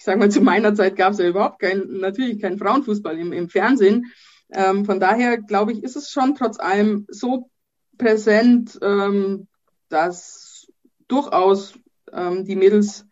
ich 0.03 0.05
sage 0.05 0.19
mal, 0.19 0.29
zu 0.29 0.41
meiner 0.41 0.75
Zeit 0.75 0.97
gab 0.97 1.13
es 1.13 1.19
ja 1.19 1.29
überhaupt 1.29 1.59
kein, 1.59 1.87
natürlich 1.87 2.41
keinen 2.41 2.57
Frauenfußball 2.57 3.17
im, 3.17 3.31
im 3.31 3.47
Fernsehen. 3.47 4.11
Ähm, 4.49 4.83
von 4.83 4.99
daher 4.99 5.37
glaube 5.37 5.71
ich, 5.71 5.81
ist 5.81 5.95
es 5.95 6.11
schon 6.11 6.35
trotz 6.35 6.59
allem 6.59 7.05
so 7.07 7.49
präsent, 7.97 8.77
ähm, 8.81 9.47
dass 9.87 10.67
durchaus 11.07 11.75
ähm, 12.11 12.43
die 12.43 12.57
Mädels 12.57 13.05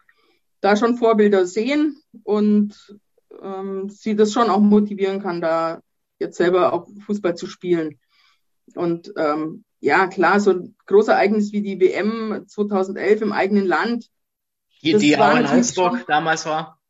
da 0.59 0.75
schon 0.75 0.97
Vorbilder 0.97 1.45
sehen 1.45 1.95
und 2.23 2.99
ähm, 3.41 3.87
sie 3.87 4.17
das 4.17 4.33
schon 4.33 4.49
auch 4.49 4.59
motivieren 4.59 5.21
kann, 5.21 5.39
da 5.39 5.79
jetzt 6.19 6.35
selber 6.35 6.73
auch 6.73 6.89
Fußball 7.05 7.35
zu 7.37 7.47
spielen. 7.47 8.01
Und 8.75 9.13
ähm, 9.15 9.63
ja, 9.79 10.07
klar, 10.07 10.41
so 10.41 10.51
ein 10.51 10.75
Großereignis 10.87 11.53
wie 11.53 11.61
die 11.61 11.79
WM 11.79 12.43
2011 12.49 13.21
im 13.21 13.31
eigenen 13.31 13.65
Land. 13.65 14.09
Die, 14.81 14.97
die 14.97 15.15
auch 15.15 15.37
in 15.37 15.45
Augsburg 15.45 16.05
damals 16.05 16.45
war. 16.45 16.80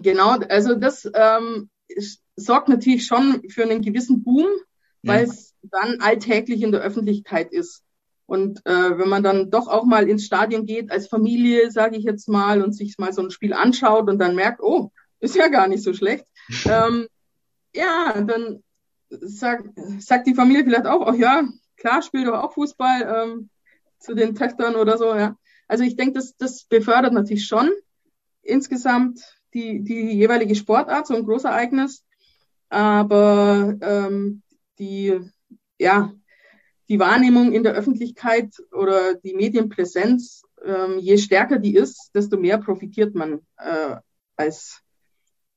Genau, 0.00 0.38
also 0.48 0.74
das 0.74 1.08
ähm, 1.14 1.70
sorgt 2.36 2.68
natürlich 2.68 3.06
schon 3.06 3.42
für 3.48 3.62
einen 3.62 3.82
gewissen 3.82 4.22
Boom, 4.22 4.46
weil 5.02 5.24
es 5.24 5.54
dann 5.62 6.00
alltäglich 6.00 6.62
in 6.62 6.72
der 6.72 6.80
Öffentlichkeit 6.80 7.52
ist. 7.52 7.82
Und 8.26 8.64
äh, 8.64 8.98
wenn 8.98 9.08
man 9.08 9.22
dann 9.22 9.50
doch 9.50 9.68
auch 9.68 9.84
mal 9.84 10.08
ins 10.08 10.24
Stadion 10.24 10.64
geht 10.64 10.90
als 10.90 11.08
Familie, 11.08 11.70
sage 11.70 11.96
ich 11.96 12.04
jetzt 12.04 12.28
mal, 12.28 12.62
und 12.62 12.72
sich 12.72 12.96
mal 12.98 13.12
so 13.12 13.22
ein 13.22 13.30
Spiel 13.30 13.52
anschaut 13.52 14.08
und 14.08 14.18
dann 14.18 14.34
merkt, 14.34 14.60
oh, 14.62 14.90
ist 15.20 15.36
ja 15.36 15.48
gar 15.48 15.68
nicht 15.68 15.82
so 15.82 15.92
schlecht, 15.92 16.24
ähm, 16.64 17.06
ja, 17.74 18.20
dann 18.22 18.62
sagt, 19.10 19.68
sagt 19.98 20.26
die 20.26 20.34
Familie 20.34 20.64
vielleicht 20.64 20.86
auch, 20.86 21.06
ach 21.06 21.14
ja, 21.14 21.46
klar, 21.76 22.02
spielt 22.02 22.28
doch 22.28 22.42
auch 22.42 22.54
Fußball 22.54 23.24
ähm, 23.26 23.50
zu 23.98 24.14
den 24.14 24.34
Töchtern 24.34 24.76
oder 24.76 24.98
so, 24.98 25.14
ja. 25.14 25.36
Also 25.68 25.84
ich 25.84 25.96
denke, 25.96 26.14
das, 26.14 26.36
das 26.36 26.64
befördert 26.64 27.12
natürlich 27.12 27.46
schon 27.46 27.70
insgesamt 28.42 29.20
die, 29.54 29.82
die 29.82 30.12
jeweilige 30.12 30.54
Sportart, 30.54 31.06
so 31.06 31.14
ein 31.14 31.24
Großereignis. 31.24 32.04
Aber 32.68 33.76
ähm, 33.80 34.42
die, 34.78 35.20
ja, 35.78 36.12
die 36.88 36.98
Wahrnehmung 36.98 37.52
in 37.52 37.62
der 37.62 37.74
Öffentlichkeit 37.74 38.54
oder 38.72 39.14
die 39.14 39.34
Medienpräsenz, 39.34 40.42
ähm, 40.64 40.98
je 40.98 41.18
stärker 41.18 41.58
die 41.58 41.74
ist, 41.74 42.10
desto 42.14 42.36
mehr 42.36 42.58
profitiert 42.58 43.14
man 43.14 43.40
äh, 43.58 43.96
als 44.36 44.80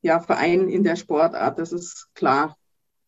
ja, 0.01 0.19
Verein 0.19 0.69
in 0.69 0.83
der 0.83 0.95
Sportart. 0.95 1.57
Das 1.57 1.71
ist 1.71 2.07
klar. 2.13 2.57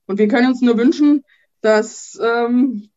Und 0.05 0.19
wir 0.19 0.27
können 0.27 0.47
uns 0.47 0.61
nur 0.61 0.77
wünschen, 0.77 1.23
dass 1.61 2.19
ähm, 2.21 2.89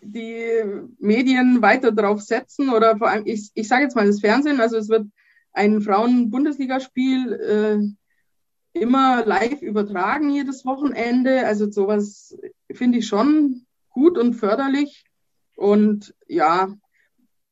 die 0.00 0.62
Medien 0.98 1.62
weiter 1.62 1.92
drauf 1.92 2.20
setzen 2.20 2.70
oder 2.70 2.96
vor 2.96 3.08
allem, 3.08 3.26
ich, 3.26 3.50
ich 3.54 3.68
sage 3.68 3.84
jetzt 3.84 3.96
mal 3.96 4.06
das 4.06 4.20
Fernsehen, 4.20 4.60
also 4.60 4.76
es 4.76 4.88
wird 4.88 5.06
ein 5.56 5.80
Frauen-Bundesligaspiel 5.80 7.32
äh, 7.32 8.78
immer 8.78 9.24
live 9.24 9.62
übertragen 9.62 10.30
jedes 10.30 10.64
Wochenende. 10.64 11.46
Also 11.46 11.70
sowas 11.70 12.36
finde 12.70 12.98
ich 12.98 13.06
schon 13.06 13.66
gut 13.88 14.18
und 14.18 14.34
förderlich. 14.34 15.04
Und 15.56 16.14
ja, 16.28 16.68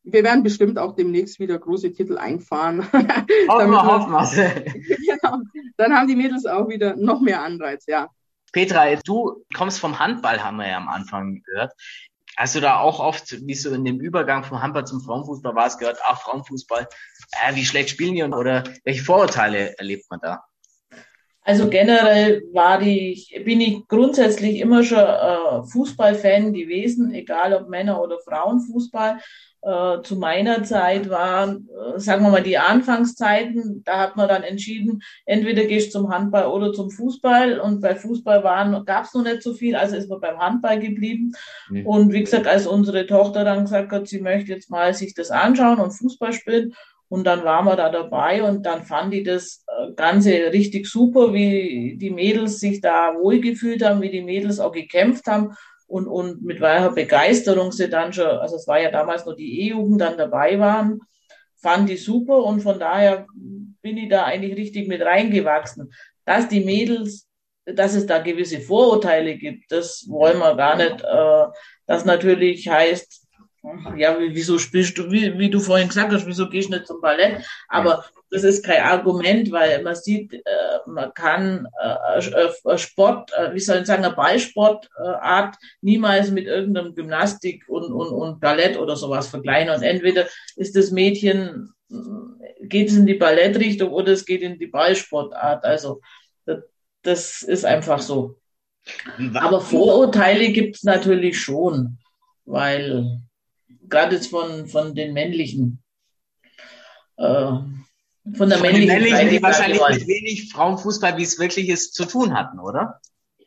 wir 0.02 0.22
werden 0.22 0.42
bestimmt 0.42 0.78
auch 0.78 0.94
demnächst 0.94 1.40
wieder 1.40 1.58
große 1.58 1.92
Titel 1.92 2.18
einfahren. 2.18 2.80
Hoffen 2.92 3.70
wir, 3.70 3.86
hoffen 3.86 4.12
wir. 4.12 4.64
genau. 5.20 5.38
Dann 5.78 5.94
haben 5.94 6.06
die 6.06 6.16
Mädels 6.16 6.44
auch 6.44 6.68
wieder 6.68 6.96
noch 6.96 7.20
mehr 7.20 7.42
Anreiz, 7.42 7.86
ja. 7.86 8.08
Petra, 8.52 8.94
du 9.04 9.44
kommst 9.54 9.80
vom 9.80 9.98
Handball, 9.98 10.44
haben 10.44 10.58
wir 10.58 10.68
ja 10.68 10.76
am 10.76 10.88
Anfang 10.88 11.42
gehört. 11.42 11.72
Hast 12.36 12.54
du 12.54 12.60
da 12.60 12.80
auch 12.80 12.98
oft, 12.98 13.46
wie 13.46 13.54
so 13.54 13.72
in 13.72 13.84
dem 13.84 14.00
Übergang 14.00 14.44
vom 14.44 14.60
Handball 14.60 14.86
zum 14.86 15.00
Frauenfußball 15.00 15.54
war 15.54 15.66
es 15.66 15.78
gehört, 15.78 15.98
ach, 16.04 16.22
Frauenfußball, 16.22 16.88
äh, 17.46 17.54
wie 17.54 17.64
schlecht 17.64 17.90
spielen 17.90 18.14
die 18.14 18.24
oder 18.24 18.64
welche 18.84 19.04
Vorurteile 19.04 19.78
erlebt 19.78 20.06
man 20.10 20.20
da? 20.20 20.44
Also 21.46 21.68
generell 21.68 22.42
war 22.52 22.78
die, 22.78 23.22
bin 23.44 23.60
ich 23.60 23.86
grundsätzlich 23.86 24.60
immer 24.60 24.82
schon 24.82 24.98
äh, 24.98 25.62
Fußballfan 25.70 26.54
gewesen, 26.54 27.12
egal 27.12 27.52
ob 27.52 27.68
Männer- 27.68 28.02
oder 28.02 28.18
Frauenfußball. 28.18 29.18
Äh, 29.60 30.02
zu 30.02 30.16
meiner 30.16 30.62
Zeit 30.62 31.08
waren, 31.08 31.68
äh, 31.68 31.98
sagen 31.98 32.22
wir 32.22 32.30
mal, 32.30 32.42
die 32.42 32.58
Anfangszeiten, 32.58 33.82
da 33.84 33.98
hat 33.98 34.16
man 34.16 34.28
dann 34.28 34.42
entschieden, 34.42 35.02
entweder 35.26 35.64
gehst 35.64 35.88
du 35.88 36.00
zum 36.00 36.10
Handball 36.10 36.46
oder 36.46 36.72
zum 36.72 36.90
Fußball. 36.90 37.58
Und 37.60 37.80
bei 37.80 37.94
Fußball 37.94 38.42
gab 38.84 39.04
es 39.04 39.12
noch 39.12 39.22
nicht 39.22 39.42
so 39.42 39.52
viel, 39.52 39.76
also 39.76 39.96
ist 39.96 40.08
man 40.08 40.20
beim 40.20 40.38
Handball 40.38 40.78
geblieben. 40.78 41.32
Mhm. 41.68 41.86
Und 41.86 42.12
wie 42.12 42.24
gesagt, 42.24 42.46
als 42.46 42.66
unsere 42.66 43.06
Tochter 43.06 43.44
dann 43.44 43.64
gesagt 43.64 43.92
hat, 43.92 44.06
sie 44.06 44.20
möchte 44.20 44.52
jetzt 44.52 44.70
mal 44.70 44.94
sich 44.94 45.14
das 45.14 45.30
anschauen 45.30 45.78
und 45.78 45.92
Fußball 45.92 46.32
spielen, 46.32 46.74
und 47.08 47.24
dann 47.24 47.44
waren 47.44 47.66
wir 47.66 47.76
da 47.76 47.90
dabei 47.90 48.42
und 48.42 48.64
dann 48.64 48.84
fand 48.84 49.14
ich 49.14 49.24
das 49.24 49.64
äh, 49.68 49.92
Ganze 49.92 50.30
richtig 50.52 50.86
super, 50.86 51.32
wie 51.32 51.96
die 51.98 52.10
Mädels 52.10 52.60
sich 52.60 52.80
da 52.80 53.14
wohlgefühlt 53.14 53.84
haben, 53.84 54.00
wie 54.02 54.10
die 54.10 54.22
Mädels 54.22 54.58
auch 54.58 54.72
gekämpft 54.72 55.26
haben 55.26 55.54
und, 55.86 56.06
und 56.06 56.42
mit 56.42 56.60
welcher 56.60 56.90
Begeisterung 56.90 57.72
sie 57.72 57.88
dann 57.88 58.12
schon, 58.12 58.26
also 58.26 58.56
es 58.56 58.66
war 58.66 58.80
ja 58.80 58.90
damals 58.90 59.24
nur 59.26 59.36
die 59.36 59.62
E-Jugend, 59.62 60.00
dann 60.00 60.16
dabei 60.16 60.58
waren, 60.58 61.00
fand 61.56 61.90
ich 61.90 62.04
super 62.04 62.38
und 62.44 62.60
von 62.60 62.78
daher 62.78 63.26
bin 63.82 63.96
ich 63.96 64.08
da 64.08 64.24
eigentlich 64.24 64.56
richtig 64.56 64.88
mit 64.88 65.02
reingewachsen. 65.02 65.92
Dass 66.24 66.48
die 66.48 66.64
Mädels, 66.64 67.28
dass 67.66 67.94
es 67.94 68.06
da 68.06 68.18
gewisse 68.18 68.60
Vorurteile 68.60 69.36
gibt, 69.36 69.70
das 69.70 70.06
wollen 70.08 70.38
wir 70.38 70.54
gar 70.56 70.76
nicht. 70.76 71.02
Äh, 71.02 71.46
das 71.86 72.04
natürlich 72.04 72.68
heißt, 72.68 73.23
ja, 73.96 74.16
wieso 74.18 74.58
spielst 74.58 74.98
du, 74.98 75.10
wie, 75.10 75.38
wie 75.38 75.50
du 75.50 75.58
vorhin 75.58 75.88
gesagt 75.88 76.12
hast, 76.12 76.26
wieso 76.26 76.48
gehst 76.48 76.68
du 76.68 76.74
nicht 76.74 76.86
zum 76.86 77.00
Ballett? 77.00 77.44
Aber 77.68 78.04
das 78.30 78.44
ist 78.44 78.64
kein 78.64 78.82
Argument, 78.82 79.50
weil 79.52 79.82
man 79.82 79.94
sieht, 79.94 80.34
äh, 80.34 80.40
man 80.86 81.14
kann 81.14 81.66
äh, 81.82 82.18
äh, 82.18 82.78
Sport, 82.78 83.30
äh, 83.32 83.54
wie 83.54 83.60
soll 83.60 83.78
ich 83.78 83.86
sagen, 83.86 84.04
eine 84.04 84.14
Ballsportart 84.14 85.56
niemals 85.80 86.30
mit 86.30 86.46
irgendeinem 86.46 86.94
Gymnastik 86.94 87.64
und, 87.68 87.92
und, 87.92 88.08
und 88.08 88.40
Ballett 88.40 88.76
oder 88.76 88.96
sowas 88.96 89.28
vergleichen. 89.28 89.72
Und 89.72 89.82
entweder 89.82 90.26
ist 90.56 90.76
das 90.76 90.90
Mädchen, 90.90 91.72
äh, 91.90 92.66
geht 92.66 92.90
es 92.90 92.96
in 92.96 93.06
die 93.06 93.14
Ballettrichtung 93.14 93.90
oder 93.90 94.12
es 94.12 94.26
geht 94.26 94.42
in 94.42 94.58
die 94.58 94.66
Ballsportart. 94.66 95.64
Also 95.64 96.00
das, 96.44 96.64
das 97.02 97.42
ist 97.42 97.64
einfach 97.64 98.00
so. 98.00 98.36
Aber 99.34 99.60
Vorurteile 99.60 100.50
gibt 100.50 100.76
es 100.76 100.82
natürlich 100.82 101.40
schon, 101.40 101.98
weil 102.44 103.22
gerade 103.94 104.16
jetzt 104.16 104.28
von, 104.28 104.66
von 104.66 104.94
den 104.94 105.12
männlichen, 105.12 105.82
äh, 107.16 107.24
von 107.24 107.74
der 108.24 108.58
von 108.58 108.62
männlichen, 108.62 108.88
männlichen 108.88 109.16
Seite, 109.16 109.30
die 109.30 109.42
wahrscheinlich 109.42 109.80
mit 109.88 110.06
wenig 110.08 110.52
Frauenfußball, 110.52 111.16
wie 111.16 111.22
es 111.22 111.38
wirklich 111.38 111.68
ist, 111.68 111.94
zu 111.94 112.04
tun 112.04 112.34
hatten, 112.34 112.58
oder? 112.58 113.00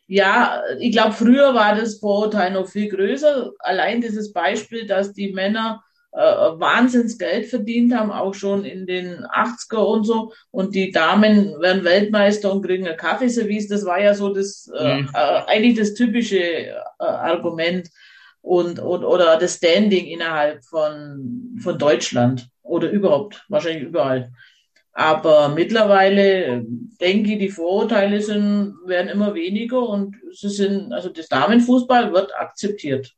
Ja, 0.06 0.62
ich 0.78 0.92
glaube, 0.92 1.12
früher 1.12 1.54
war 1.54 1.74
das 1.74 1.98
Vorurteil 1.98 2.52
noch 2.52 2.66
viel 2.66 2.88
größer. 2.88 3.52
Allein 3.58 4.00
dieses 4.00 4.32
Beispiel, 4.32 4.86
dass 4.86 5.12
die 5.12 5.32
Männer 5.32 5.82
äh, 6.12 6.20
Wahnsinns 6.20 7.18
Geld 7.18 7.46
verdient 7.46 7.94
haben, 7.94 8.10
auch 8.10 8.32
schon 8.32 8.64
in 8.64 8.86
den 8.86 9.26
80er 9.26 9.76
und 9.76 10.04
so. 10.04 10.32
Und 10.50 10.74
die 10.74 10.90
Damen 10.90 11.60
werden 11.60 11.84
Weltmeister 11.84 12.50
und 12.50 12.64
kriegen 12.64 12.88
ein 12.88 12.96
Kaffeeservice. 12.96 13.68
Das 13.68 13.84
war 13.84 14.00
ja 14.00 14.14
so 14.14 14.32
das, 14.32 14.70
äh, 14.74 15.02
mhm. 15.02 15.10
äh, 15.12 15.42
eigentlich 15.46 15.78
das 15.78 15.92
typische 15.92 16.40
äh, 16.40 16.74
Argument. 16.98 17.90
Und, 18.48 18.78
und 18.78 19.04
oder 19.04 19.36
das 19.36 19.56
Standing 19.56 20.06
innerhalb 20.06 20.64
von, 20.64 21.58
von 21.62 21.78
Deutschland 21.78 22.48
oder 22.62 22.90
überhaupt, 22.90 23.44
wahrscheinlich 23.48 23.84
überall. 23.84 24.32
Aber 24.92 25.50
mittlerweile 25.50 26.64
denke 26.98 27.32
ich, 27.32 27.38
die 27.38 27.50
Vorurteile 27.50 28.22
sind, 28.22 28.74
werden 28.86 29.08
immer 29.08 29.34
weniger 29.34 29.86
und 29.86 30.16
sie 30.32 30.48
sind, 30.48 30.92
also 30.94 31.10
das 31.10 31.28
Damenfußball 31.28 32.12
wird 32.12 32.34
akzeptiert. 32.34 33.14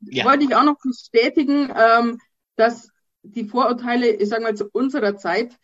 Ja. 0.00 0.24
Wollte 0.24 0.44
ich 0.44 0.54
auch 0.54 0.64
noch 0.64 0.76
bestätigen, 0.82 1.72
ähm, 1.74 2.18
dass 2.56 2.90
die 3.22 3.44
Vorurteile, 3.44 4.10
ich 4.10 4.28
sage 4.28 4.42
mal 4.42 4.56
zu 4.56 4.68
unserer 4.72 5.16
Zeit, 5.16 5.56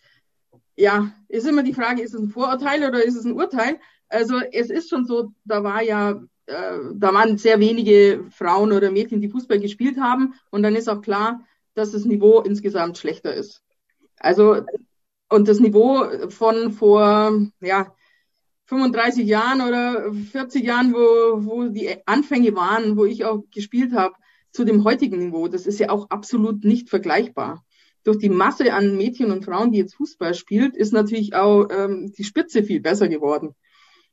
ja, 0.77 1.13
ist 1.29 1.47
immer 1.47 1.65
die 1.65 1.75
Frage, 1.75 2.03
ist 2.03 2.15
es 2.15 2.21
ein 2.21 2.31
Vorurteil 2.31 2.89
oder 2.89 3.03
ist 3.05 3.17
es 3.17 3.25
ein 3.25 3.35
Urteil? 3.35 3.81
Also 4.09 4.41
es 4.53 4.71
ist 4.71 4.89
schon 4.89 5.07
so, 5.07 5.33
da 5.45 5.65
war 5.65 5.83
ja, 5.83 6.23
äh, 6.47 6.79
da 6.95 7.15
waren 7.15 7.39
sehr 7.39 7.61
wenige 7.61 8.25
Frauen 8.31 8.73
oder 8.73 8.91
Mädchen, 8.91 9.21
die 9.21 9.29
Fußball 9.29 9.61
gespielt 9.61 9.99
haben 9.99 10.35
und 10.51 10.63
dann 10.63 10.77
ist 10.77 10.89
auch 10.89 11.03
klar, 11.03 11.41
dass 11.75 11.93
das 11.93 12.05
Niveau 12.05 12.41
insgesamt 12.41 12.99
schlechter 12.99 13.35
ist. 13.35 13.63
Also 14.19 14.63
und 15.29 15.49
das 15.49 15.61
Niveau 15.61 16.29
von 16.29 16.73
vor 16.73 17.41
ja 17.61 17.95
35 18.67 19.27
Jahren 19.27 19.61
oder 19.61 20.13
40 20.13 20.65
Jahren, 20.65 20.93
wo, 20.93 21.45
wo 21.45 21.69
die 21.69 21.97
Anfänge 22.07 22.55
waren, 22.55 22.97
wo 22.97 23.05
ich 23.05 23.25
auch 23.25 23.43
gespielt 23.51 23.93
habe, 23.93 24.15
zu 24.51 24.65
dem 24.65 24.85
heutigen 24.85 25.19
Niveau, 25.19 25.49
das 25.49 25.67
ist 25.67 25.79
ja 25.79 25.91
auch 25.91 26.11
absolut 26.11 26.65
nicht 26.65 26.89
vergleichbar. 26.89 27.65
Durch 28.05 28.19
die 28.19 28.29
Masse 28.29 28.73
an 28.73 28.97
Mädchen 28.97 29.31
und 29.31 29.45
Frauen, 29.45 29.73
die 29.73 29.79
jetzt 29.79 29.95
Fußball 29.95 30.35
spielt, 30.35 30.77
ist 30.77 30.93
natürlich 30.93 31.35
auch 31.35 31.69
ähm, 31.71 32.13
die 32.17 32.25
Spitze 32.25 32.63
viel 32.63 32.81
besser 32.81 33.09
geworden. 33.09 33.55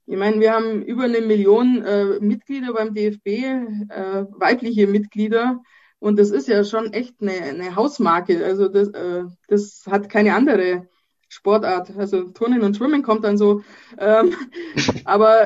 Ich 0.09 0.17
meine, 0.17 0.39
wir 0.39 0.53
haben 0.53 0.81
über 0.81 1.03
eine 1.03 1.21
Million 1.21 1.83
äh, 1.83 2.19
Mitglieder 2.19 2.73
beim 2.73 2.95
DFB, 2.95 3.27
äh, 3.27 4.25
weibliche 4.31 4.87
Mitglieder. 4.87 5.61
Und 5.99 6.17
das 6.17 6.31
ist 6.31 6.47
ja 6.47 6.63
schon 6.63 6.93
echt 6.93 7.21
eine, 7.21 7.33
eine 7.33 7.75
Hausmarke. 7.75 8.43
Also 8.43 8.69
das, 8.69 8.89
äh, 8.89 9.25
das 9.47 9.83
hat 9.85 10.09
keine 10.09 10.33
andere 10.33 10.87
Sportart. 11.27 11.95
Also 11.95 12.23
Turnen 12.31 12.63
und 12.63 12.75
Schwimmen 12.75 13.03
kommt 13.03 13.23
dann 13.23 13.37
so. 13.37 13.61
Ähm, 13.99 14.33
aber 15.05 15.45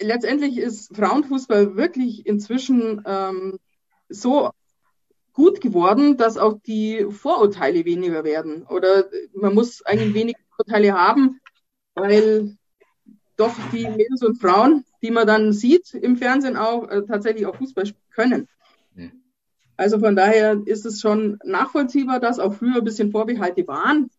letztendlich 0.00 0.56
ist 0.56 0.96
Frauenfußball 0.96 1.76
wirklich 1.76 2.24
inzwischen 2.24 3.02
ähm, 3.04 3.58
so 4.08 4.48
gut 5.34 5.60
geworden, 5.60 6.16
dass 6.16 6.38
auch 6.38 6.58
die 6.66 7.06
Vorurteile 7.10 7.84
weniger 7.84 8.24
werden. 8.24 8.62
Oder 8.62 9.10
man 9.34 9.52
muss 9.52 9.84
eigentlich 9.84 10.14
weniger 10.14 10.40
Vorurteile 10.56 10.94
haben, 10.94 11.38
weil 11.94 12.56
doch 13.40 13.54
die 13.72 13.88
Mädels 13.88 14.22
und 14.22 14.40
Frauen, 14.40 14.84
die 15.02 15.10
man 15.10 15.26
dann 15.26 15.52
sieht 15.52 15.94
im 15.94 16.16
Fernsehen 16.16 16.56
auch, 16.56 16.88
äh, 16.88 17.02
tatsächlich 17.06 17.46
auch 17.46 17.56
Fußball 17.56 17.84
können. 18.14 18.48
Also 19.80 19.98
von 19.98 20.14
daher 20.14 20.60
ist 20.66 20.84
es 20.84 21.00
schon 21.00 21.38
nachvollziehbar, 21.42 22.20
dass 22.20 22.38
auch 22.38 22.52
früher 22.52 22.76
ein 22.76 22.84
bisschen 22.84 23.12
Vorbehalte 23.12 23.66
waren. 23.66 24.10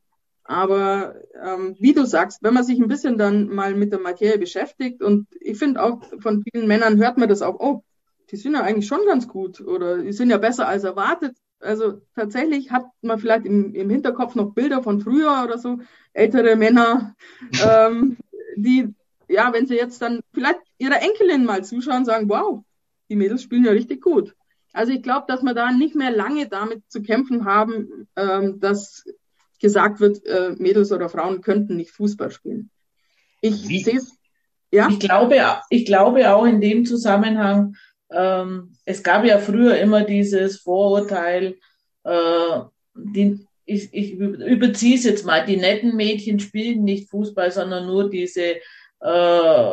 Aber 0.44 1.14
ähm, 1.40 1.76
wie 1.78 1.94
du 1.94 2.04
sagst, 2.04 2.42
wenn 2.42 2.56
man 2.56 2.64
sich 2.64 2.80
ein 2.80 2.88
bisschen 2.88 3.20
dann 3.20 3.48
mal 3.48 3.76
mit 3.76 3.92
der 3.92 4.00
Materie 4.00 4.40
beschäftigt 4.40 5.04
und 5.04 5.28
ich 5.40 5.60
finde 5.60 5.84
auch 5.84 6.02
von 6.20 6.44
vielen 6.44 6.68
Männern 6.68 6.98
hört 6.98 7.20
man 7.20 7.30
das 7.30 7.44
auch, 7.44 7.60
oh, 7.60 7.84
die 8.32 8.38
sind 8.38 8.56
ja 8.56 8.62
eigentlich 8.64 8.88
schon 8.88 9.06
ganz 9.06 9.28
gut 9.28 9.62
oder 9.62 10.00
die 10.00 10.14
sind 10.14 10.32
ja 10.32 10.40
besser 10.40 10.68
als 10.68 10.84
erwartet. 10.84 11.38
Also 11.60 12.02
tatsächlich 12.16 12.72
hat 12.72 12.86
man 13.04 13.20
vielleicht 13.20 13.46
im, 13.46 13.76
im 13.76 13.92
Hinterkopf 13.92 14.34
noch 14.34 14.56
Bilder 14.56 14.82
von 14.82 15.00
früher 15.00 15.44
oder 15.46 15.60
so, 15.60 15.78
ältere 16.14 16.56
Männer, 16.56 17.16
ähm, 17.64 18.18
die, 18.56 18.96
ja, 19.32 19.54
wenn 19.54 19.66
sie 19.66 19.76
jetzt 19.76 20.02
dann 20.02 20.22
vielleicht 20.34 20.60
ihrer 20.78 21.02
Enkelin 21.02 21.46
mal 21.46 21.64
zuschauen, 21.64 22.06
sagen, 22.06 22.30
wow, 22.30 22.64
die 23.10 23.16
Mädels 23.16 23.44
spielen 23.44 23.66
ja 23.66 23.72
richtig 23.72 24.02
gut. 24.02 24.36
Also 24.74 24.94
ich 24.94 25.04
glaube, 25.04 25.26
dass 25.28 25.42
wir 25.42 25.54
da 25.54 25.72
nicht 25.72 25.96
mehr 25.96 26.12
lange 26.12 26.48
damit 26.48 26.84
zu 26.90 27.02
kämpfen 27.02 27.46
haben, 27.46 28.08
ähm, 28.16 28.60
dass 28.60 29.04
gesagt 29.60 30.00
wird, 30.00 30.26
äh, 30.26 30.56
Mädels 30.58 30.92
oder 30.92 31.08
Frauen 31.08 31.42
könnten 31.42 31.78
nicht 31.78 31.92
Fußball 31.92 32.32
spielen. 32.32 32.70
Ich 33.42 33.56
sehe 33.56 33.98
es. 33.98 34.18
Ja? 34.72 34.90
Ich 34.90 35.00
glaube, 35.00 35.38
ich 35.70 35.86
glaube 35.86 36.34
auch 36.34 36.46
in 36.46 36.62
dem 36.62 36.86
Zusammenhang, 36.86 37.76
ähm, 38.12 38.74
es 38.86 39.04
gab 39.04 39.24
ja 39.26 39.38
früher 39.38 39.78
immer 39.78 40.04
dieses 40.04 40.58
Vorurteil, 40.58 41.58
äh, 42.04 42.60
die, 42.96 43.46
ich, 43.66 43.94
ich 43.94 44.14
überziehe 44.14 44.96
es 44.96 45.04
jetzt 45.04 45.26
mal, 45.26 45.46
die 45.46 45.58
netten 45.58 45.96
Mädchen 45.96 46.40
spielen 46.40 46.84
nicht 46.84 47.10
Fußball, 47.10 47.52
sondern 47.52 47.86
nur 47.86 48.10
diese 48.10 48.56
äh, 49.02 49.72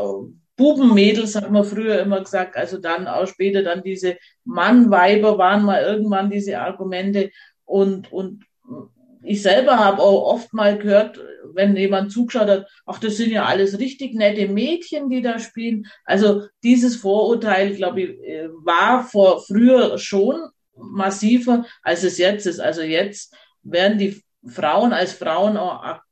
Bubenmädels, 0.56 1.36
hat 1.36 1.50
man 1.50 1.64
früher 1.64 2.00
immer 2.00 2.20
gesagt, 2.20 2.56
also 2.56 2.78
dann 2.78 3.06
auch 3.06 3.26
später 3.26 3.62
dann 3.62 3.82
diese 3.82 4.16
Mannweiber 4.44 5.38
waren 5.38 5.64
mal 5.64 5.82
irgendwann 5.82 6.30
diese 6.30 6.58
Argumente 6.58 7.30
und, 7.64 8.12
und 8.12 8.44
ich 9.22 9.42
selber 9.42 9.78
habe 9.78 10.02
auch 10.02 10.32
oft 10.32 10.52
mal 10.52 10.78
gehört, 10.78 11.20
wenn 11.52 11.76
jemand 11.76 12.12
zugeschaut 12.12 12.48
hat, 12.48 12.66
ach, 12.86 12.98
das 12.98 13.16
sind 13.16 13.30
ja 13.30 13.44
alles 13.44 13.78
richtig 13.78 14.14
nette 14.14 14.48
Mädchen, 14.48 15.10
die 15.10 15.22
da 15.22 15.38
spielen. 15.38 15.86
Also 16.04 16.46
dieses 16.62 16.96
Vorurteil, 16.96 17.74
glaube 17.74 18.02
ich, 18.02 18.10
äh, 18.22 18.48
war 18.64 19.04
vor 19.04 19.42
früher 19.42 19.98
schon 19.98 20.36
massiver, 20.76 21.66
als 21.82 22.04
es 22.04 22.18
jetzt 22.18 22.46
ist. 22.46 22.60
Also 22.60 22.82
jetzt 22.82 23.34
werden 23.62 23.98
die 23.98 24.22
Frauen 24.50 24.92
als 24.92 25.12
Frauen 25.12 25.58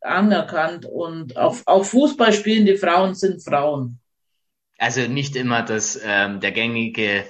anerkannt 0.00 0.86
und 0.86 1.36
auch, 1.36 1.56
auch 1.66 1.84
Fußball 1.84 2.32
spielende 2.32 2.76
Frauen 2.76 3.14
sind 3.14 3.42
Frauen. 3.42 4.00
Also 4.78 5.02
nicht 5.02 5.36
immer 5.36 5.62
das 5.62 5.98
ähm, 6.04 6.40
der 6.40 6.52
gängige 6.52 7.24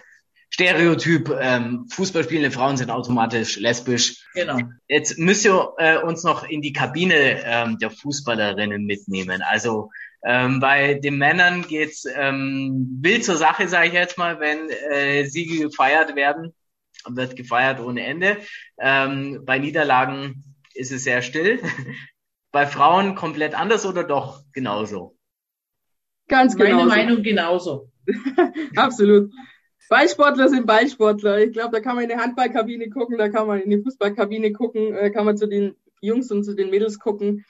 Stereotyp, 0.50 1.30
ähm, 1.38 1.86
Fußballspielende 1.90 2.50
Frauen 2.50 2.76
sind 2.76 2.90
automatisch 2.90 3.58
lesbisch. 3.58 4.24
Genau. 4.34 4.58
Jetzt 4.88 5.18
müsst 5.18 5.44
ihr 5.44 5.72
äh, 5.78 5.98
uns 5.98 6.22
noch 6.24 6.44
in 6.48 6.62
die 6.62 6.72
Kabine 6.72 7.42
ähm, 7.44 7.78
der 7.78 7.90
Fußballerinnen 7.90 8.84
mitnehmen. 8.84 9.42
Also 9.42 9.90
ähm, 10.24 10.60
bei 10.60 10.94
den 10.94 11.18
Männern 11.18 11.62
geht's 11.68 12.06
ähm, 12.06 12.98
wild 13.02 13.24
zur 13.24 13.36
Sache, 13.36 13.68
sage 13.68 13.88
ich 13.88 13.92
jetzt 13.92 14.18
mal, 14.18 14.40
wenn 14.40 14.70
äh, 14.90 15.24
Siege 15.26 15.68
gefeiert 15.68 16.16
werden, 16.16 16.54
wird 17.06 17.36
gefeiert 17.36 17.80
ohne 17.80 18.04
Ende. 18.04 18.38
Ähm, 18.80 19.42
bei 19.44 19.58
Niederlagen 19.58 20.55
ist 20.76 20.92
es 20.92 21.04
sehr 21.04 21.22
still. 21.22 21.60
bei 22.52 22.66
Frauen 22.66 23.14
komplett 23.14 23.54
anders 23.54 23.84
oder 23.84 24.04
doch 24.04 24.42
genauso? 24.52 25.16
Ganz 26.28 26.56
genau. 26.56 26.84
Meine 26.84 26.88
Meinung 26.88 27.22
genauso. 27.22 27.90
Absolut. 28.76 29.30
Ballsportler 29.88 30.48
sind 30.48 30.66
Ballsportler. 30.66 31.40
Ich 31.44 31.52
glaube, 31.52 31.72
da 31.72 31.80
kann 31.80 31.96
man 31.96 32.04
in 32.04 32.10
die 32.10 32.16
Handballkabine 32.16 32.88
gucken, 32.90 33.18
da 33.18 33.28
kann 33.28 33.46
man 33.46 33.60
in 33.60 33.70
die 33.70 33.82
Fußballkabine 33.82 34.52
gucken, 34.52 34.92
da 34.92 35.00
äh, 35.00 35.10
kann 35.10 35.24
man 35.24 35.36
zu 35.36 35.46
den 35.46 35.76
Jungs 36.00 36.30
und 36.30 36.44
zu 36.44 36.54
den 36.54 36.70
Mädels 36.70 36.98
gucken. 36.98 37.44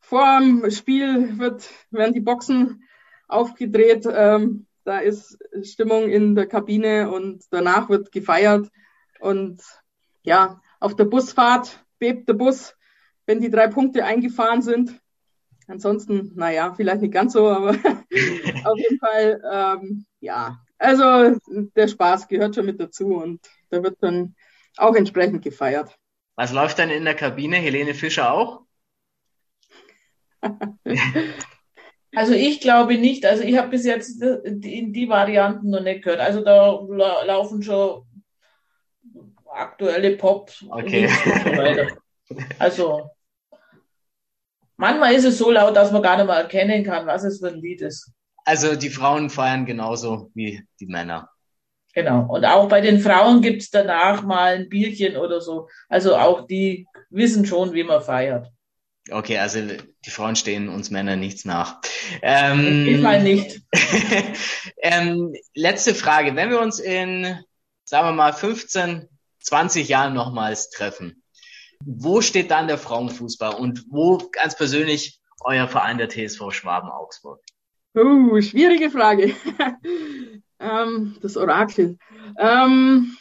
Vor 0.00 0.40
dem 0.40 0.70
Spiel 0.70 1.38
wird, 1.38 1.68
werden 1.90 2.14
die 2.14 2.20
Boxen 2.20 2.84
aufgedreht. 3.26 4.06
Ähm, 4.10 4.66
da 4.84 4.98
ist 4.98 5.38
Stimmung 5.62 6.08
in 6.08 6.34
der 6.34 6.46
Kabine 6.46 7.10
und 7.10 7.44
danach 7.50 7.90
wird 7.90 8.12
gefeiert. 8.12 8.70
Und 9.20 9.60
ja, 10.22 10.60
auf 10.80 10.96
der 10.96 11.04
Busfahrt 11.04 11.84
bebt 11.98 12.28
der 12.28 12.34
Bus, 12.34 12.76
wenn 13.26 13.40
die 13.40 13.50
drei 13.50 13.68
Punkte 13.68 14.04
eingefahren 14.04 14.62
sind. 14.62 15.00
Ansonsten, 15.66 16.32
naja, 16.34 16.72
vielleicht 16.74 17.02
nicht 17.02 17.12
ganz 17.12 17.34
so, 17.34 17.48
aber 17.48 17.70
auf 18.64 18.78
jeden 18.78 18.98
Fall, 18.98 19.42
ähm, 19.52 20.06
ja, 20.20 20.58
also 20.78 21.38
der 21.76 21.88
Spaß 21.88 22.28
gehört 22.28 22.54
schon 22.54 22.66
mit 22.66 22.80
dazu 22.80 23.16
und 23.16 23.40
da 23.70 23.82
wird 23.82 23.98
dann 24.00 24.34
auch 24.76 24.94
entsprechend 24.94 25.42
gefeiert. 25.42 25.98
Was 26.36 26.52
läuft 26.52 26.78
dann 26.78 26.90
in 26.90 27.04
der 27.04 27.14
Kabine? 27.14 27.56
Helene 27.56 27.94
Fischer 27.94 28.32
auch? 28.32 28.62
Also 32.14 32.32
ich 32.32 32.60
glaube 32.60 32.96
nicht. 32.96 33.26
Also 33.26 33.44
ich 33.44 33.58
habe 33.58 33.68
bis 33.68 33.84
jetzt 33.84 34.22
in 34.22 34.92
die 34.92 35.08
Varianten 35.08 35.70
noch 35.70 35.82
nicht 35.82 36.02
gehört. 36.02 36.20
Also 36.20 36.42
da 36.42 36.80
laufen 37.24 37.62
schon 37.62 38.02
aktuelle 39.58 40.16
Pop 40.16 40.52
okay. 40.70 41.06
und 41.06 41.10
so 41.10 41.56
weiter. 41.56 41.88
Also 42.58 43.10
manchmal 44.76 45.14
ist 45.14 45.24
es 45.24 45.38
so 45.38 45.50
laut, 45.50 45.76
dass 45.76 45.92
man 45.92 46.02
gar 46.02 46.16
nicht 46.16 46.26
mal 46.26 46.42
erkennen 46.42 46.84
kann, 46.84 47.06
was 47.06 47.24
es 47.24 47.40
für 47.40 47.48
ein 47.48 47.60
Lied 47.60 47.80
ist. 47.82 48.12
Also 48.44 48.76
die 48.76 48.90
Frauen 48.90 49.30
feiern 49.30 49.66
genauso 49.66 50.30
wie 50.34 50.62
die 50.80 50.86
Männer. 50.86 51.30
Genau. 51.94 52.26
Und 52.32 52.44
auch 52.44 52.68
bei 52.68 52.80
den 52.80 53.00
Frauen 53.00 53.42
gibt 53.42 53.62
es 53.62 53.70
danach 53.70 54.22
mal 54.22 54.54
ein 54.54 54.68
Bierchen 54.68 55.16
oder 55.16 55.40
so. 55.40 55.68
Also 55.88 56.16
auch 56.16 56.46
die 56.46 56.86
wissen 57.10 57.44
schon, 57.44 57.72
wie 57.72 57.84
man 57.84 58.00
feiert. 58.00 58.48
Okay, 59.10 59.38
also 59.38 59.60
die 60.04 60.10
Frauen 60.10 60.36
stehen 60.36 60.68
uns 60.68 60.90
Männern 60.90 61.20
nichts 61.20 61.44
nach. 61.44 61.80
Ähm, 62.20 62.86
ich 62.86 63.00
mal 63.00 63.22
nicht. 63.22 63.62
ähm, 64.82 65.34
letzte 65.54 65.94
Frage. 65.94 66.36
Wenn 66.36 66.50
wir 66.50 66.60
uns 66.60 66.78
in, 66.78 67.38
sagen 67.84 68.08
wir 68.08 68.12
mal, 68.12 68.32
15, 68.32 69.08
20 69.48 69.88
Jahren 69.88 70.14
nochmals 70.14 70.70
treffen, 70.70 71.22
wo 71.84 72.20
steht 72.20 72.50
dann 72.50 72.68
der 72.68 72.78
Frauenfußball 72.78 73.54
und 73.54 73.84
wo 73.90 74.18
ganz 74.32 74.56
persönlich 74.56 75.20
euer 75.40 75.68
Verein 75.68 75.98
der 75.98 76.08
TSV 76.08 76.50
Schwaben 76.50 76.90
Augsburg? 76.90 77.40
Uh, 77.96 78.40
schwierige 78.40 78.90
Frage. 78.90 79.34
Ähm, 80.60 81.16
das 81.20 81.36
Orakel. 81.36 81.98
Ähm, 82.36 83.16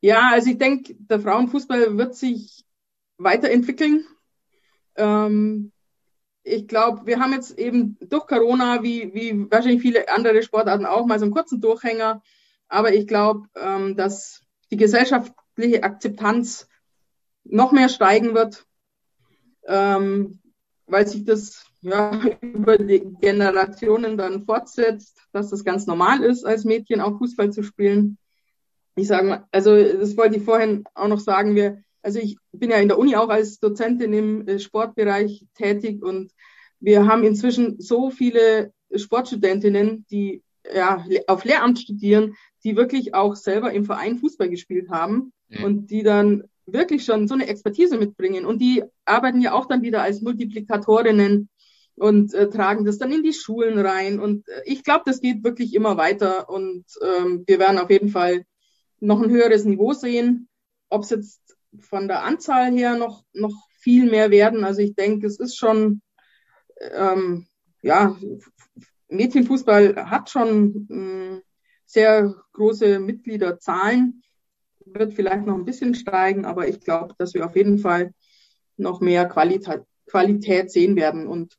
ja, 0.00 0.30
also 0.32 0.50
ich 0.50 0.58
denke, 0.58 0.94
der 0.98 1.20
Frauenfußball 1.20 1.96
wird 1.96 2.14
sich 2.16 2.64
weiterentwickeln. 3.16 4.04
Ähm, 4.96 5.72
ich 6.42 6.68
glaube, 6.68 7.06
wir 7.06 7.20
haben 7.20 7.32
jetzt 7.32 7.58
eben 7.58 7.96
durch 8.00 8.26
Corona, 8.26 8.82
wie, 8.82 9.14
wie 9.14 9.50
wahrscheinlich 9.50 9.82
viele 9.82 10.08
andere 10.08 10.42
Sportarten 10.42 10.84
auch, 10.84 11.06
mal 11.06 11.18
so 11.18 11.24
einen 11.24 11.32
kurzen 11.32 11.60
Durchhänger. 11.60 12.22
Aber 12.68 12.92
ich 12.92 13.06
glaube, 13.06 13.48
ähm, 13.54 13.96
dass 13.96 14.42
die 14.70 14.76
gesellschaftliche 15.54 15.82
Akzeptanz 15.82 16.68
noch 17.44 17.72
mehr 17.72 17.88
steigen 17.88 18.34
wird, 18.34 18.64
ähm, 19.66 20.40
weil 20.86 21.06
sich 21.06 21.24
das 21.24 21.64
ja, 21.82 22.18
über 22.40 22.78
die 22.78 23.02
Generationen 23.20 24.16
dann 24.16 24.44
fortsetzt, 24.44 25.18
dass 25.32 25.50
das 25.50 25.64
ganz 25.64 25.86
normal 25.86 26.22
ist, 26.22 26.44
als 26.44 26.64
Mädchen 26.64 27.00
auch 27.00 27.18
Fußball 27.18 27.52
zu 27.52 27.62
spielen. 27.62 28.18
Ich 28.96 29.08
sage 29.08 29.26
mal, 29.26 29.48
also 29.50 29.76
das 29.76 30.16
wollte 30.16 30.36
ich 30.36 30.44
vorhin 30.44 30.84
auch 30.94 31.08
noch 31.08 31.20
sagen, 31.20 31.54
wir, 31.54 31.82
also 32.02 32.18
ich 32.18 32.38
bin 32.52 32.70
ja 32.70 32.76
in 32.76 32.88
der 32.88 32.98
Uni 32.98 33.16
auch 33.16 33.28
als 33.28 33.58
Dozentin 33.58 34.12
im 34.12 34.48
äh, 34.48 34.58
Sportbereich 34.58 35.46
tätig 35.54 36.02
und 36.02 36.32
wir 36.80 37.06
haben 37.06 37.24
inzwischen 37.24 37.80
so 37.80 38.10
viele 38.10 38.72
Sportstudentinnen, 38.94 40.06
die 40.10 40.42
ja, 40.72 41.04
auf 41.26 41.44
Lehramt 41.44 41.78
studieren, 41.78 42.36
die 42.62 42.76
wirklich 42.76 43.14
auch 43.14 43.36
selber 43.36 43.72
im 43.72 43.84
Verein 43.84 44.18
Fußball 44.18 44.48
gespielt 44.48 44.88
haben 44.90 45.32
mhm. 45.58 45.64
und 45.64 45.90
die 45.90 46.02
dann 46.02 46.44
wirklich 46.66 47.04
schon 47.04 47.28
so 47.28 47.34
eine 47.34 47.46
Expertise 47.46 47.98
mitbringen. 47.98 48.46
Und 48.46 48.60
die 48.60 48.82
arbeiten 49.04 49.40
ja 49.40 49.52
auch 49.52 49.66
dann 49.66 49.82
wieder 49.82 50.02
als 50.02 50.22
Multiplikatorinnen 50.22 51.48
und 51.96 52.34
äh, 52.34 52.48
tragen 52.48 52.84
das 52.84 52.98
dann 52.98 53.12
in 53.12 53.22
die 53.22 53.32
Schulen 53.32 53.78
rein. 53.78 54.18
Und 54.18 54.48
äh, 54.48 54.62
ich 54.64 54.82
glaube, 54.82 55.02
das 55.06 55.20
geht 55.20 55.44
wirklich 55.44 55.74
immer 55.74 55.96
weiter 55.96 56.48
und 56.48 56.84
ähm, 57.02 57.44
wir 57.46 57.58
werden 57.58 57.78
auf 57.78 57.90
jeden 57.90 58.08
Fall 58.08 58.44
noch 59.00 59.22
ein 59.22 59.30
höheres 59.30 59.64
Niveau 59.64 59.92
sehen. 59.92 60.48
Ob 60.88 61.02
es 61.02 61.10
jetzt 61.10 61.56
von 61.80 62.08
der 62.08 62.24
Anzahl 62.24 62.72
her 62.72 62.96
noch, 62.96 63.24
noch 63.32 63.54
viel 63.78 64.10
mehr 64.10 64.30
werden. 64.30 64.64
Also 64.64 64.80
ich 64.80 64.94
denke, 64.94 65.26
es 65.26 65.38
ist 65.38 65.56
schon, 65.56 66.00
ähm, 66.80 67.46
ja, 67.82 68.16
Mädchenfußball 69.08 70.10
hat 70.10 70.30
schon 70.30 70.88
äh, 70.90 71.42
sehr 71.84 72.34
große 72.52 72.98
Mitgliederzahlen, 72.98 74.22
wird 74.86 75.14
vielleicht 75.14 75.46
noch 75.46 75.54
ein 75.54 75.64
bisschen 75.64 75.94
steigen, 75.94 76.44
aber 76.44 76.68
ich 76.68 76.80
glaube, 76.80 77.14
dass 77.18 77.34
wir 77.34 77.46
auf 77.46 77.56
jeden 77.56 77.78
Fall 77.78 78.12
noch 78.76 79.00
mehr 79.00 79.26
Qualität, 79.26 79.82
Qualität 80.06 80.70
sehen 80.70 80.96
werden. 80.96 81.26
Und 81.26 81.56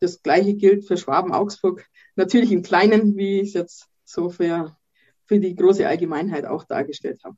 das 0.00 0.22
Gleiche 0.22 0.54
gilt 0.54 0.86
für 0.86 0.96
Schwaben-Augsburg. 0.96 1.86
Natürlich 2.16 2.52
im 2.52 2.62
Kleinen, 2.62 3.16
wie 3.16 3.40
ich 3.40 3.48
es 3.48 3.54
jetzt 3.54 3.88
so 4.04 4.30
für, 4.30 4.76
für 5.26 5.38
die 5.38 5.54
große 5.54 5.86
Allgemeinheit 5.86 6.44
auch 6.44 6.64
dargestellt 6.64 7.22
habe. 7.24 7.36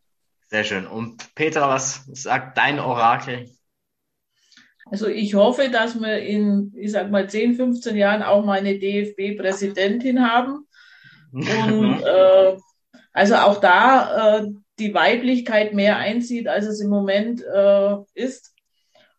Sehr 0.48 0.64
schön. 0.64 0.86
Und 0.86 1.34
Peter, 1.34 1.68
was 1.68 2.04
sagt 2.12 2.58
dein 2.58 2.78
Orakel? 2.78 3.50
Also 4.86 5.06
ich 5.06 5.34
hoffe, 5.34 5.70
dass 5.70 5.98
wir 5.98 6.18
in, 6.18 6.72
ich 6.76 6.92
sag 6.92 7.10
mal, 7.10 7.28
10, 7.28 7.54
15 7.54 7.96
Jahren 7.96 8.22
auch 8.22 8.44
mal 8.44 8.58
eine 8.58 8.78
DFB-Präsidentin 8.78 10.28
haben. 10.28 10.66
Und 11.32 12.02
äh, 12.02 12.56
also 13.12 13.36
auch 13.36 13.60
da 13.60 14.40
äh, 14.40 14.48
die 14.78 14.94
Weiblichkeit 14.94 15.74
mehr 15.74 15.98
einzieht, 15.98 16.48
als 16.48 16.66
es 16.66 16.80
im 16.80 16.90
Moment 16.90 17.42
äh, 17.42 17.96
ist. 18.14 18.54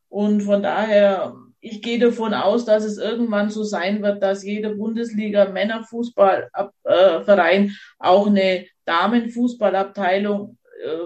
Und 0.09 0.41
von 0.41 0.61
daher 0.61 1.35
ich 1.63 1.81
gehe 1.81 1.97
davon 1.97 2.33
aus, 2.33 2.65
dass 2.65 2.83
es 2.83 2.97
irgendwann 2.97 3.49
so 3.49 3.63
sein 3.63 4.01
wird, 4.01 4.21
dass 4.21 4.43
jeder 4.43 4.71
Bundesliga 4.71 5.47
Männerfußballverein 5.47 7.67
äh, 7.67 7.71
auch 7.99 8.27
eine 8.27 8.65
Damenfußballabteilung 8.83 10.57
äh, 10.83 10.97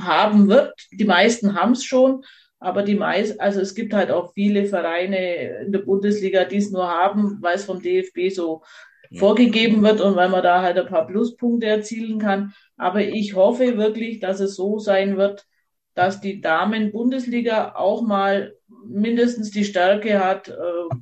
haben 0.00 0.48
wird. 0.48 0.72
Die 0.90 1.04
meisten 1.04 1.54
haben 1.54 1.72
es 1.72 1.84
schon, 1.84 2.24
aber 2.58 2.82
die 2.82 2.94
meisten, 2.94 3.38
also 3.40 3.60
es 3.60 3.74
gibt 3.74 3.92
halt 3.92 4.10
auch 4.10 4.32
viele 4.32 4.64
Vereine 4.64 5.64
in 5.66 5.72
der 5.72 5.80
Bundesliga, 5.80 6.44
die 6.44 6.56
es 6.56 6.70
nur 6.70 6.88
haben, 6.88 7.36
weil 7.42 7.56
es 7.56 7.66
vom 7.66 7.82
DFB 7.82 8.34
so 8.34 8.62
vorgegeben 9.18 9.82
wird 9.82 10.00
und 10.00 10.16
weil 10.16 10.30
man 10.30 10.42
da 10.42 10.62
halt 10.62 10.78
ein 10.78 10.86
paar 10.86 11.06
Pluspunkte 11.06 11.66
erzielen 11.66 12.18
kann. 12.18 12.54
Aber 12.76 13.02
ich 13.02 13.34
hoffe 13.34 13.76
wirklich, 13.76 14.20
dass 14.20 14.40
es 14.40 14.56
so 14.56 14.78
sein 14.78 15.16
wird, 15.16 15.46
dass 15.94 16.20
die 16.20 16.40
Damen-Bundesliga 16.40 17.74
auch 17.74 18.02
mal 18.02 18.54
mindestens 18.86 19.50
die 19.50 19.64
Stärke 19.64 20.22
hat, 20.22 20.48
äh, 20.48 20.54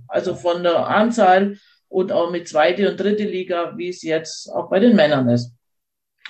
also 0.08 0.34
von 0.34 0.62
der 0.62 0.86
Anzahl 0.86 1.58
und 1.88 2.12
auch 2.12 2.30
mit 2.30 2.48
zweite 2.48 2.90
und 2.90 2.98
dritte 2.98 3.24
Liga, 3.24 3.74
wie 3.76 3.88
es 3.88 4.02
jetzt 4.02 4.48
auch 4.48 4.70
bei 4.70 4.78
den 4.78 4.96
Männern 4.96 5.28
ist. 5.28 5.52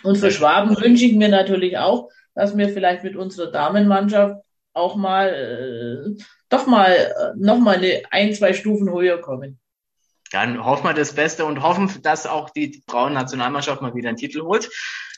Und 0.02 0.16
für 0.16 0.30
Schwaben 0.30 0.76
wünsche 0.80 1.04
ich 1.04 1.14
mir 1.14 1.28
natürlich 1.28 1.78
auch, 1.78 2.10
dass 2.34 2.56
wir 2.56 2.68
vielleicht 2.68 3.04
mit 3.04 3.16
unserer 3.16 3.50
Damenmannschaft 3.50 4.36
auch 4.72 4.96
mal, 4.96 5.28
äh, 5.28 6.22
doch 6.48 6.66
mal, 6.66 6.90
äh, 6.90 7.32
noch 7.36 7.58
mal 7.58 7.76
eine 7.76 8.02
ein, 8.10 8.34
zwei 8.34 8.52
Stufen 8.52 8.90
höher 8.90 9.20
kommen. 9.20 9.58
Dann 10.32 10.64
hoffen 10.64 10.84
wir 10.84 10.94
das 10.94 11.12
Beste 11.12 11.44
und 11.44 11.62
hoffen, 11.62 11.90
dass 12.02 12.26
auch 12.26 12.50
die 12.50 12.82
Frauen-Nationalmannschaft 12.88 13.82
mal 13.82 13.94
wieder 13.94 14.08
einen 14.08 14.18
Titel 14.18 14.42
holt. 14.42 14.68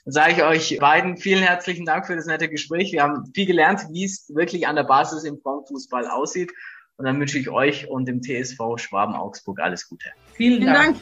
Dann 0.06 0.12
sage 0.12 0.32
ich 0.34 0.42
euch 0.44 0.78
beiden 0.78 1.16
vielen 1.16 1.42
herzlichen 1.42 1.84
Dank 1.84 2.06
für 2.06 2.14
das 2.14 2.26
nette 2.26 2.48
Gespräch. 2.48 2.92
Wir 2.92 3.02
haben 3.02 3.24
viel 3.34 3.44
gelernt, 3.44 3.80
wie 3.90 4.04
es 4.04 4.32
wirklich 4.32 4.68
an 4.68 4.76
der 4.76 4.84
Basis 4.84 5.24
im 5.24 5.40
Frauenfußball 5.40 6.06
aussieht. 6.06 6.52
Und 6.96 7.06
dann 7.06 7.18
wünsche 7.18 7.40
ich 7.40 7.50
euch 7.50 7.88
und 7.88 8.06
dem 8.06 8.22
TSV 8.22 8.76
Schwaben-Augsburg 8.76 9.58
alles 9.58 9.88
Gute. 9.88 10.06
Vielen 10.34 10.64
Dank. 10.64 10.76
Dank. 10.76 10.96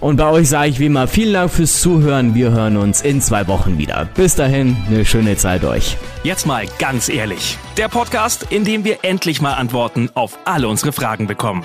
Und 0.00 0.16
bei 0.16 0.28
euch 0.30 0.48
sage 0.48 0.70
ich 0.70 0.80
wie 0.80 0.86
immer 0.86 1.06
vielen 1.06 1.34
Dank 1.34 1.52
fürs 1.52 1.80
Zuhören. 1.80 2.34
Wir 2.34 2.50
hören 2.50 2.76
uns 2.76 3.00
in 3.00 3.20
zwei 3.20 3.46
Wochen 3.46 3.78
wieder. 3.78 4.08
Bis 4.16 4.34
dahin, 4.34 4.76
eine 4.88 5.04
schöne 5.04 5.36
Zeit 5.36 5.64
euch. 5.64 5.96
Jetzt 6.24 6.44
mal 6.44 6.66
ganz 6.80 7.08
ehrlich. 7.08 7.56
Der 7.76 7.88
Podcast, 7.88 8.48
in 8.50 8.64
dem 8.64 8.82
wir 8.82 8.98
endlich 9.02 9.40
mal 9.40 9.54
Antworten 9.54 10.10
auf 10.14 10.36
alle 10.44 10.66
unsere 10.66 10.90
Fragen 10.90 11.28
bekommen. 11.28 11.62